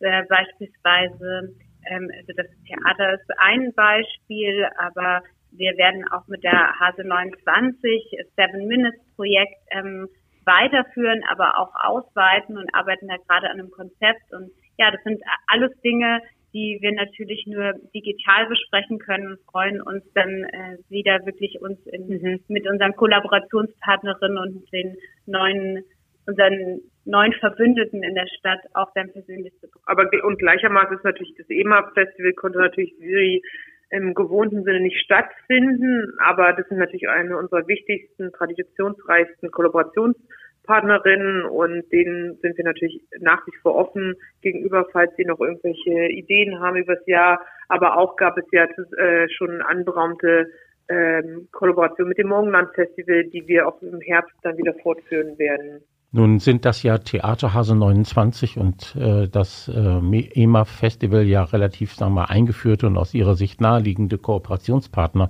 Äh, 0.00 0.24
beispielsweise, 0.28 1.54
ähm, 1.90 2.10
also 2.16 2.32
das 2.36 2.46
Theater 2.66 3.14
ist 3.14 3.30
ein 3.38 3.72
Beispiel, 3.74 4.66
aber 4.78 5.22
wir 5.52 5.76
werden 5.76 6.04
auch 6.12 6.26
mit 6.26 6.42
der 6.42 6.78
Hase 6.80 7.04
29 7.04 8.18
Seven 8.36 8.66
Minutes 8.66 9.00
Projekt 9.16 9.56
ähm, 9.70 10.08
weiterführen, 10.44 11.22
aber 11.30 11.58
auch 11.58 11.72
ausweiten 11.74 12.58
und 12.58 12.74
arbeiten 12.74 13.08
da 13.08 13.16
gerade 13.28 13.50
an 13.50 13.58
einem 13.58 13.70
Konzept 13.70 14.32
und 14.32 14.50
ja, 14.76 14.90
das 14.90 15.02
sind 15.04 15.22
alles 15.46 15.70
Dinge, 15.82 16.20
die 16.54 16.78
wir 16.80 16.92
natürlich 16.92 17.44
nur 17.46 17.74
digital 17.94 18.46
besprechen 18.48 18.98
können 18.98 19.32
und 19.32 19.40
freuen 19.50 19.82
uns 19.82 20.04
dann 20.14 20.44
äh, 20.44 20.78
wieder 20.88 21.26
wirklich 21.26 21.60
uns 21.60 21.78
in, 21.86 22.06
mhm. 22.06 22.40
mit 22.48 22.66
unseren 22.68 22.94
Kollaborationspartnerinnen 22.96 24.38
und 24.38 24.72
den 24.72 24.96
neuen 25.26 25.84
unseren 26.26 26.80
neuen 27.04 27.34
Verbündeten 27.34 28.02
in 28.02 28.14
der 28.14 28.26
Stadt 28.38 28.60
auch 28.72 28.90
dann 28.94 29.12
persönlich 29.12 29.52
zu 29.60 29.66
bekommen. 29.68 29.84
Aber 29.86 30.08
und 30.24 30.38
gleichermaßen 30.38 30.96
ist 30.96 31.04
natürlich 31.04 31.34
das 31.36 31.50
EMA-Festival 31.50 32.32
konnte 32.32 32.58
natürlich 32.58 32.94
wie 32.98 33.42
im 33.90 34.14
gewohnten 34.14 34.64
Sinne 34.64 34.80
nicht 34.80 34.98
stattfinden, 35.04 36.14
aber 36.18 36.52
das 36.54 36.66
sind 36.68 36.78
natürlich 36.78 37.08
eine 37.08 37.36
unserer 37.36 37.66
wichtigsten, 37.68 38.32
traditionsreichsten 38.32 39.50
Kollaborations 39.50 40.16
Partnerinnen 40.64 41.44
und 41.44 41.90
denen 41.92 42.36
sind 42.42 42.56
wir 42.56 42.64
natürlich 42.64 43.00
nach 43.20 43.46
wie 43.46 43.56
vor 43.62 43.74
offen 43.74 44.14
gegenüber, 44.42 44.86
falls 44.92 45.14
sie 45.16 45.24
noch 45.24 45.40
irgendwelche 45.40 46.08
Ideen 46.10 46.60
haben 46.60 46.76
übers 46.76 47.04
Jahr. 47.06 47.40
Aber 47.68 47.98
auch 47.98 48.16
gab 48.16 48.36
es 48.38 48.44
ja 48.52 48.64
äh, 48.64 49.28
schon 49.28 49.62
anberaumte 49.62 50.48
ähm, 50.88 51.48
Kollaboration 51.52 52.08
mit 52.08 52.18
dem 52.18 52.28
Morgenland 52.28 52.74
Festival, 52.74 53.24
die 53.24 53.46
wir 53.46 53.66
auch 53.66 53.80
im 53.82 54.00
Herbst 54.00 54.34
dann 54.42 54.58
wieder 54.58 54.74
fortführen 54.82 55.38
werden. 55.38 55.82
Nun 56.16 56.38
sind 56.38 56.64
das 56.64 56.84
ja 56.84 56.98
Theaterhase 56.98 57.74
29 57.74 58.56
und 58.56 58.94
äh, 58.94 59.26
das 59.26 59.66
äh, 59.66 60.42
EMA-Festival 60.44 61.24
ja 61.24 61.42
relativ, 61.42 61.92
sagen 61.94 62.12
wir 62.14 62.20
mal, 62.20 62.26
eingeführte 62.26 62.86
und 62.86 62.96
aus 62.96 63.14
Ihrer 63.14 63.34
Sicht 63.34 63.60
naheliegende 63.60 64.16
Kooperationspartner. 64.16 65.28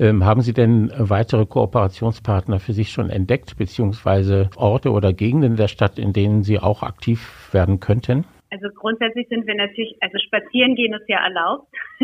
Ähm, 0.00 0.24
haben 0.24 0.40
Sie 0.40 0.52
denn 0.52 0.90
weitere 0.98 1.46
Kooperationspartner 1.46 2.58
für 2.58 2.72
sich 2.72 2.90
schon 2.90 3.08
entdeckt, 3.08 3.56
beziehungsweise 3.56 4.50
Orte 4.56 4.90
oder 4.90 5.12
Gegenden 5.12 5.54
der 5.54 5.68
Stadt, 5.68 5.96
in 5.96 6.12
denen 6.12 6.42
Sie 6.42 6.58
auch 6.58 6.82
aktiv 6.82 7.48
werden 7.52 7.78
könnten? 7.78 8.24
Also 8.50 8.66
grundsätzlich 8.74 9.28
sind 9.28 9.46
wir 9.46 9.54
natürlich, 9.54 9.96
also 10.00 10.18
spazieren 10.18 10.74
gehen 10.74 10.92
ist 10.92 11.08
ja 11.08 11.24
erlaubt. 11.24 11.68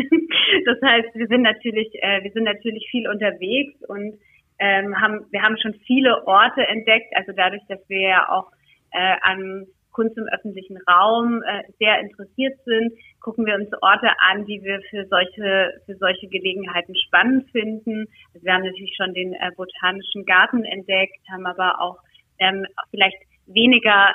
das 0.65 0.77
heißt, 0.81 1.09
wir 1.13 1.27
sind 1.27 1.41
natürlich, 1.41 1.89
äh, 2.01 2.23
wir 2.23 2.31
sind 2.31 2.45
natürlich 2.45 2.87
viel 2.89 3.05
unterwegs 3.09 3.73
und 3.89 4.13
ähm, 4.59 4.99
haben, 4.99 5.25
wir 5.31 5.41
haben 5.41 5.57
schon 5.57 5.73
viele 5.85 6.25
Orte 6.27 6.65
entdeckt, 6.67 7.15
also 7.15 7.31
dadurch, 7.35 7.63
dass 7.67 7.79
wir 7.87 8.01
ja 8.01 8.29
auch 8.29 8.51
äh, 8.91 9.15
an 9.21 9.65
Kunst 9.93 10.17
im 10.17 10.25
öffentlichen 10.25 10.77
Raum 10.89 11.41
äh, 11.43 11.63
sehr 11.79 11.99
interessiert 11.99 12.57
sind, 12.65 12.93
gucken 13.21 13.45
wir 13.45 13.55
uns 13.55 13.69
Orte 13.81 14.09
an, 14.31 14.45
die 14.45 14.61
wir 14.63 14.81
für 14.89 15.05
solche 15.05 15.71
für 15.85 15.95
solche 15.95 16.27
Gelegenheiten 16.27 16.95
spannend 17.07 17.49
finden. 17.51 18.07
Also 18.33 18.45
wir 18.45 18.53
haben 18.53 18.63
natürlich 18.63 18.95
schon 18.97 19.13
den 19.13 19.33
äh, 19.33 19.51
botanischen 19.55 20.25
Garten 20.25 20.65
entdeckt, 20.65 21.17
haben 21.31 21.45
aber 21.45 21.79
auch 21.79 21.99
ähm, 22.39 22.65
vielleicht 22.89 23.17
weniger 23.45 24.13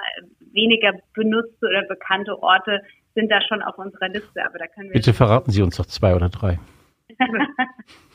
weniger 0.52 0.92
benutzte 1.14 1.66
oder 1.66 1.82
bekannte 1.84 2.42
Orte 2.42 2.80
sind 3.14 3.30
da 3.30 3.40
schon 3.42 3.62
auf 3.62 3.78
unserer 3.78 4.08
Liste. 4.08 4.44
Aber 4.44 4.58
da 4.58 4.66
können 4.66 4.88
wir 4.88 4.94
bitte 4.94 5.14
verraten 5.14 5.50
Sie 5.50 5.62
uns 5.62 5.76
doch 5.76 5.86
zwei 5.86 6.14
oder 6.14 6.28
drei. 6.28 6.58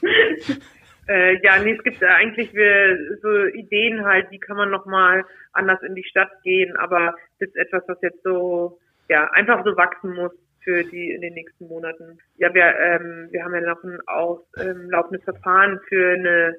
Äh, 1.08 1.38
ja, 1.44 1.60
nee, 1.62 1.74
es 1.74 1.84
gibt 1.84 2.02
ja 2.02 2.16
eigentlich 2.16 2.54
wir, 2.54 2.98
so 3.22 3.46
Ideen 3.46 4.06
halt, 4.06 4.32
wie 4.32 4.40
kann 4.40 4.58
man 4.58 4.70
nochmal 4.70 5.26
anders 5.52 5.82
in 5.84 5.96
die 5.96 6.04
Stadt 6.04 6.32
gehen, 6.44 6.76
aber 6.78 7.16
das 7.40 7.50
ist 7.50 7.56
etwas, 7.58 7.84
was 7.88 8.02
jetzt 8.02 8.24
so, 8.24 8.80
ja, 9.10 9.30
einfach 9.32 9.66
so 9.66 9.76
wachsen 9.76 10.14
muss 10.14 10.32
für 10.64 10.84
die 10.84 11.12
in 11.12 11.22
den 11.22 11.34
nächsten 11.34 11.68
Monaten. 11.68 12.20
Ja, 12.38 12.54
wir, 12.54 12.64
ähm, 12.80 13.28
wir 13.32 13.44
haben 13.44 13.54
ja 13.54 13.62
noch 13.62 13.84
ein 13.84 14.00
auslaufendes 14.08 15.28
ähm, 15.28 15.34
Verfahren 15.34 15.80
für 15.90 16.14
eine 16.14 16.56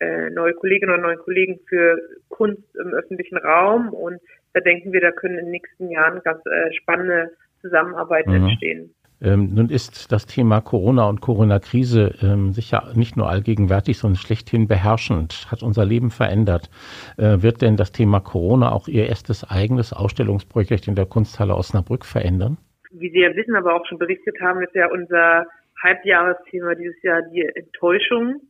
äh, 0.00 0.30
neue 0.30 0.52
Kollegin 0.52 0.90
oder 0.90 0.98
neuen 0.98 1.18
Kollegen 1.18 1.58
für 1.66 1.98
Kunst 2.28 2.76
im 2.76 2.92
öffentlichen 2.92 3.38
Raum 3.38 3.94
und 3.94 4.20
da 4.52 4.60
denken 4.60 4.92
wir, 4.92 5.00
da 5.00 5.10
können 5.10 5.38
in 5.38 5.46
den 5.46 5.52
nächsten 5.52 5.90
Jahren 5.90 6.22
ganz 6.22 6.44
äh, 6.46 6.72
spannende 6.74 7.30
Zusammenarbeiten 7.62 8.30
mhm. 8.30 8.46
entstehen. 8.46 8.94
Ähm, 9.22 9.54
nun 9.54 9.70
ist 9.70 10.12
das 10.12 10.26
Thema 10.26 10.60
Corona 10.60 11.08
und 11.08 11.20
Corona-Krise 11.20 12.14
ähm, 12.22 12.52
sicher 12.52 12.92
nicht 12.94 13.16
nur 13.16 13.30
allgegenwärtig, 13.30 13.98
sondern 13.98 14.18
schlechthin 14.18 14.68
beherrschend, 14.68 15.50
hat 15.50 15.62
unser 15.62 15.84
Leben 15.86 16.10
verändert. 16.10 16.68
Äh, 17.16 17.42
wird 17.42 17.62
denn 17.62 17.76
das 17.76 17.92
Thema 17.92 18.20
Corona 18.20 18.72
auch 18.72 18.88
Ihr 18.88 19.08
erstes 19.08 19.42
eigenes 19.48 19.92
Ausstellungsprojekt 19.92 20.86
in 20.86 20.94
der 20.94 21.06
Kunsthalle 21.06 21.54
Osnabrück 21.54 22.04
verändern? 22.04 22.58
Wie 22.90 23.10
Sie 23.10 23.20
ja 23.20 23.34
wissen, 23.34 23.56
aber 23.56 23.74
auch 23.74 23.86
schon 23.86 23.98
berichtet 23.98 24.38
haben, 24.40 24.62
ist 24.62 24.74
ja 24.74 24.90
unser 24.90 25.46
Halbjahresthema 25.82 26.74
dieses 26.74 27.02
Jahr 27.02 27.22
die 27.32 27.42
Enttäuschung. 27.54 28.42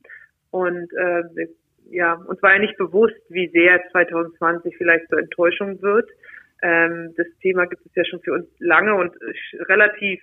Und 0.50 0.88
äh, 0.98 1.46
ja, 1.90 2.14
uns 2.14 2.42
war 2.42 2.54
ja 2.54 2.58
nicht 2.58 2.76
bewusst, 2.76 3.16
wie 3.28 3.48
sehr 3.48 3.80
2020 3.92 4.76
vielleicht 4.76 5.08
zur 5.08 5.18
Enttäuschung 5.18 5.80
wird. 5.80 6.08
Ähm, 6.62 7.14
das 7.16 7.26
Thema 7.40 7.66
gibt 7.66 7.84
es 7.86 7.94
ja 7.94 8.04
schon 8.04 8.20
für 8.20 8.32
uns 8.32 8.46
lange 8.58 8.94
und 8.94 9.12
relativ 9.68 10.20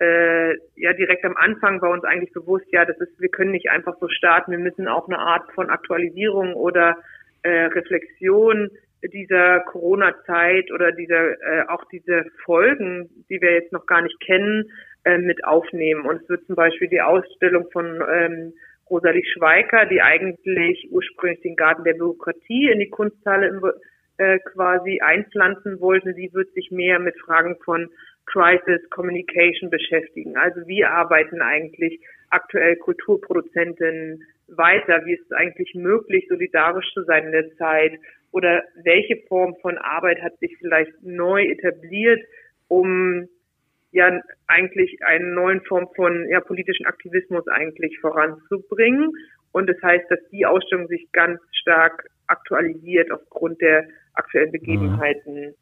äh, 0.00 0.54
ja 0.76 0.92
direkt 0.92 1.24
am 1.24 1.36
Anfang 1.36 1.80
war 1.82 1.90
uns 1.90 2.04
eigentlich 2.04 2.32
bewusst, 2.32 2.66
ja, 2.70 2.84
das 2.84 2.98
ist, 2.98 3.20
wir 3.20 3.28
können 3.28 3.52
nicht 3.52 3.70
einfach 3.70 3.96
so 4.00 4.08
starten, 4.08 4.52
wir 4.52 4.58
müssen 4.58 4.88
auch 4.88 5.08
eine 5.08 5.18
Art 5.18 5.50
von 5.52 5.70
Aktualisierung 5.70 6.54
oder 6.54 6.96
äh, 7.42 7.64
Reflexion 7.66 8.70
dieser 9.02 9.60
Corona-Zeit 9.60 10.70
oder 10.70 10.92
dieser 10.92 11.32
äh, 11.42 11.64
auch 11.68 11.84
diese 11.90 12.24
Folgen, 12.44 13.10
die 13.28 13.40
wir 13.40 13.52
jetzt 13.52 13.72
noch 13.72 13.86
gar 13.86 14.02
nicht 14.02 14.18
kennen, 14.20 14.70
äh, 15.04 15.18
mit 15.18 15.44
aufnehmen. 15.44 16.06
Und 16.06 16.22
es 16.22 16.28
wird 16.28 16.46
zum 16.46 16.54
Beispiel 16.54 16.88
die 16.88 17.00
Ausstellung 17.00 17.68
von 17.72 18.00
ähm, 18.08 18.52
Rosalie 18.88 19.24
Schweiker, 19.24 19.86
die 19.86 20.02
eigentlich 20.02 20.88
ursprünglich 20.90 21.40
den 21.40 21.56
Garten 21.56 21.82
der 21.82 21.94
Bürokratie 21.94 22.70
in 22.70 22.78
die 22.78 22.90
Kunsthalle 22.90 23.48
im, 23.48 23.62
äh, 24.18 24.38
quasi 24.40 25.00
einpflanzen 25.00 25.80
wollte, 25.80 26.14
sie 26.14 26.30
wird 26.32 26.52
sich 26.52 26.70
mehr 26.70 26.98
mit 26.98 27.18
Fragen 27.18 27.56
von 27.64 27.88
Crisis 28.26 28.88
Communication 28.90 29.70
beschäftigen. 29.70 30.36
Also 30.36 30.66
wie 30.66 30.84
arbeiten 30.84 31.42
eigentlich 31.42 32.00
aktuell 32.30 32.76
Kulturproduzentinnen 32.76 34.22
weiter? 34.48 35.04
Wie 35.04 35.14
ist 35.14 35.24
es 35.26 35.32
eigentlich 35.32 35.74
möglich, 35.74 36.26
solidarisch 36.28 36.90
zu 36.92 37.02
sein 37.04 37.26
in 37.26 37.32
der 37.32 37.56
Zeit? 37.56 37.92
Oder 38.30 38.62
welche 38.82 39.16
Form 39.28 39.54
von 39.60 39.76
Arbeit 39.78 40.22
hat 40.22 40.38
sich 40.38 40.56
vielleicht 40.58 40.92
neu 41.02 41.44
etabliert, 41.44 42.22
um 42.68 43.28
ja 43.92 44.20
eigentlich 44.46 44.98
eine 45.04 45.26
neue 45.26 45.60
Form 45.62 45.88
von 45.94 46.26
ja, 46.30 46.40
politischen 46.40 46.86
Aktivismus 46.86 47.46
eigentlich 47.48 47.98
voranzubringen? 48.00 49.12
Und 49.52 49.68
das 49.68 49.76
heißt, 49.82 50.10
dass 50.10 50.20
die 50.30 50.46
Ausstellung 50.46 50.88
sich 50.88 51.12
ganz 51.12 51.38
stark 51.52 52.08
aktualisiert 52.26 53.10
aufgrund 53.10 53.60
der 53.60 53.86
aktuellen 54.14 54.50
Begebenheiten. 54.50 55.54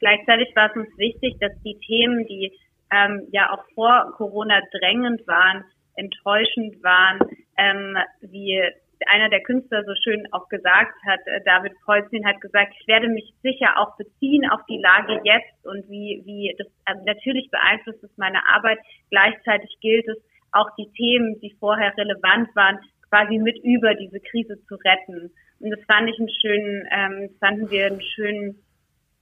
Gleichzeitig 0.00 0.54
war 0.54 0.70
es 0.70 0.76
uns 0.76 0.98
wichtig, 0.98 1.36
dass 1.40 1.52
die 1.64 1.78
Themen, 1.86 2.26
die 2.26 2.52
ähm, 2.90 3.26
ja 3.32 3.52
auch 3.52 3.64
vor 3.74 4.12
Corona 4.16 4.60
drängend 4.72 5.26
waren, 5.26 5.64
enttäuschend 5.96 6.82
waren, 6.82 7.18
ähm, 7.56 7.96
wie 8.20 8.62
einer 9.06 9.28
der 9.28 9.42
Künstler 9.42 9.84
so 9.84 9.94
schön 10.02 10.26
auch 10.32 10.48
gesagt 10.48 10.94
hat, 11.06 11.20
äh, 11.26 11.40
David 11.44 11.72
Polzin 11.84 12.26
hat 12.26 12.40
gesagt, 12.40 12.74
ich 12.80 12.86
werde 12.88 13.08
mich 13.08 13.32
sicher 13.42 13.78
auch 13.78 13.96
beziehen 13.96 14.48
auf 14.50 14.60
die 14.68 14.78
Lage 14.78 15.20
jetzt 15.24 15.64
und 15.64 15.88
wie, 15.88 16.22
wie 16.24 16.54
das 16.58 16.66
also 16.84 17.04
natürlich 17.04 17.50
beeinflusst 17.50 18.02
es 18.02 18.16
meine 18.16 18.40
Arbeit. 18.48 18.78
Gleichzeitig 19.10 19.76
gilt 19.80 20.08
es, 20.08 20.18
auch 20.52 20.70
die 20.78 20.90
Themen, 20.96 21.38
die 21.40 21.54
vorher 21.60 21.94
relevant 21.96 22.48
waren, 22.56 22.78
quasi 23.10 23.38
mit 23.38 23.58
über 23.64 23.94
diese 23.94 24.20
Krise 24.20 24.58
zu 24.66 24.76
retten. 24.76 25.30
Und 25.60 25.70
das 25.70 25.80
fand 25.86 26.08
ich 26.08 26.18
einen 26.18 26.30
schönen, 26.30 26.88
ähm, 26.90 27.30
fanden 27.38 27.70
wir 27.70 27.86
einen 27.86 28.02
schönen 28.02 28.62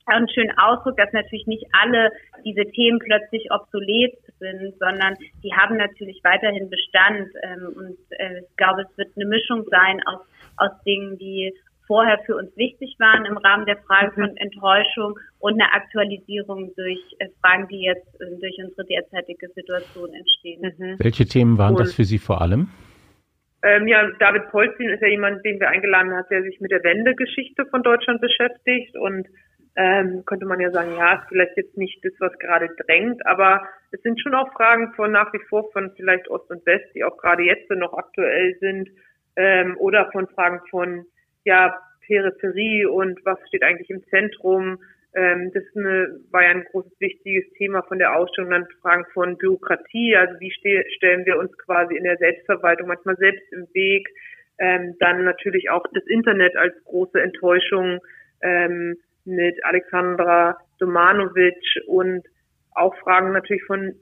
einen 0.07 0.29
schönen 0.29 0.57
Ausdruck, 0.59 0.97
dass 0.97 1.13
natürlich 1.13 1.47
nicht 1.47 1.67
alle 1.73 2.11
diese 2.45 2.65
Themen 2.73 2.99
plötzlich 2.99 3.51
obsolet 3.51 4.17
sind, 4.39 4.75
sondern 4.79 5.15
die 5.43 5.53
haben 5.53 5.77
natürlich 5.77 6.21
weiterhin 6.23 6.71
Bestand. 6.71 7.29
Ähm, 7.43 7.75
und 7.77 7.99
äh, 8.19 8.41
ich 8.41 8.57
glaube, 8.57 8.83
es 8.83 8.99
wird 8.99 9.09
eine 9.17 9.27
Mischung 9.27 9.65
sein 9.71 10.01
aus, 10.07 10.21
aus 10.57 10.71
Dingen, 10.85 11.19
die 11.19 11.53
vorher 11.87 12.19
für 12.27 12.37
uns 12.37 12.57
wichtig 12.57 12.97
waren 12.99 13.25
im 13.25 13.37
Rahmen 13.37 13.67
der 13.67 13.77
Frage 13.79 14.13
von 14.13 14.31
mhm. 14.31 14.37
Enttäuschung 14.37 15.19
und 15.39 15.55
eine 15.55 15.73
Aktualisierung 15.73 16.73
durch 16.77 17.01
äh, 17.19 17.29
Fragen, 17.41 17.69
die 17.69 17.83
jetzt 17.83 18.21
äh, 18.21 18.39
durch 18.41 18.57
unsere 18.63 18.85
derzeitige 18.87 19.49
Situation 19.49 20.13
entstehen. 20.13 20.73
Mhm. 20.79 20.97
Welche 20.99 21.27
Themen 21.27 21.59
waren 21.59 21.75
und, 21.75 21.81
das 21.81 21.95
für 21.95 22.05
Sie 22.05 22.19
vor 22.19 22.41
allem? 22.41 22.69
Ähm, 23.63 23.89
ja, 23.89 24.09
David 24.21 24.51
Polzin 24.51 24.91
ist 24.91 25.01
ja 25.01 25.09
jemand, 25.09 25.45
den 25.45 25.59
wir 25.59 25.69
eingeladen 25.69 26.13
haben, 26.13 26.27
der 26.31 26.43
sich 26.43 26.61
mit 26.61 26.71
der 26.71 26.83
Wendegeschichte 26.85 27.67
von 27.67 27.83
Deutschland 27.83 28.21
beschäftigt 28.21 28.97
und 28.97 29.27
ähm, 29.77 30.25
könnte 30.25 30.47
man 30.47 30.61
ja 30.61 30.71
sagen, 30.71 30.97
ja, 30.97 31.17
ist 31.17 31.29
vielleicht 31.29 31.57
jetzt 31.57 31.77
nicht 31.77 32.03
das, 32.05 32.13
was 32.19 32.39
gerade 32.39 32.69
drängt, 32.87 33.25
aber 33.27 33.69
es 33.93 34.01
sind 34.03 34.21
schon 34.21 34.35
auch 34.35 34.53
Fragen 34.55 34.93
von 34.95 35.13
nach 35.13 35.33
wie 35.33 35.45
vor 35.49 35.71
von 35.73 35.93
vielleicht 35.97 36.29
Ost 36.29 36.51
und 36.51 36.65
West, 36.67 36.87
die 36.95 37.05
auch 37.05 37.17
gerade 37.19 37.43
jetzt 37.43 37.71
noch 37.71 37.93
aktuell 37.93 38.57
sind, 38.61 38.91
ähm, 39.37 39.77
oder 39.79 40.11
von 40.13 40.27
Fragen 40.29 40.61
von 40.71 41.05
ja 41.45 41.79
Peripherie 42.07 42.87
und 42.87 43.21
was 43.25 43.39
steht 43.49 43.63
eigentlich 43.63 43.91
im 43.91 44.03
Zentrum. 44.07 44.79
Ähm, 45.15 45.51
das 45.53 45.65
eine, 45.75 46.21
war 46.31 46.43
ja 46.43 46.51
ein 46.51 46.65
großes 46.65 46.93
wichtiges 46.99 47.51
Thema 47.55 47.83
von 47.83 47.99
der 47.99 48.17
Ausstellung. 48.17 48.51
Dann 48.51 48.67
Fragen 48.81 49.05
von 49.13 49.37
Bürokratie, 49.37 50.17
also 50.17 50.39
wie 50.41 50.51
ste 50.53 50.85
stellen 50.97 51.27
wir 51.27 51.39
uns 51.39 51.57
quasi 51.59 51.97
in 51.97 52.05
der 52.05 52.17
Selbstverwaltung 52.17 52.89
manchmal 52.89 53.17
selbst 53.17 53.53
im 53.53 53.67
Weg. 53.75 54.09
Ähm, 54.59 54.95
dann 55.01 55.25
natürlich 55.25 55.69
auch 55.69 55.85
das 55.93 56.05
Internet 56.07 56.57
als 56.57 56.75
große 56.85 57.21
Enttäuschung. 57.21 58.01
Ähm, 58.41 58.97
mit 59.27 59.63
Alexandra 59.65 60.57
Domanovic 60.79 61.83
und 61.87 62.23
auch 62.75 62.95
Fragen 62.97 63.33
natürlich 63.33 63.65
von 63.65 63.93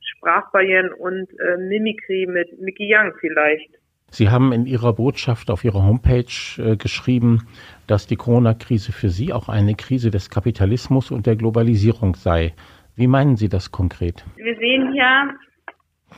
Sprachbarrieren 0.00 0.92
und 0.92 1.28
äh, 1.40 1.56
Mimikry 1.56 2.26
mit 2.26 2.60
Mickey 2.60 2.94
Young 2.94 3.12
vielleicht. 3.20 3.70
Sie 4.10 4.28
haben 4.28 4.52
in 4.52 4.66
Ihrer 4.66 4.92
Botschaft 4.92 5.50
auf 5.50 5.64
Ihrer 5.64 5.82
Homepage 5.82 6.24
äh, 6.58 6.76
geschrieben, 6.76 7.48
dass 7.86 8.06
die 8.06 8.16
Corona-Krise 8.16 8.92
für 8.92 9.08
Sie 9.08 9.32
auch 9.32 9.48
eine 9.48 9.74
Krise 9.74 10.10
des 10.10 10.30
Kapitalismus 10.30 11.10
und 11.10 11.26
der 11.26 11.36
Globalisierung 11.36 12.14
sei. 12.14 12.54
Wie 12.96 13.08
meinen 13.08 13.36
Sie 13.36 13.48
das 13.48 13.72
konkret? 13.72 14.24
Wir 14.36 14.56
sehen 14.56 14.94
ja, 14.94 15.30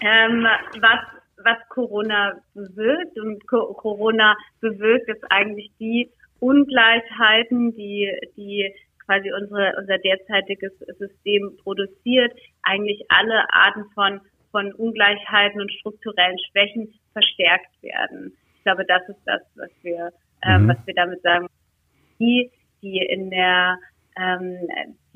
ähm, 0.02 0.46
was, 0.80 1.00
was 1.42 1.56
Corona 1.70 2.34
bewirkt. 2.52 3.18
Und 3.18 3.46
Co 3.46 3.72
Corona 3.74 4.36
bewirkt 4.60 5.08
ist 5.08 5.24
eigentlich 5.30 5.70
die 5.80 6.10
Ungleichheiten, 6.40 7.74
die, 7.74 8.10
die 8.36 8.72
quasi 9.04 9.32
unsere, 9.32 9.74
unser 9.78 9.98
derzeitiges 9.98 10.72
System 10.98 11.56
produziert, 11.62 12.32
eigentlich 12.62 13.04
alle 13.08 13.44
Arten 13.52 13.84
von, 13.94 14.20
von 14.50 14.72
Ungleichheiten 14.74 15.60
und 15.60 15.72
strukturellen 15.72 16.38
Schwächen 16.50 16.92
verstärkt 17.12 17.82
werden. 17.82 18.36
Ich 18.56 18.64
glaube, 18.64 18.84
das 18.84 19.08
ist 19.08 19.20
das, 19.24 19.42
was 19.54 19.70
wir, 19.82 20.12
ähm, 20.42 20.64
mhm. 20.64 20.68
was 20.68 20.86
wir 20.86 20.94
damit 20.94 21.22
sagen. 21.22 21.46
Die, 22.18 22.50
die 22.82 22.98
in 22.98 23.30
der 23.30 23.78
ähm, 24.18 24.58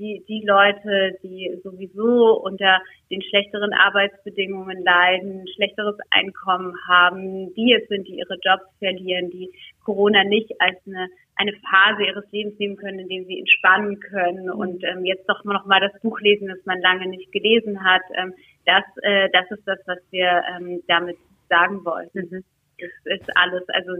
die, 0.00 0.24
die 0.26 0.42
Leute, 0.46 1.18
die 1.22 1.60
sowieso 1.62 2.40
unter 2.40 2.80
den 3.10 3.22
schlechteren 3.22 3.72
Arbeitsbedingungen 3.74 4.82
leiden, 4.82 5.46
schlechteres 5.54 5.96
Einkommen 6.10 6.74
haben, 6.88 7.54
die 7.54 7.74
es 7.74 7.86
sind, 7.88 8.08
die 8.08 8.18
ihre 8.18 8.38
Jobs 8.42 8.64
verlieren, 8.78 9.30
die 9.30 9.52
Corona 9.84 10.24
nicht 10.24 10.50
als 10.58 10.78
eine, 10.86 11.08
eine 11.36 11.52
Phase 11.52 12.04
ihres 12.04 12.24
Lebens 12.32 12.58
nehmen 12.58 12.76
können, 12.76 13.00
in 13.00 13.08
dem 13.08 13.24
sie 13.26 13.38
entspannen 13.38 14.00
können 14.00 14.46
mhm. 14.46 14.58
und 14.58 14.84
ähm, 14.84 15.04
jetzt 15.04 15.28
doch 15.28 15.44
noch 15.44 15.66
mal 15.66 15.80
das 15.80 16.00
Buch 16.00 16.18
lesen, 16.20 16.48
das 16.48 16.64
man 16.64 16.80
lange 16.80 17.06
nicht 17.06 17.30
gelesen 17.30 17.84
hat. 17.84 18.02
Ähm, 18.14 18.32
das, 18.64 18.84
äh, 19.02 19.28
das 19.32 19.50
ist 19.50 19.66
das, 19.66 19.78
was 19.86 19.98
wir 20.10 20.42
ähm, 20.56 20.82
damit 20.88 21.18
sagen 21.50 21.84
wollten. 21.84 22.28
Mhm. 22.30 22.44
Das 22.78 23.20
ist 23.20 23.36
alles, 23.36 23.68
also 23.68 23.92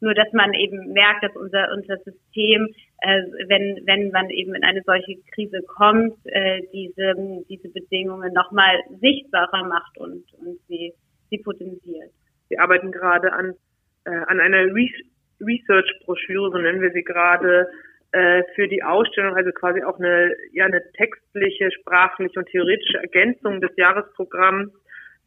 nur 0.00 0.14
dass 0.14 0.32
man 0.32 0.52
eben 0.54 0.92
merkt, 0.92 1.24
dass 1.24 1.34
unser, 1.36 1.72
unser 1.72 1.96
System, 1.98 2.68
äh, 3.00 3.22
wenn, 3.48 3.80
wenn 3.86 4.10
man 4.10 4.30
eben 4.30 4.54
in 4.54 4.64
eine 4.64 4.82
solche 4.82 5.16
Krise 5.34 5.62
kommt, 5.66 6.14
äh, 6.24 6.62
diese, 6.72 7.14
diese 7.48 7.68
Bedingungen 7.70 8.32
nochmal 8.32 8.76
sichtbarer 9.00 9.64
macht 9.64 9.98
und, 9.98 10.24
und 10.34 10.58
sie, 10.68 10.92
sie 11.30 11.38
potenziert. 11.38 12.10
Wir 12.48 12.60
arbeiten 12.60 12.92
gerade 12.92 13.32
an, 13.32 13.54
äh, 14.04 14.10
an 14.10 14.40
einer 14.40 14.66
Re 14.66 14.88
Research-Broschüre, 15.38 16.50
so 16.50 16.56
nennen 16.56 16.80
wir 16.80 16.92
sie 16.92 17.02
gerade, 17.02 17.68
äh, 18.12 18.42
für 18.54 18.68
die 18.68 18.82
Ausstellung, 18.82 19.36
also 19.36 19.50
quasi 19.50 19.82
auch 19.82 19.98
eine, 19.98 20.34
ja, 20.52 20.64
eine 20.64 20.80
textliche, 20.92 21.70
sprachliche 21.72 22.38
und 22.38 22.48
theoretische 22.48 22.98
Ergänzung 22.98 23.60
des 23.60 23.70
Jahresprogramms 23.76 24.72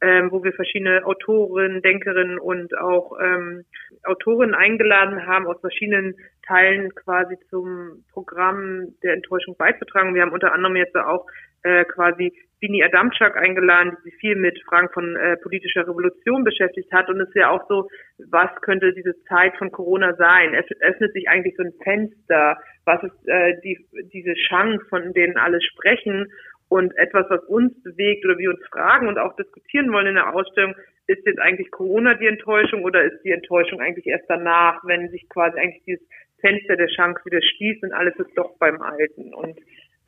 ähm, 0.01 0.31
wo 0.31 0.43
wir 0.43 0.53
verschiedene 0.53 1.05
Autorinnen, 1.05 1.81
Denkerinnen 1.81 2.39
und 2.39 2.77
auch 2.77 3.17
ähm, 3.21 3.65
Autorinnen 4.03 4.55
eingeladen 4.55 5.25
haben, 5.25 5.47
aus 5.47 5.59
verschiedenen 5.59 6.15
Teilen 6.47 6.93
quasi 6.95 7.35
zum 7.49 8.03
Programm 8.11 8.93
der 9.03 9.13
Enttäuschung 9.13 9.55
beizutragen. 9.57 10.15
Wir 10.15 10.21
haben 10.21 10.31
unter 10.31 10.53
anderem 10.53 10.75
jetzt 10.75 10.95
auch 10.95 11.25
äh, 11.63 11.83
quasi 11.85 12.33
Bini 12.59 12.83
Adamczak 12.83 13.37
eingeladen, 13.37 13.95
die 13.97 14.09
sich 14.09 14.19
viel 14.19 14.35
mit 14.35 14.61
Fragen 14.63 14.89
von 14.93 15.15
äh, 15.15 15.37
politischer 15.37 15.87
Revolution 15.87 16.43
beschäftigt 16.43 16.91
hat. 16.91 17.09
Und 17.09 17.21
es 17.21 17.29
ist 17.29 17.35
ja 17.35 17.49
auch 17.49 17.65
so, 17.69 17.87
was 18.29 18.49
könnte 18.61 18.93
diese 18.93 19.15
Zeit 19.23 19.55
von 19.57 19.71
Corona 19.71 20.13
sein? 20.15 20.53
Es 20.53 20.65
öffnet 20.81 21.13
sich 21.13 21.29
eigentlich 21.29 21.55
so 21.55 21.63
ein 21.63 21.73
Fenster. 21.83 22.57
Was 22.85 23.03
ist 23.03 23.27
äh, 23.27 23.55
die, 23.63 23.77
diese 24.13 24.33
Chance, 24.33 24.85
von 24.89 25.13
denen 25.13 25.37
alle 25.37 25.61
sprechen? 25.61 26.27
Und 26.70 26.95
etwas, 26.97 27.26
was 27.30 27.43
uns 27.45 27.74
bewegt 27.84 28.24
oder 28.26 28.38
wir 28.38 28.51
uns 28.51 28.65
fragen 28.67 29.07
und 29.07 29.17
auch 29.17 29.36
diskutieren 29.36 29.91
wollen 29.91 30.07
in 30.07 30.15
der 30.15 30.34
Ausstellung, 30.34 30.76
ist 31.07 31.26
jetzt 31.26 31.39
eigentlich 31.39 31.72
Corona 31.72 32.13
die 32.13 32.28
Enttäuschung 32.28 32.84
oder 32.84 33.03
ist 33.03 33.24
die 33.24 33.32
Enttäuschung 33.32 33.82
eigentlich 33.82 34.05
erst 34.05 34.30
danach, 34.30 34.82
wenn 34.84 35.09
sich 35.09 35.28
quasi 35.30 35.59
eigentlich 35.59 35.84
dieses 35.86 36.07
Fenster 36.39 36.76
der 36.78 36.88
Chance 36.88 37.20
wieder 37.26 37.41
schließt 37.41 37.84
und 37.84 37.93
alles 37.93 38.15
ist 38.17 38.32
doch 38.36 38.55
beim 38.59 38.82
Alten. 38.82 39.34
Und 39.34 39.57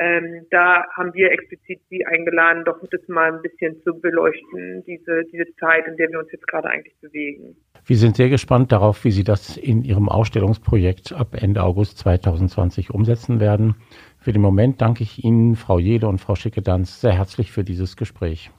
ähm, 0.02 0.48
da 0.50 0.84
haben 0.98 1.14
wir 1.14 1.32
explizit 1.32 1.80
Sie 1.90 2.06
eingeladen, 2.06 2.64
doch 2.66 2.80
das 2.90 3.08
mal 3.08 3.34
ein 3.34 3.42
bisschen 3.42 3.82
zu 3.84 4.00
beleuchten, 4.00 4.84
diese, 4.86 5.24
diese 5.32 5.46
Zeit, 5.60 5.86
in 5.88 5.96
der 5.98 6.10
wir 6.10 6.20
uns 6.20 6.32
jetzt 6.32 6.48
gerade 6.48 6.70
eigentlich 6.70 6.96
bewegen. 7.02 7.56
Wir 7.86 7.98
sind 7.98 8.16
sehr 8.16 8.30
gespannt 8.30 8.72
darauf, 8.72 9.04
wie 9.04 9.12
Sie 9.12 9.24
das 9.24 9.58
in 9.58 9.84
Ihrem 9.84 10.10
Ausstellungsprojekt 10.10 11.14
ab 11.14 11.36
Ende 11.40 11.62
August 11.62 12.00
2020 12.00 12.90
umsetzen 12.90 13.40
werden. 13.40 13.76
Für 14.24 14.34
den 14.34 14.44
Moment 14.44 14.82
danke 14.82 15.02
ich 15.02 15.24
Ihnen, 15.24 15.56
Frau 15.56 15.80
Jede 15.80 16.08
und 16.08 16.20
Frau 16.20 16.36
Schickedanz, 16.36 17.02
sehr 17.02 17.12
herzlich 17.12 17.52
für 17.52 17.64
dieses 17.64 17.98
Gespräch. 17.98 18.52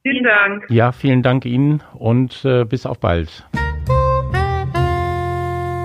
Vielen 0.00 0.24
Dank. 0.24 0.64
Ja, 0.70 0.92
vielen 0.92 1.22
Dank 1.22 1.44
Ihnen 1.44 1.82
und 1.92 2.42
äh, 2.46 2.64
bis 2.64 2.86
auf 2.86 3.00
bald. 3.00 3.46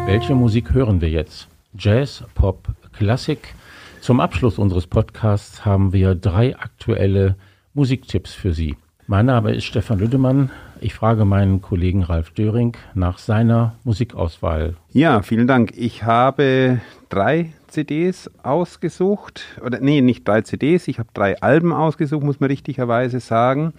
Welche 0.05 0.36
Musik 0.36 0.73
hören 0.73 1.01
wir 1.01 1.09
jetzt? 1.09 1.49
Jazz, 1.77 2.23
Pop, 2.33 2.69
Klassik? 2.93 3.55
Zum 3.99 4.21
Abschluss 4.21 4.57
unseres 4.57 4.88
Podcasts 4.88 5.65
haben 5.65 5.91
wir 5.91 6.15
drei 6.15 6.55
aktuelle 6.55 7.36
Musiktipps 7.73 8.33
für 8.33 8.53
Sie. 8.53 8.77
Mein 9.05 9.25
Name 9.25 9.53
ist 9.53 9.65
Stefan 9.65 9.99
Lüdemann. 9.99 10.49
Ich 10.79 10.93
frage 10.93 11.25
meinen 11.25 11.61
Kollegen 11.61 12.03
Ralf 12.03 12.31
Döring 12.31 12.77
nach 12.93 13.17
seiner 13.17 13.75
Musikauswahl. 13.83 14.77
Ja, 14.93 15.21
vielen 15.23 15.47
Dank. 15.47 15.73
Ich 15.75 16.03
habe 16.03 16.79
drei 17.09 17.51
CDs 17.76 18.32
ausgesucht. 18.41 19.43
Oder 19.63 19.80
nee, 19.82 20.01
nicht 20.01 20.26
drei 20.26 20.41
CDs. 20.41 20.88
Ich 20.88 20.97
habe 20.97 21.09
drei 21.13 21.41
Alben 21.41 21.73
ausgesucht, 21.73 22.23
muss 22.23 22.39
man 22.39 22.49
richtigerweise 22.49 23.19
sagen. 23.19 23.73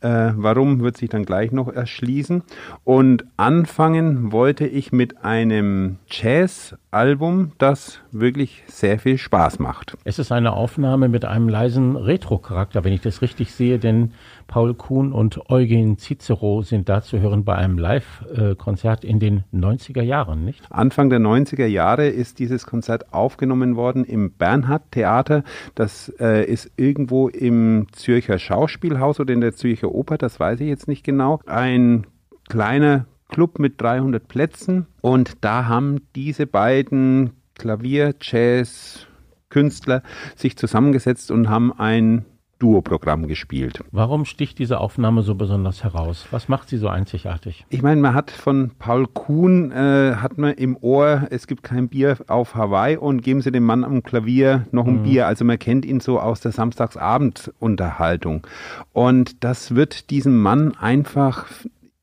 Äh, 0.00 0.32
warum 0.36 0.80
wird 0.80 0.96
sich 0.96 1.08
dann 1.08 1.24
gleich 1.24 1.52
noch 1.52 1.68
erschließen. 1.68 2.42
Und 2.84 3.24
anfangen 3.36 4.30
wollte 4.30 4.66
ich 4.66 4.92
mit 4.92 5.24
einem 5.24 5.98
Jazz-Album, 6.10 7.52
das 7.58 8.00
wirklich 8.12 8.62
sehr 8.66 8.98
viel 8.98 9.16
Spaß 9.16 9.58
macht. 9.58 9.96
Es 10.04 10.18
ist 10.18 10.32
eine 10.32 10.52
Aufnahme 10.52 11.08
mit 11.08 11.24
einem 11.24 11.48
leisen 11.48 11.96
Retro-Charakter, 11.96 12.84
wenn 12.84 12.92
ich 12.92 13.00
das 13.00 13.22
richtig 13.22 13.52
sehe, 13.52 13.78
denn 13.78 14.12
Paul 14.46 14.74
Kuhn 14.74 15.12
und 15.12 15.50
Eugen 15.50 15.98
Cicero 15.98 16.62
sind 16.62 16.88
da 16.88 17.02
zu 17.02 17.18
hören 17.20 17.44
bei 17.44 17.56
einem 17.56 17.78
Live-Konzert 17.78 19.04
in 19.04 19.18
den 19.18 19.44
90er 19.52 20.02
Jahren, 20.02 20.44
nicht? 20.44 20.62
Anfang 20.70 21.10
der 21.10 21.18
90er 21.18 21.66
Jahre 21.66 22.08
ist 22.08 22.38
dieses 22.38 22.66
Konzert 22.66 23.12
aufgenommen 23.12 23.76
worden 23.76 24.04
im 24.04 24.32
Bernhard-Theater. 24.32 25.44
Das 25.74 26.12
äh, 26.20 26.44
ist 26.44 26.70
irgendwo 26.76 27.28
im 27.28 27.86
Zürcher 27.92 28.38
Schauspielhaus 28.38 29.20
oder 29.20 29.34
in 29.34 29.40
der 29.40 29.54
Zürcher 29.54 29.92
Oper, 29.92 30.18
das 30.18 30.38
weiß 30.38 30.60
ich 30.60 30.68
jetzt 30.68 30.88
nicht 30.88 31.04
genau. 31.04 31.40
Ein 31.46 32.06
kleiner 32.48 33.06
Club 33.28 33.58
mit 33.58 33.80
300 33.80 34.26
Plätzen 34.28 34.86
und 35.00 35.44
da 35.44 35.66
haben 35.66 36.02
diese 36.14 36.46
beiden 36.46 37.32
Klavier, 37.54 38.14
Jazz, 38.20 39.06
Künstler 39.48 40.02
sich 40.34 40.56
zusammengesetzt 40.56 41.30
und 41.30 41.48
haben 41.48 41.72
ein 41.72 42.24
Duo-Programm 42.58 43.26
gespielt. 43.26 43.84
Warum 43.92 44.24
sticht 44.24 44.58
diese 44.58 44.80
Aufnahme 44.80 45.22
so 45.22 45.34
besonders 45.34 45.84
heraus? 45.84 46.26
Was 46.30 46.48
macht 46.48 46.68
sie 46.68 46.78
so 46.78 46.88
einzigartig? 46.88 47.66
Ich 47.68 47.82
meine, 47.82 48.00
man 48.00 48.14
hat 48.14 48.30
von 48.30 48.70
Paul 48.78 49.06
Kuhn, 49.06 49.72
äh, 49.72 50.16
hat 50.16 50.38
man 50.38 50.54
im 50.54 50.76
Ohr, 50.80 51.26
es 51.30 51.46
gibt 51.46 51.62
kein 51.62 51.88
Bier 51.88 52.16
auf 52.28 52.54
Hawaii 52.54 52.96
und 52.96 53.22
geben 53.22 53.42
Sie 53.42 53.52
dem 53.52 53.64
Mann 53.64 53.84
am 53.84 54.02
Klavier 54.02 54.66
noch 54.72 54.86
ein 54.86 55.00
mhm. 55.00 55.02
Bier. 55.02 55.26
Also 55.26 55.44
man 55.44 55.58
kennt 55.58 55.84
ihn 55.84 56.00
so 56.00 56.18
aus 56.18 56.40
der 56.40 56.52
Samstagsabendunterhaltung. 56.52 58.46
Und 58.92 59.44
das 59.44 59.74
wird 59.74 60.10
diesem 60.10 60.40
Mann 60.40 60.74
einfach 60.76 61.46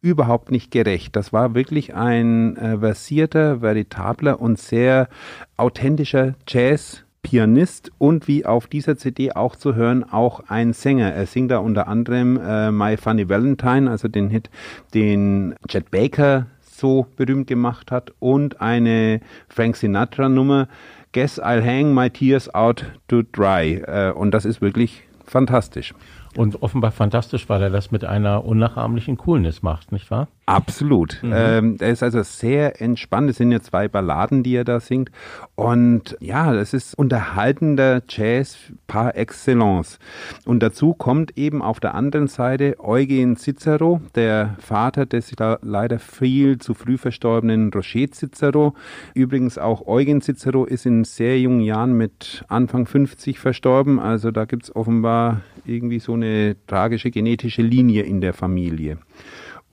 überhaupt 0.01 0.51
nicht 0.51 0.69
gerecht. 0.69 1.15
Das 1.15 1.31
war 1.31 1.55
wirklich 1.55 1.95
ein 1.95 2.57
äh, 2.57 2.77
versierter, 2.77 3.61
veritabler 3.61 4.39
und 4.39 4.59
sehr 4.59 5.07
authentischer 5.55 6.35
Jazz 6.45 7.02
Pianist 7.23 7.91
und 7.97 8.27
wie 8.27 8.45
auf 8.45 8.67
dieser 8.67 8.97
CD 8.97 9.31
auch 9.31 9.55
zu 9.55 9.73
hören, 9.73 10.03
auch 10.03 10.41
ein 10.49 10.73
Sänger. 10.73 11.11
Er 11.11 11.25
singt 11.25 11.49
da 11.49 11.57
unter 11.57 11.87
anderem 11.87 12.39
äh, 12.39 12.71
My 12.71 12.97
Funny 12.97 13.27
Valentine, 13.27 13.89
also 13.89 14.07
den 14.07 14.29
Hit, 14.29 14.51
den 14.93 15.55
Chet 15.67 15.89
Baker 15.89 16.45
so 16.61 17.07
berühmt 17.15 17.47
gemacht 17.47 17.91
hat 17.91 18.13
und 18.19 18.61
eine 18.61 19.21
Frank 19.47 19.77
Sinatra 19.77 20.29
Nummer, 20.29 20.67
Guess 21.13 21.41
I'll 21.41 21.63
Hang 21.63 21.93
My 21.93 22.09
Tears 22.09 22.53
Out 22.53 22.85
to 23.07 23.21
Dry. 23.21 23.81
Äh, 23.85 24.11
und 24.11 24.31
das 24.31 24.45
ist 24.45 24.61
wirklich 24.61 25.03
fantastisch. 25.25 25.93
Und 26.35 26.61
offenbar 26.63 26.91
fantastisch, 26.91 27.47
weil 27.49 27.61
er 27.61 27.69
das 27.69 27.91
mit 27.91 28.03
einer 28.03 28.43
unnachahmlichen 28.43 29.17
Coolness 29.17 29.61
macht, 29.61 29.91
nicht 29.91 30.09
wahr? 30.09 30.27
Absolut. 30.45 31.19
Mhm. 31.21 31.33
Ähm, 31.33 31.77
er 31.79 31.91
ist 31.91 32.03
also 32.03 32.21
sehr 32.21 32.81
entspannt. 32.81 33.29
Es 33.29 33.37
sind 33.37 33.51
ja 33.51 33.61
zwei 33.61 33.87
Balladen, 33.87 34.43
die 34.43 34.55
er 34.55 34.65
da 34.65 34.81
singt. 34.81 35.09
Und 35.55 36.17
ja, 36.19 36.53
das 36.53 36.73
ist 36.73 36.97
unterhaltender 36.97 38.01
Jazz 38.09 38.57
par 38.87 39.15
excellence. 39.15 39.99
Und 40.45 40.61
dazu 40.61 40.93
kommt 40.93 41.37
eben 41.37 41.61
auf 41.61 41.79
der 41.79 41.95
anderen 41.95 42.27
Seite 42.27 42.75
Eugen 42.79 43.37
Cicero, 43.37 44.01
der 44.15 44.57
Vater 44.59 45.05
des 45.05 45.33
leider 45.61 45.99
viel 45.99 46.57
zu 46.57 46.73
früh 46.73 46.97
verstorbenen 46.97 47.71
Roger 47.73 48.11
Cicero. 48.11 48.73
Übrigens 49.13 49.57
auch 49.57 49.87
Eugen 49.87 50.21
Cicero 50.21 50.65
ist 50.65 50.85
in 50.85 51.05
sehr 51.05 51.39
jungen 51.39 51.61
Jahren 51.61 51.93
mit 51.93 52.43
Anfang 52.49 52.85
50 52.85 53.39
verstorben. 53.39 53.97
Also 53.99 54.31
da 54.31 54.43
gibt 54.43 54.63
es 54.63 54.75
offenbar 54.75 55.41
irgendwie 55.65 55.99
so 55.99 56.13
eine 56.13 56.57
tragische 56.67 57.11
genetische 57.11 57.61
Linie 57.61 58.03
in 58.03 58.19
der 58.19 58.33
Familie. 58.33 58.97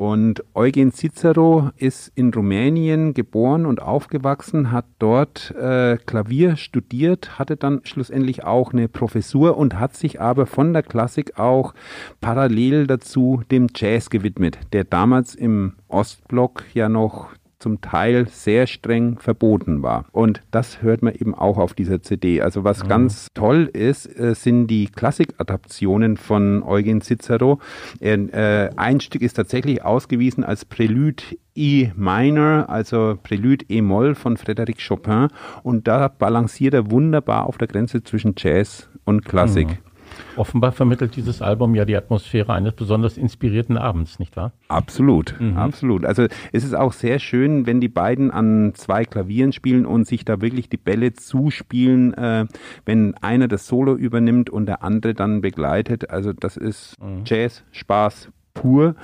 Und 0.00 0.42
Eugen 0.54 0.92
Cicero 0.92 1.72
ist 1.76 2.10
in 2.14 2.32
Rumänien 2.32 3.12
geboren 3.12 3.66
und 3.66 3.82
aufgewachsen, 3.82 4.72
hat 4.72 4.86
dort 4.98 5.50
äh, 5.50 5.98
Klavier 5.98 6.56
studiert, 6.56 7.38
hatte 7.38 7.58
dann 7.58 7.82
schlussendlich 7.84 8.42
auch 8.42 8.72
eine 8.72 8.88
Professur 8.88 9.58
und 9.58 9.78
hat 9.78 9.94
sich 9.94 10.18
aber 10.18 10.46
von 10.46 10.72
der 10.72 10.84
Klassik 10.84 11.38
auch 11.38 11.74
parallel 12.22 12.86
dazu 12.86 13.42
dem 13.50 13.66
Jazz 13.76 14.08
gewidmet, 14.08 14.58
der 14.72 14.84
damals 14.84 15.34
im 15.34 15.74
Ostblock 15.88 16.64
ja 16.72 16.88
noch 16.88 17.28
zum 17.60 17.80
Teil 17.80 18.26
sehr 18.28 18.66
streng 18.66 19.18
verboten 19.18 19.82
war. 19.82 20.06
Und 20.12 20.40
das 20.50 20.82
hört 20.82 21.02
man 21.02 21.14
eben 21.14 21.34
auch 21.34 21.58
auf 21.58 21.74
dieser 21.74 22.02
CD. 22.02 22.40
Also 22.40 22.64
was 22.64 22.82
mhm. 22.82 22.88
ganz 22.88 23.28
toll 23.34 23.70
ist, 23.72 24.06
äh, 24.06 24.34
sind 24.34 24.66
die 24.66 24.86
Klassikadaptionen 24.86 26.16
von 26.16 26.62
Eugen 26.62 27.00
Cicero. 27.02 27.60
Äh, 28.00 28.70
ein 28.76 29.00
Stück 29.00 29.22
ist 29.22 29.34
tatsächlich 29.34 29.84
ausgewiesen 29.84 30.42
als 30.42 30.64
Prelude 30.64 31.22
E 31.54 31.90
minor, 31.96 32.68
also 32.68 33.18
Prelude 33.22 33.64
E-Moll 33.68 34.14
von 34.14 34.36
Frédéric 34.36 34.86
Chopin. 34.86 35.28
Und 35.62 35.86
da 35.86 36.08
balanciert 36.08 36.74
er 36.74 36.90
wunderbar 36.90 37.46
auf 37.46 37.58
der 37.58 37.68
Grenze 37.68 38.02
zwischen 38.02 38.34
Jazz 38.36 38.88
und 39.04 39.24
Klassik. 39.24 39.68
Mhm. 39.68 39.89
Offenbar 40.36 40.72
vermittelt 40.72 41.16
dieses 41.16 41.42
Album 41.42 41.74
ja 41.74 41.84
die 41.84 41.96
Atmosphäre 41.96 42.52
eines 42.52 42.72
besonders 42.72 43.16
inspirierten 43.16 43.76
Abends, 43.76 44.18
nicht 44.18 44.36
wahr? 44.36 44.52
Absolut, 44.68 45.34
mhm. 45.38 45.56
absolut. 45.56 46.04
Also 46.04 46.26
es 46.52 46.64
ist 46.64 46.74
auch 46.74 46.92
sehr 46.92 47.18
schön, 47.18 47.66
wenn 47.66 47.80
die 47.80 47.88
beiden 47.88 48.30
an 48.30 48.72
zwei 48.74 49.04
Klavieren 49.04 49.52
spielen 49.52 49.86
und 49.86 50.06
sich 50.06 50.24
da 50.24 50.40
wirklich 50.40 50.68
die 50.68 50.76
Bälle 50.76 51.12
zuspielen, 51.12 52.14
äh, 52.14 52.46
wenn 52.84 53.14
einer 53.14 53.48
das 53.48 53.66
Solo 53.66 53.94
übernimmt 53.94 54.50
und 54.50 54.66
der 54.66 54.82
andere 54.82 55.14
dann 55.14 55.40
begleitet. 55.40 56.10
Also 56.10 56.32
das 56.32 56.56
ist 56.56 56.96
mhm. 57.02 57.22
Jazz, 57.24 57.64
Spaß, 57.72 58.30
pur. 58.54 58.94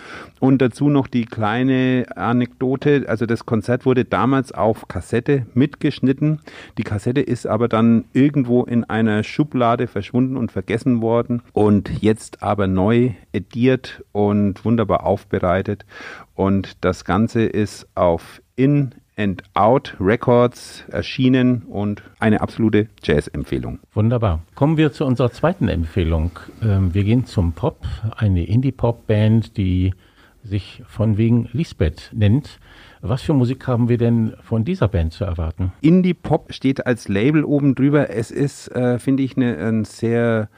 Und 0.40 0.60
dazu 0.60 0.88
noch 0.88 1.06
die 1.06 1.24
kleine 1.24 2.06
Anekdote. 2.14 3.04
Also 3.08 3.26
das 3.26 3.46
Konzert 3.46 3.86
wurde 3.86 4.04
damals 4.04 4.52
auf 4.52 4.88
Kassette 4.88 5.46
mitgeschnitten. 5.54 6.40
Die 6.78 6.82
Kassette 6.82 7.20
ist 7.20 7.46
aber 7.46 7.68
dann 7.68 8.04
irgendwo 8.12 8.64
in 8.64 8.84
einer 8.84 9.22
Schublade 9.22 9.86
verschwunden 9.86 10.36
und 10.36 10.52
vergessen 10.52 11.00
worden 11.02 11.42
und 11.52 12.02
jetzt 12.02 12.42
aber 12.42 12.66
neu 12.66 13.12
ediert 13.32 14.04
und 14.12 14.64
wunderbar 14.64 15.04
aufbereitet. 15.04 15.86
Und 16.34 16.84
das 16.84 17.04
Ganze 17.04 17.44
ist 17.44 17.86
auf 17.94 18.42
in 18.56 18.94
and 19.16 19.42
Out 19.54 19.96
Records 19.98 20.84
erschienen 20.88 21.62
und 21.62 22.02
eine 22.18 22.40
absolute 22.40 22.88
Jazz-Empfehlung. 23.02 23.80
Wunderbar. 23.94 24.42
Kommen 24.54 24.76
wir 24.76 24.92
zu 24.92 25.04
unserer 25.04 25.30
zweiten 25.30 25.68
Empfehlung. 25.68 26.32
Ähm, 26.62 26.94
wir 26.94 27.04
gehen 27.04 27.24
zum 27.24 27.52
Pop, 27.52 27.86
eine 28.16 28.44
Indie-Pop-Band, 28.44 29.56
die 29.56 29.94
sich 30.44 30.82
von 30.86 31.16
wegen 31.16 31.48
Lisbeth 31.52 32.10
nennt. 32.12 32.60
Was 33.00 33.22
für 33.22 33.32
Musik 33.34 33.66
haben 33.66 33.88
wir 33.88 33.98
denn 33.98 34.34
von 34.42 34.64
dieser 34.64 34.88
Band 34.88 35.12
zu 35.12 35.24
erwarten? 35.24 35.72
Indie 35.80 36.14
Pop 36.14 36.52
steht 36.52 36.86
als 36.86 37.08
Label 37.08 37.44
oben 37.44 37.74
drüber. 37.74 38.10
Es 38.10 38.30
ist, 38.30 38.68
äh, 38.68 38.98
finde 38.98 39.22
ich, 39.22 39.36
eine, 39.36 39.56
ein 39.58 39.84
sehr 39.84 40.48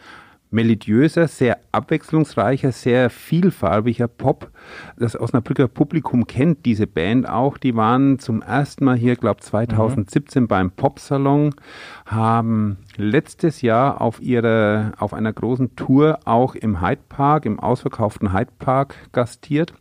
melodiöser, 0.50 1.28
sehr 1.28 1.58
abwechslungsreicher, 1.72 2.72
sehr 2.72 3.10
vielfarbiger 3.10 4.08
Pop. 4.08 4.50
Das 4.96 5.18
Osnabrücker 5.18 5.68
Publikum 5.68 6.26
kennt 6.26 6.64
diese 6.64 6.86
Band 6.86 7.28
auch. 7.28 7.58
Die 7.58 7.76
waren 7.76 8.18
zum 8.18 8.42
ersten 8.42 8.84
Mal 8.84 8.96
hier, 8.96 9.16
glaube 9.16 9.40
2017 9.40 10.44
mhm. 10.44 10.48
beim 10.48 10.70
Popsalon, 10.70 11.54
haben 12.06 12.78
letztes 12.96 13.62
Jahr 13.62 14.00
auf 14.00 14.20
ihrer, 14.20 14.92
auf 14.98 15.14
einer 15.14 15.32
großen 15.32 15.76
Tour 15.76 16.18
auch 16.24 16.54
im 16.54 16.80
Hyde 16.80 17.02
Park, 17.08 17.44
im 17.44 17.60
ausverkauften 17.60 18.32
Hyde 18.32 18.52
Park 18.58 18.94
gastiert. 19.12 19.74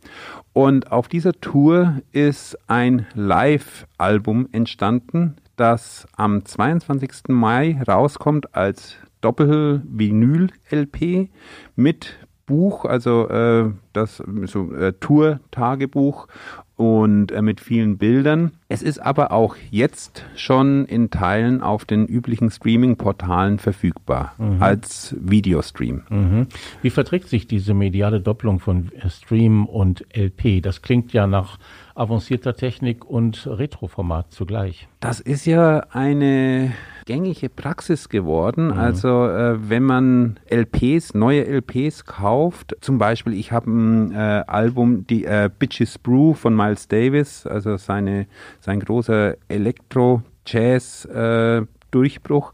Und 0.52 0.92
auf 0.92 1.08
dieser 1.08 1.32
Tour 1.32 2.00
ist 2.12 2.58
ein 2.68 3.06
Live-Album 3.14 4.48
entstanden, 4.52 5.36
das 5.56 6.06
am 6.16 6.44
22. 6.44 7.28
Mai 7.28 7.80
rauskommt 7.86 8.54
als 8.54 8.96
Doppel-Vinyl-LP 9.20 11.28
mit 11.76 12.16
Buch, 12.48 12.86
also 12.86 13.28
äh, 13.28 13.70
das 13.92 14.22
so 14.46 14.72
äh, 14.72 14.94
Tour-Tagebuch 14.94 16.28
und 16.76 17.30
äh, 17.32 17.42
mit 17.42 17.60
vielen 17.60 17.98
Bildern. 17.98 18.52
Es 18.68 18.82
ist 18.82 19.00
aber 19.00 19.32
auch 19.32 19.56
jetzt 19.70 20.24
schon 20.34 20.86
in 20.86 21.10
Teilen 21.10 21.60
auf 21.60 21.84
den 21.84 22.06
üblichen 22.06 22.50
Streaming-Portalen 22.50 23.58
verfügbar 23.58 24.32
mhm. 24.38 24.62
als 24.62 25.14
Videostream. 25.20 26.04
Mhm. 26.08 26.46
Wie 26.80 26.90
verträgt 26.90 27.28
sich 27.28 27.48
diese 27.48 27.74
mediale 27.74 28.20
Doppelung 28.20 28.60
von 28.60 28.90
Stream 29.08 29.66
und 29.66 30.06
LP? 30.16 30.62
Das 30.62 30.80
klingt 30.80 31.12
ja 31.12 31.26
nach 31.26 31.58
avancierter 31.98 32.54
Technik 32.54 33.04
und 33.04 33.46
Retroformat 33.46 34.32
zugleich. 34.32 34.88
Das 35.00 35.20
ist 35.20 35.46
ja 35.46 35.86
eine 35.90 36.72
gängige 37.06 37.48
Praxis 37.48 38.08
geworden. 38.08 38.66
Mhm. 38.66 38.78
Also 38.78 39.26
äh, 39.26 39.68
wenn 39.68 39.82
man 39.82 40.38
LPs, 40.50 41.14
neue 41.14 41.44
LPs 41.46 42.04
kauft, 42.04 42.76
zum 42.80 42.98
Beispiel 42.98 43.32
ich 43.32 43.50
habe 43.50 43.70
ein 43.70 44.12
äh, 44.12 44.44
Album, 44.46 45.06
die 45.06 45.24
äh, 45.24 45.50
Bitches 45.58 45.98
Brew 45.98 46.34
von 46.34 46.54
Miles 46.54 46.86
Davis, 46.88 47.46
also 47.46 47.76
seine, 47.78 48.26
sein 48.60 48.80
großer 48.80 49.36
Elektro-Jazz 49.48 51.06
äh, 51.06 51.62
Durchbruch. 51.90 52.52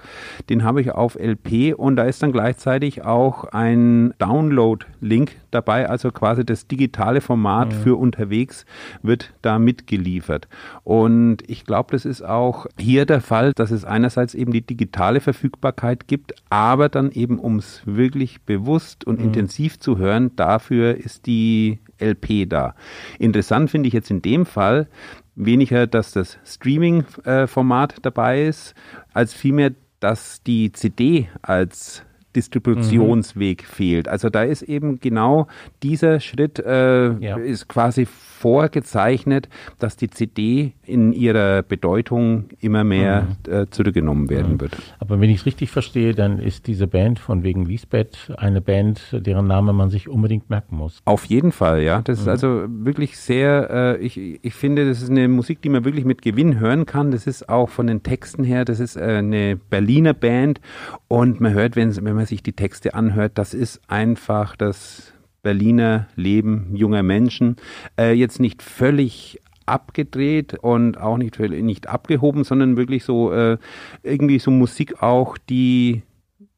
Den 0.48 0.64
habe 0.64 0.80
ich 0.80 0.92
auf 0.92 1.16
LP 1.16 1.74
und 1.76 1.96
da 1.96 2.04
ist 2.04 2.22
dann 2.22 2.32
gleichzeitig 2.32 3.04
auch 3.04 3.44
ein 3.44 4.14
Download-Link 4.18 5.36
dabei, 5.50 5.88
also 5.88 6.10
quasi 6.10 6.44
das 6.44 6.66
digitale 6.66 7.20
Format 7.20 7.72
ja. 7.72 7.78
für 7.78 7.96
unterwegs 7.96 8.66
wird 9.02 9.32
da 9.42 9.58
mitgeliefert. 9.58 10.48
Und 10.82 11.48
ich 11.48 11.64
glaube, 11.64 11.92
das 11.92 12.04
ist 12.04 12.22
auch 12.22 12.66
hier 12.78 13.06
der 13.06 13.20
Fall, 13.20 13.52
dass 13.54 13.70
es 13.70 13.84
einerseits 13.84 14.34
eben 14.34 14.52
die 14.52 14.66
digitale 14.66 15.20
Verfügbarkeit 15.20 16.06
gibt, 16.08 16.34
aber 16.50 16.88
dann 16.88 17.10
eben, 17.10 17.38
um 17.38 17.58
es 17.58 17.82
wirklich 17.84 18.42
bewusst 18.42 19.04
und 19.04 19.18
mhm. 19.20 19.26
intensiv 19.26 19.78
zu 19.78 19.98
hören, 19.98 20.34
dafür 20.36 20.96
ist 20.96 21.26
die 21.26 21.78
LP 22.00 22.48
da. 22.48 22.74
Interessant 23.18 23.70
finde 23.70 23.88
ich 23.88 23.94
jetzt 23.94 24.10
in 24.10 24.22
dem 24.22 24.46
Fall, 24.46 24.88
weniger, 25.36 25.86
dass 25.86 26.12
das 26.12 26.38
Streaming-Format 26.44 27.96
dabei 28.02 28.44
ist, 28.44 28.74
als 29.12 29.34
vielmehr, 29.34 29.72
dass 30.00 30.42
die 30.42 30.72
CD 30.72 31.28
als 31.42 32.04
Distributionsweg 32.36 33.62
mhm. 33.62 33.66
fehlt. 33.66 34.08
Also 34.08 34.30
da 34.30 34.42
ist 34.42 34.62
eben 34.62 35.00
genau 35.00 35.46
dieser 35.82 36.20
Schritt 36.20 36.58
äh, 36.58 37.12
ja. 37.18 37.36
ist 37.36 37.68
quasi 37.68 38.06
vorgezeichnet, 38.06 39.48
dass 39.78 39.96
die 39.96 40.10
CD 40.10 40.72
in 40.84 41.14
ihrer 41.14 41.62
Bedeutung 41.62 42.44
immer 42.60 42.84
mehr 42.84 43.26
mhm. 43.46 43.52
äh, 43.52 43.70
zurückgenommen 43.70 44.28
werden 44.28 44.54
mhm. 44.54 44.60
wird. 44.60 44.76
Aber 44.98 45.20
wenn 45.20 45.30
ich 45.30 45.38
es 45.38 45.46
richtig 45.46 45.70
verstehe, 45.70 46.14
dann 46.14 46.38
ist 46.38 46.66
diese 46.66 46.86
Band 46.86 47.18
von 47.18 47.42
wegen 47.42 47.64
Lisbeth 47.64 48.32
eine 48.36 48.60
Band, 48.60 49.00
deren 49.12 49.46
Name 49.46 49.72
man 49.72 49.88
sich 49.88 50.10
unbedingt 50.10 50.50
merken 50.50 50.76
muss. 50.76 51.00
Auf 51.06 51.24
jeden 51.24 51.52
Fall, 51.52 51.82
ja. 51.82 52.02
Das 52.02 52.18
ist 52.18 52.26
mhm. 52.26 52.30
also 52.30 52.64
wirklich 52.68 53.16
sehr, 53.16 53.70
äh, 53.70 53.96
ich, 53.98 54.18
ich 54.44 54.54
finde, 54.54 54.86
das 54.86 55.00
ist 55.00 55.10
eine 55.10 55.28
Musik, 55.28 55.62
die 55.62 55.70
man 55.70 55.84
wirklich 55.86 56.04
mit 56.04 56.20
Gewinn 56.20 56.60
hören 56.60 56.84
kann. 56.84 57.12
Das 57.12 57.26
ist 57.26 57.48
auch 57.48 57.70
von 57.70 57.86
den 57.86 58.02
Texten 58.02 58.44
her, 58.44 58.66
das 58.66 58.78
ist 58.78 58.96
äh, 58.96 59.00
eine 59.00 59.56
Berliner 59.56 60.12
Band 60.12 60.60
und 61.08 61.40
man 61.40 61.54
hört, 61.54 61.76
wenn, 61.76 61.94
wenn 61.96 62.14
man 62.24 62.28
sich 62.28 62.42
die 62.42 62.54
Texte 62.54 62.94
anhört, 62.94 63.32
das 63.34 63.52
ist 63.52 63.82
einfach 63.86 64.56
das 64.56 65.12
Berliner 65.42 66.08
Leben 66.16 66.74
junger 66.74 67.02
Menschen. 67.02 67.56
Äh, 67.98 68.14
jetzt 68.14 68.40
nicht 68.40 68.62
völlig 68.62 69.42
abgedreht 69.66 70.54
und 70.54 70.96
auch 70.98 71.18
nicht, 71.18 71.38
nicht 71.38 71.86
abgehoben, 71.86 72.44
sondern 72.44 72.78
wirklich 72.78 73.04
so 73.04 73.30
äh, 73.30 73.58
irgendwie 74.02 74.38
so 74.38 74.50
Musik 74.50 75.02
auch, 75.02 75.36
die 75.36 76.02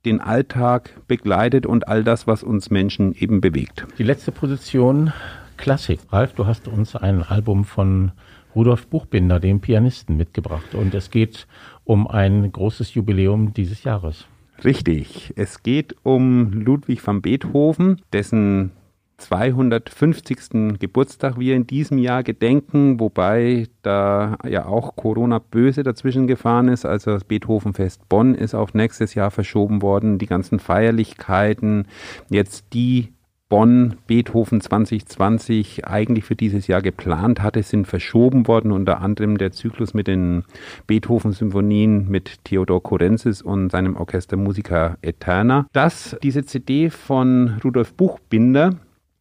den 0.05 0.21
Alltag 0.21 0.91
begleitet 1.09 1.67
und 1.67 1.89
all 1.89 2.05
das, 2.05 2.29
was 2.29 2.45
uns 2.45 2.71
Menschen 2.71 3.13
eben 3.13 3.41
bewegt. 3.41 3.89
Die 3.99 4.05
letzte 4.05 4.31
Position, 4.31 5.13
Klassik. 5.57 5.99
Ralf, 6.13 6.35
du 6.35 6.47
hast 6.47 6.69
uns 6.69 6.95
ein 6.95 7.25
Album 7.25 7.65
von 7.65 8.13
Rudolf 8.55 8.87
Buchbinder, 8.87 9.41
dem 9.41 9.61
Pianisten, 9.61 10.17
mitgebracht 10.17 10.77
und 10.77 10.95
es 10.95 11.11
geht 11.11 11.49
um 11.83 12.07
ein 12.07 12.53
großes 12.53 12.95
Jubiläum 12.95 13.53
dieses 13.53 13.83
Jahres. 13.83 14.27
Richtig. 14.65 15.33
Es 15.37 15.63
geht 15.63 15.97
um 16.03 16.53
Ludwig 16.53 17.07
van 17.07 17.23
Beethoven, 17.23 18.01
dessen 18.13 18.73
250. 19.19 20.79
Geburtstag 20.79 21.39
wir 21.39 21.57
in 21.57 21.67
diesem 21.67 21.99
Jahr 21.99 22.23
gedenken, 22.23 23.01
wobei 23.01 23.67
da 23.83 24.37
ja 24.47 24.67
auch 24.67 24.95
Corona 24.97 25.39
böse 25.39 25.83
dazwischen 25.83 26.27
gefahren 26.27 26.69
ist. 26.69 26.85
Also 26.85 27.13
das 27.13 27.25
Beethovenfest 27.25 28.09
Bonn 28.09 28.35
ist 28.35 28.55
auf 28.55 28.75
nächstes 28.75 29.15
Jahr 29.15 29.31
verschoben 29.31 29.81
worden. 29.83 30.19
Die 30.19 30.27
ganzen 30.27 30.59
Feierlichkeiten, 30.59 31.87
jetzt 32.29 32.75
die 32.75 33.13
Bonn 33.49 33.97
Beethoven 34.09 34.61
2020 34.61 35.87
eigentlich 35.87 36.25
für 36.25 36.35
dieses 36.35 36.67
Jahr 36.67 36.83
geplant 36.83 37.43
hatte, 37.43 37.63
sind 37.63 37.87
verschoben 37.87 38.49
worden, 38.49 38.73
unter 38.73 39.01
anderem 39.01 39.39
der 39.39 39.53
Zyklus 39.53 39.95
mit 39.95 40.09
den 40.09 40.43
Beethoven-Symphonien 40.89 42.09
mit 42.09 42.45
Theodor 42.45 42.83
Korenzis 42.83 43.43
und 43.43 43.71
seinem 43.71 43.97
Orchester 43.97 44.37
Musica 44.37 44.99
Eterna. 45.01 45.69
Das, 45.73 46.17
diese 46.25 46.45
CD 46.45 46.91
von 46.91 47.59
Rudolf 47.63 47.95
Buchbinder, 47.95 48.81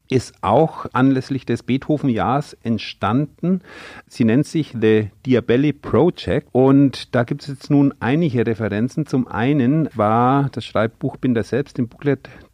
ist 0.10 0.36
auch 0.42 0.86
anlässlich 0.94 1.46
des 1.46 1.64
Beethoven-Jahrs 1.64 2.58
entstanden. 2.64 3.62
Sie 4.08 4.24
nennt 4.24 4.46
sich 4.46 4.74
The 4.80 5.10
Diabelli 5.26 5.74
Project 5.74 6.48
und 6.52 7.16
da 7.16 7.24
gibt 7.24 7.44
es 7.44 7.48
jetzt 7.48 7.70
nun 7.72 7.94
einige 8.00 8.46
Referenzen. 8.46 9.06
Zum 9.06 9.28
einen 9.28 9.90
war, 9.96 10.50
das 10.52 10.66
schreibt 10.66 11.00
Buchbinder 11.00 11.44
selbst 11.44 11.80
im 11.80 11.90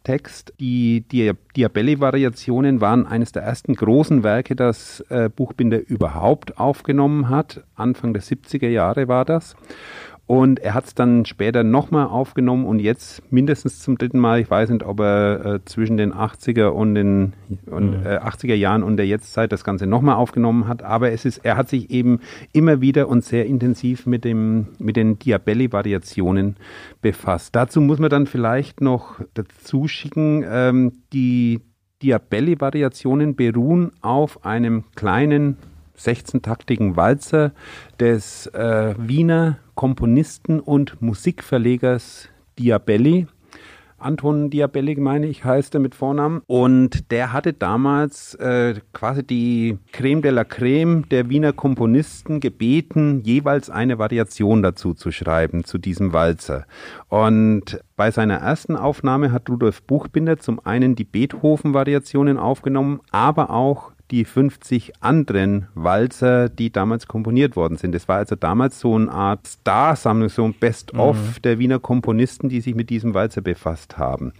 Booklet-Text, 0.02 0.52
die 0.58 1.04
Diabelli-Variationen 1.56 2.80
waren 2.80 3.06
eines 3.06 3.32
der 3.32 3.42
ersten 3.42 3.74
großen 3.74 4.22
Werke, 4.22 4.56
das 4.56 5.00
äh, 5.08 5.28
Buchbinder 5.28 5.78
überhaupt 5.78 6.58
aufgenommen 6.58 7.28
hat. 7.28 7.62
Anfang 7.74 8.12
der 8.12 8.22
70er 8.22 8.68
Jahre 8.68 9.08
war 9.08 9.24
das. 9.24 9.56
Und 10.32 10.60
er 10.60 10.72
hat 10.72 10.86
es 10.86 10.94
dann 10.94 11.26
später 11.26 11.62
nochmal 11.62 12.06
aufgenommen 12.06 12.64
und 12.64 12.78
jetzt 12.78 13.30
mindestens 13.30 13.80
zum 13.80 13.98
dritten 13.98 14.18
Mal. 14.18 14.40
Ich 14.40 14.50
weiß 14.50 14.70
nicht, 14.70 14.82
ob 14.82 15.00
er 15.00 15.44
äh, 15.44 15.64
zwischen 15.66 15.98
den 15.98 16.14
80er 16.14 16.68
und 16.68 16.94
den 16.94 17.34
und, 17.66 18.00
mhm. 18.00 18.06
äh, 18.06 18.16
80er 18.16 18.54
Jahren 18.54 18.82
und 18.82 18.96
der 18.96 19.06
Jetztzeit 19.06 19.52
das 19.52 19.62
Ganze 19.62 19.86
nochmal 19.86 20.14
aufgenommen 20.14 20.68
hat. 20.68 20.82
Aber 20.82 21.12
es 21.12 21.26
ist, 21.26 21.44
er 21.44 21.58
hat 21.58 21.68
sich 21.68 21.90
eben 21.90 22.20
immer 22.54 22.80
wieder 22.80 23.10
und 23.10 23.22
sehr 23.22 23.44
intensiv 23.44 24.06
mit 24.06 24.24
dem, 24.24 24.68
mit 24.78 24.96
den 24.96 25.18
Diabelli-Variationen 25.18 26.56
befasst. 27.02 27.54
Dazu 27.54 27.82
muss 27.82 27.98
man 27.98 28.08
dann 28.08 28.26
vielleicht 28.26 28.80
noch 28.80 29.20
dazu 29.34 29.86
schicken, 29.86 30.46
ähm, 30.48 30.92
die 31.12 31.60
Diabelli-Variationen 32.02 33.36
beruhen 33.36 33.92
auf 34.00 34.46
einem 34.46 34.84
kleinen 34.94 35.58
16-taktigen 36.04 36.96
Walzer 36.96 37.52
des 38.00 38.46
äh, 38.48 38.94
Wiener 38.98 39.58
Komponisten 39.74 40.60
und 40.60 41.00
Musikverlegers 41.00 42.28
Diabelli. 42.58 43.26
Anton 44.02 44.50
Diabelli, 44.50 44.96
meine 44.96 45.26
ich, 45.28 45.44
heißt 45.44 45.74
er 45.74 45.80
mit 45.80 45.94
Vornamen. 45.94 46.42
Und 46.46 47.10
der 47.10 47.32
hatte 47.32 47.52
damals 47.52 48.34
äh, 48.34 48.74
quasi 48.92 49.22
die 49.22 49.78
Creme 49.92 50.22
de 50.22 50.30
la 50.32 50.44
Creme 50.44 51.08
der 51.08 51.28
Wiener 51.28 51.52
Komponisten 51.52 52.40
gebeten, 52.40 53.22
jeweils 53.22 53.70
eine 53.70 53.98
Variation 53.98 54.62
dazu 54.62 54.94
zu 54.94 55.12
schreiben, 55.12 55.64
zu 55.64 55.78
diesem 55.78 56.12
Walzer. 56.12 56.66
Und 57.08 57.80
bei 57.96 58.10
seiner 58.10 58.38
ersten 58.38 58.76
Aufnahme 58.76 59.30
hat 59.30 59.48
Rudolf 59.48 59.82
Buchbinder 59.82 60.38
zum 60.38 60.58
einen 60.64 60.96
die 60.96 61.04
Beethoven-Variationen 61.04 62.38
aufgenommen, 62.38 63.00
aber 63.12 63.50
auch 63.50 63.92
die 64.12 64.24
50 64.24 64.92
anderen 65.00 65.66
Walzer, 65.74 66.48
die 66.48 66.70
damals 66.70 67.08
komponiert 67.08 67.56
worden 67.56 67.78
sind. 67.78 67.94
Das 67.94 68.06
war 68.08 68.18
also 68.18 68.36
damals 68.36 68.78
so 68.78 68.94
eine 68.94 69.10
Art 69.10 69.46
Star-Sammlung, 69.46 70.28
so 70.28 70.44
ein 70.44 70.54
Best-of 70.54 71.16
mhm. 71.16 71.42
der 71.42 71.58
Wiener 71.58 71.78
Komponisten, 71.78 72.50
die 72.50 72.60
sich 72.60 72.74
mit 72.74 72.90
diesem 72.90 73.14
Walzer 73.14 73.40
befasst 73.40 73.98
haben. 73.98 74.32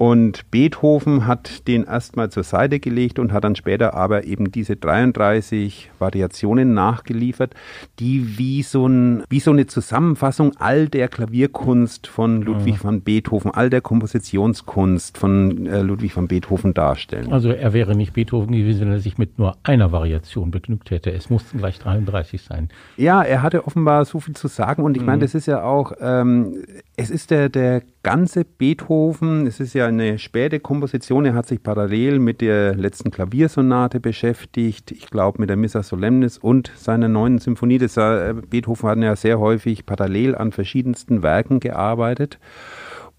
Und 0.00 0.50
Beethoven 0.50 1.26
hat 1.26 1.68
den 1.68 1.84
erstmal 1.84 2.30
zur 2.30 2.42
Seite 2.42 2.80
gelegt 2.80 3.18
und 3.18 3.34
hat 3.34 3.44
dann 3.44 3.54
später 3.54 3.92
aber 3.92 4.24
eben 4.24 4.50
diese 4.50 4.74
33 4.74 5.90
Variationen 5.98 6.72
nachgeliefert, 6.72 7.52
die 7.98 8.38
wie 8.38 8.62
so, 8.62 8.86
ein, 8.86 9.24
wie 9.28 9.40
so 9.40 9.50
eine 9.50 9.66
Zusammenfassung 9.66 10.52
all 10.58 10.88
der 10.88 11.08
Klavierkunst 11.08 12.06
von 12.06 12.40
Ludwig 12.40 12.82
mhm. 12.82 12.88
van 12.88 13.00
Beethoven, 13.02 13.50
all 13.50 13.68
der 13.68 13.82
Kompositionskunst 13.82 15.18
von 15.18 15.66
äh, 15.66 15.82
Ludwig 15.82 16.16
van 16.16 16.28
Beethoven 16.28 16.72
darstellen. 16.72 17.30
Also 17.30 17.50
er 17.50 17.74
wäre 17.74 17.94
nicht 17.94 18.14
Beethoven 18.14 18.52
gewesen, 18.52 18.80
wenn 18.80 18.92
er 18.92 18.99
sich 19.00 19.18
mit 19.18 19.38
nur 19.38 19.56
einer 19.62 19.92
Variation 19.92 20.50
begnügt 20.50 20.90
hätte. 20.90 21.10
Es 21.12 21.30
mussten 21.30 21.58
gleich 21.58 21.78
33 21.78 22.42
sein. 22.42 22.68
Ja, 22.96 23.22
er 23.22 23.42
hatte 23.42 23.66
offenbar 23.66 24.04
so 24.04 24.20
viel 24.20 24.34
zu 24.34 24.48
sagen 24.48 24.82
und 24.82 24.96
ich 24.96 25.00
mhm. 25.00 25.06
meine, 25.06 25.22
das 25.22 25.34
ist 25.34 25.46
ja 25.46 25.62
auch, 25.62 25.92
ähm, 26.00 26.64
es 26.96 27.10
ist 27.10 27.30
der, 27.30 27.48
der 27.48 27.82
ganze 28.02 28.44
Beethoven, 28.44 29.46
es 29.46 29.60
ist 29.60 29.74
ja 29.74 29.86
eine 29.86 30.18
späte 30.18 30.60
Komposition. 30.60 31.26
Er 31.26 31.34
hat 31.34 31.46
sich 31.46 31.62
parallel 31.62 32.18
mit 32.18 32.40
der 32.40 32.74
letzten 32.74 33.10
Klaviersonate 33.10 34.00
beschäftigt, 34.00 34.90
ich 34.90 35.10
glaube 35.10 35.40
mit 35.40 35.50
der 35.50 35.56
Missa 35.56 35.82
Solemnis 35.82 36.38
und 36.38 36.72
seiner 36.76 37.08
neuen 37.08 37.38
Symphonie. 37.38 37.78
Das, 37.78 37.96
äh, 37.96 38.34
Beethoven 38.48 38.88
hat 38.88 38.98
ja 38.98 39.16
sehr 39.16 39.38
häufig 39.38 39.86
parallel 39.86 40.34
an 40.34 40.52
verschiedensten 40.52 41.22
Werken 41.22 41.60
gearbeitet. 41.60 42.38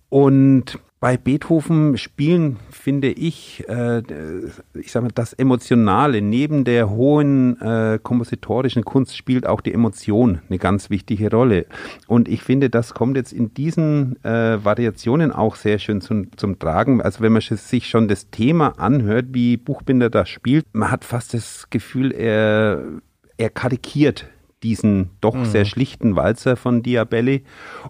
Und 0.09 0.79
bei 1.01 1.17
Beethoven 1.17 1.97
spielen, 1.97 2.59
finde 2.69 3.09
ich, 3.09 3.67
äh, 3.67 4.03
ich 4.75 4.91
sage 4.91 5.05
mal, 5.07 5.11
das 5.13 5.33
Emotionale 5.33 6.21
neben 6.21 6.63
der 6.63 6.91
hohen 6.91 7.59
äh, 7.59 7.97
kompositorischen 8.01 8.85
Kunst 8.85 9.17
spielt 9.17 9.47
auch 9.47 9.61
die 9.61 9.73
Emotion 9.73 10.41
eine 10.47 10.59
ganz 10.59 10.91
wichtige 10.91 11.31
Rolle. 11.31 11.65
Und 12.05 12.27
ich 12.27 12.43
finde, 12.43 12.69
das 12.69 12.93
kommt 12.93 13.17
jetzt 13.17 13.33
in 13.33 13.51
diesen 13.55 14.23
äh, 14.23 14.63
Variationen 14.63 15.31
auch 15.31 15.55
sehr 15.55 15.79
schön 15.79 16.01
zum, 16.01 16.37
zum 16.37 16.59
Tragen. 16.59 17.01
Also 17.01 17.21
wenn 17.21 17.33
man 17.33 17.41
sich 17.41 17.89
schon 17.89 18.07
das 18.07 18.29
Thema 18.29 18.79
anhört, 18.79 19.25
wie 19.31 19.57
Buchbinder 19.57 20.11
das 20.11 20.29
spielt, 20.29 20.67
man 20.73 20.91
hat 20.91 21.03
fast 21.03 21.33
das 21.33 21.67
Gefühl, 21.71 22.11
er, 22.11 22.79
er 23.37 23.49
karikiert 23.49 24.27
diesen 24.63 25.09
doch 25.21 25.35
mhm. 25.35 25.45
sehr 25.45 25.65
schlichten 25.65 26.15
Walzer 26.15 26.55
von 26.55 26.83
Diabelli. 26.83 27.43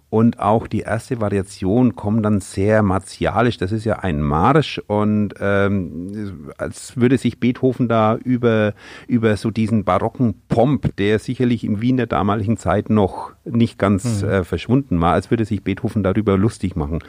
Und 0.10 0.40
auch 0.40 0.68
die 0.68 0.82
erste 0.82 1.22
Variation 1.22 1.96
kommt 1.96 2.26
dann 2.26 2.40
sehr 2.40 2.82
martialisch. 2.84 3.58
Das 3.58 3.72
ist 3.72 3.86
ja 3.86 4.00
ein 4.00 4.22
Marsch 4.22 4.80
und 4.88 5.34
ähm, 5.40 6.52
als 6.58 6.98
würde 6.98 7.18
sich 7.18 7.40
Beethoven 7.40 7.88
da 7.88 8.16
über, 8.16 8.74
über 9.08 9.36
so 9.38 9.52
diesen 9.52 9.84
barocken 9.84 10.36
Pomp, 10.48 10.96
der 10.98 11.20
sicherlich 11.20 11.64
in 11.64 11.82
Wien 11.82 11.98
der 11.98 12.08
damaligen 12.08 12.58
Zeit 12.58 12.90
noch 12.90 13.32
nicht 13.44 13.78
ganz 13.78 14.24
mhm. 14.24 14.30
äh, 14.30 14.44
verschwunden 14.44 15.02
war, 15.02 15.14
als 15.14 15.32
würde 15.32 15.46
sich 15.46 15.64
Beethoven 15.64 16.04
darüber 16.04 16.38
lustig 16.38 16.76
machen. 16.76 17.00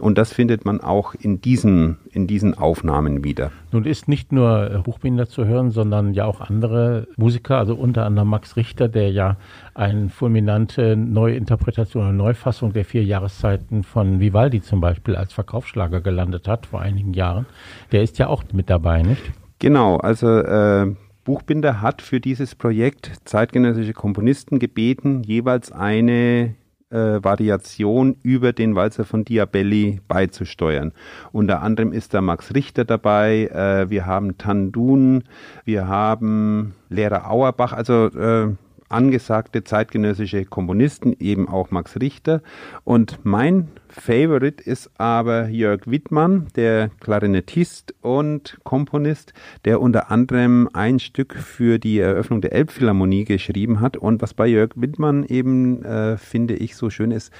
Und 0.00 0.18
das 0.18 0.32
findet 0.32 0.64
man 0.64 0.80
auch 0.80 1.14
in 1.14 1.40
diesen, 1.40 1.98
in 2.10 2.26
diesen 2.26 2.56
Aufnahmen 2.56 3.24
wieder. 3.24 3.52
Nun 3.70 3.84
ist 3.84 4.08
nicht 4.08 4.32
nur 4.32 4.82
Buchbinder 4.84 5.28
zu 5.28 5.46
hören, 5.46 5.70
sondern 5.70 6.14
ja 6.14 6.24
auch 6.24 6.40
andere 6.40 7.06
Musiker, 7.16 7.58
also 7.58 7.74
unter 7.74 8.04
anderem 8.04 8.28
Max 8.28 8.56
Richter, 8.56 8.88
der 8.88 9.11
ja 9.12 9.36
eine 9.74 10.08
fulminante 10.08 10.96
Neuinterpretation 10.96 12.08
und 12.08 12.16
Neufassung 12.16 12.72
der 12.72 12.84
vier 12.84 13.04
Jahreszeiten 13.04 13.84
von 13.84 14.20
Vivaldi 14.20 14.60
zum 14.62 14.80
Beispiel 14.80 15.14
als 15.16 15.32
Verkaufsschlager 15.32 16.00
gelandet 16.00 16.48
hat 16.48 16.66
vor 16.66 16.80
einigen 16.80 17.14
Jahren. 17.14 17.46
Der 17.92 18.02
ist 18.02 18.18
ja 18.18 18.26
auch 18.26 18.44
mit 18.52 18.68
dabei, 18.68 19.02
nicht? 19.02 19.22
Genau, 19.58 19.96
also 19.98 20.26
äh, 20.26 20.94
Buchbinder 21.24 21.80
hat 21.80 22.02
für 22.02 22.18
dieses 22.18 22.56
Projekt 22.56 23.12
zeitgenössische 23.24 23.92
Komponisten 23.92 24.58
gebeten, 24.58 25.22
jeweils 25.22 25.70
eine 25.70 26.56
äh, 26.92 27.22
Variation 27.22 28.16
über 28.22 28.52
den 28.52 28.74
Walzer 28.74 29.04
von 29.04 29.24
Diabelli 29.24 30.00
beizusteuern. 30.08 30.92
Unter 31.32 31.62
anderem 31.62 31.92
ist 31.92 32.12
da 32.12 32.20
Max 32.20 32.54
Richter 32.54 32.84
dabei, 32.84 33.46
äh, 33.46 33.88
wir 33.88 34.04
haben 34.04 34.36
Tandun, 34.36 35.24
wir 35.64 35.88
haben 35.88 36.74
Lehrer 36.88 37.30
Auerbach, 37.30 37.72
also 37.72 38.06
äh, 38.06 38.48
angesagte 38.92 39.64
zeitgenössische 39.64 40.44
Komponisten, 40.44 41.14
eben 41.18 41.48
auch 41.48 41.70
Max 41.70 41.98
Richter. 42.00 42.42
Und 42.84 43.20
mein 43.24 43.68
Favorite 43.88 44.62
ist 44.62 44.90
aber 44.98 45.48
Jörg 45.48 45.82
Wittmann, 45.86 46.48
der 46.56 46.90
Klarinettist 47.00 47.94
und 48.00 48.58
Komponist, 48.64 49.32
der 49.64 49.80
unter 49.80 50.10
anderem 50.10 50.68
ein 50.72 50.98
Stück 50.98 51.34
für 51.34 51.78
die 51.78 51.98
Eröffnung 51.98 52.40
der 52.40 52.52
Elbphilharmonie 52.52 53.24
geschrieben 53.24 53.80
hat. 53.80 53.96
Und 53.96 54.22
was 54.22 54.34
bei 54.34 54.46
Jörg 54.46 54.70
Wittmann 54.76 55.24
eben, 55.24 55.84
äh, 55.84 56.16
finde 56.16 56.54
ich, 56.54 56.76
so 56.76 56.90
schön 56.90 57.10
ist, 57.10 57.32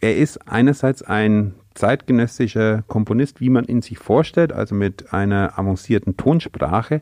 er 0.00 0.16
ist 0.16 0.48
einerseits 0.48 1.02
ein 1.02 1.54
zeitgenössischer 1.74 2.82
Komponist, 2.86 3.40
wie 3.40 3.50
man 3.50 3.64
ihn 3.64 3.82
sich 3.82 3.98
vorstellt, 3.98 4.52
also 4.52 4.74
mit 4.74 5.12
einer 5.12 5.58
avancierten 5.58 6.16
Tonsprache, 6.16 7.00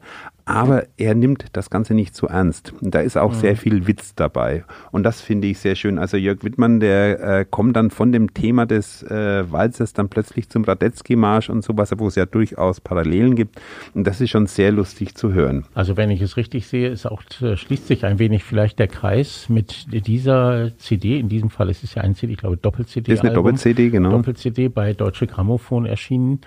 aber 0.49 0.87
er 0.97 1.15
nimmt 1.15 1.45
das 1.53 1.69
Ganze 1.69 1.93
nicht 1.93 2.17
so 2.17 2.27
ernst. 2.27 2.73
Und 2.81 2.95
da 2.95 3.01
ist 3.01 3.19
auch 3.19 3.33
mhm. 3.33 3.39
sehr 3.39 3.57
viel 3.57 3.87
Witz 3.87 4.15
dabei. 4.15 4.65
Und 4.91 5.03
das 5.03 5.21
finde 5.21 5.47
ich 5.47 5.59
sehr 5.59 5.75
schön. 5.75 5.99
Also 5.99 6.17
Jörg 6.17 6.43
Wittmann, 6.43 6.81
der 6.81 7.21
äh, 7.21 7.45
kommt 7.49 7.77
dann 7.77 7.91
von 7.91 8.13
dem 8.13 8.33
Thema 8.33 8.65
des 8.65 9.03
äh, 9.03 9.45
Walzers 9.53 9.93
dann 9.93 10.09
plötzlich 10.09 10.49
zum 10.49 10.65
Radetzky-Marsch 10.65 11.51
und 11.51 11.63
sowas, 11.63 11.93
wo 11.99 12.09
es 12.09 12.15
ja 12.15 12.25
durchaus 12.25 12.81
Parallelen 12.81 13.37
gibt. 13.37 13.61
Und 13.93 14.07
das 14.07 14.23
ist 14.23 14.31
schon 14.31 14.47
sehr 14.47 14.73
lustig 14.73 15.15
zu 15.15 15.35
hören. 15.35 15.67
Also 15.75 15.99
wenn 15.99 16.11
ich 16.11 16.23
es 16.23 16.39
richtig 16.39 16.67
sehe, 16.67 16.89
ist 16.89 17.05
auch, 17.05 17.23
äh, 17.43 17.57
schließt 17.57 17.87
sich 17.87 18.07
ein 18.07 18.19
wenig 18.19 18.43
vielleicht 18.43 18.79
der 18.79 18.89
Kreis 18.89 19.51
mit 19.51 19.87
dieser 20.07 20.71
CD. 20.79 21.19
In 21.19 21.29
diesem 21.29 21.51
Fall 21.51 21.69
ist 21.69 21.85
es 21.85 21.95
ja 21.95 22.03
ein 22.03 22.15
CD, 22.15 22.33
ich 22.33 22.39
glaube 22.39 22.57
Doppel-CD. 22.57 23.13
Ist 23.13 23.21
eine 23.23 23.35
Doppel-CD, 23.35 23.91
genau. 23.91 24.13
Doppel-CD 24.13 24.69
bei 24.69 24.95
Deutsche 24.95 25.27
Grammophon 25.27 25.85
erschienen. 25.85 26.41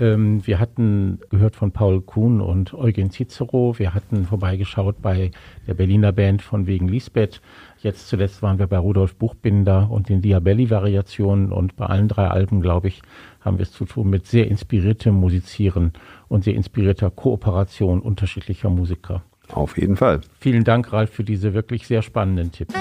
Ähm, 0.00 0.46
wir 0.46 0.60
hatten 0.60 1.20
gehört 1.30 1.56
von 1.56 1.72
Paul 1.72 2.02
Kuhn 2.02 2.42
und 2.42 2.74
Eugen 2.74 3.10
Cicero. 3.38 3.78
Wir 3.78 3.94
hatten 3.94 4.26
vorbeigeschaut 4.26 5.00
bei 5.00 5.30
der 5.66 5.74
Berliner 5.74 6.12
Band 6.12 6.42
von 6.42 6.66
wegen 6.66 6.88
Lisbeth. 6.88 7.40
Jetzt 7.80 8.08
zuletzt 8.08 8.42
waren 8.42 8.58
wir 8.58 8.66
bei 8.66 8.78
Rudolf 8.78 9.14
Buchbinder 9.14 9.88
und 9.90 10.08
den 10.08 10.20
Diabelli-Variationen 10.20 11.52
und 11.52 11.76
bei 11.76 11.86
allen 11.86 12.08
drei 12.08 12.28
Alben, 12.28 12.60
glaube 12.60 12.88
ich, 12.88 13.02
haben 13.40 13.58
wir 13.58 13.62
es 13.62 13.72
zu 13.72 13.84
tun 13.84 14.10
mit 14.10 14.26
sehr 14.26 14.48
inspiriertem 14.48 15.14
Musizieren 15.14 15.92
und 16.28 16.44
sehr 16.44 16.54
inspirierter 16.54 17.10
Kooperation 17.10 18.00
unterschiedlicher 18.00 18.68
Musiker. 18.68 19.22
Auf 19.52 19.78
jeden 19.78 19.96
Fall. 19.96 20.20
Vielen 20.40 20.64
Dank, 20.64 20.92
Ralf, 20.92 21.10
für 21.10 21.24
diese 21.24 21.54
wirklich 21.54 21.86
sehr 21.86 22.02
spannenden 22.02 22.52
Tipps. 22.52 22.74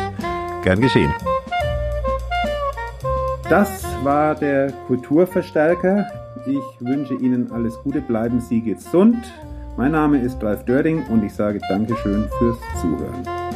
Gern 0.63 0.81
geschehen. 0.81 1.13
Das 3.49 3.85
war 4.03 4.35
der 4.35 4.73
Kulturverstärker. 4.87 6.05
Ich 6.45 6.85
wünsche 6.85 7.13
Ihnen 7.13 7.51
alles 7.51 7.77
Gute, 7.83 8.01
bleiben 8.01 8.41
Sie 8.41 8.61
gesund. 8.61 9.17
Mein 9.77 9.91
Name 9.91 10.17
ist 10.17 10.43
Ralf 10.43 10.65
Dörding 10.65 11.05
und 11.05 11.23
ich 11.23 11.35
sage 11.35 11.59
Dankeschön 11.69 12.27
fürs 12.39 12.57
Zuhören. 12.81 13.46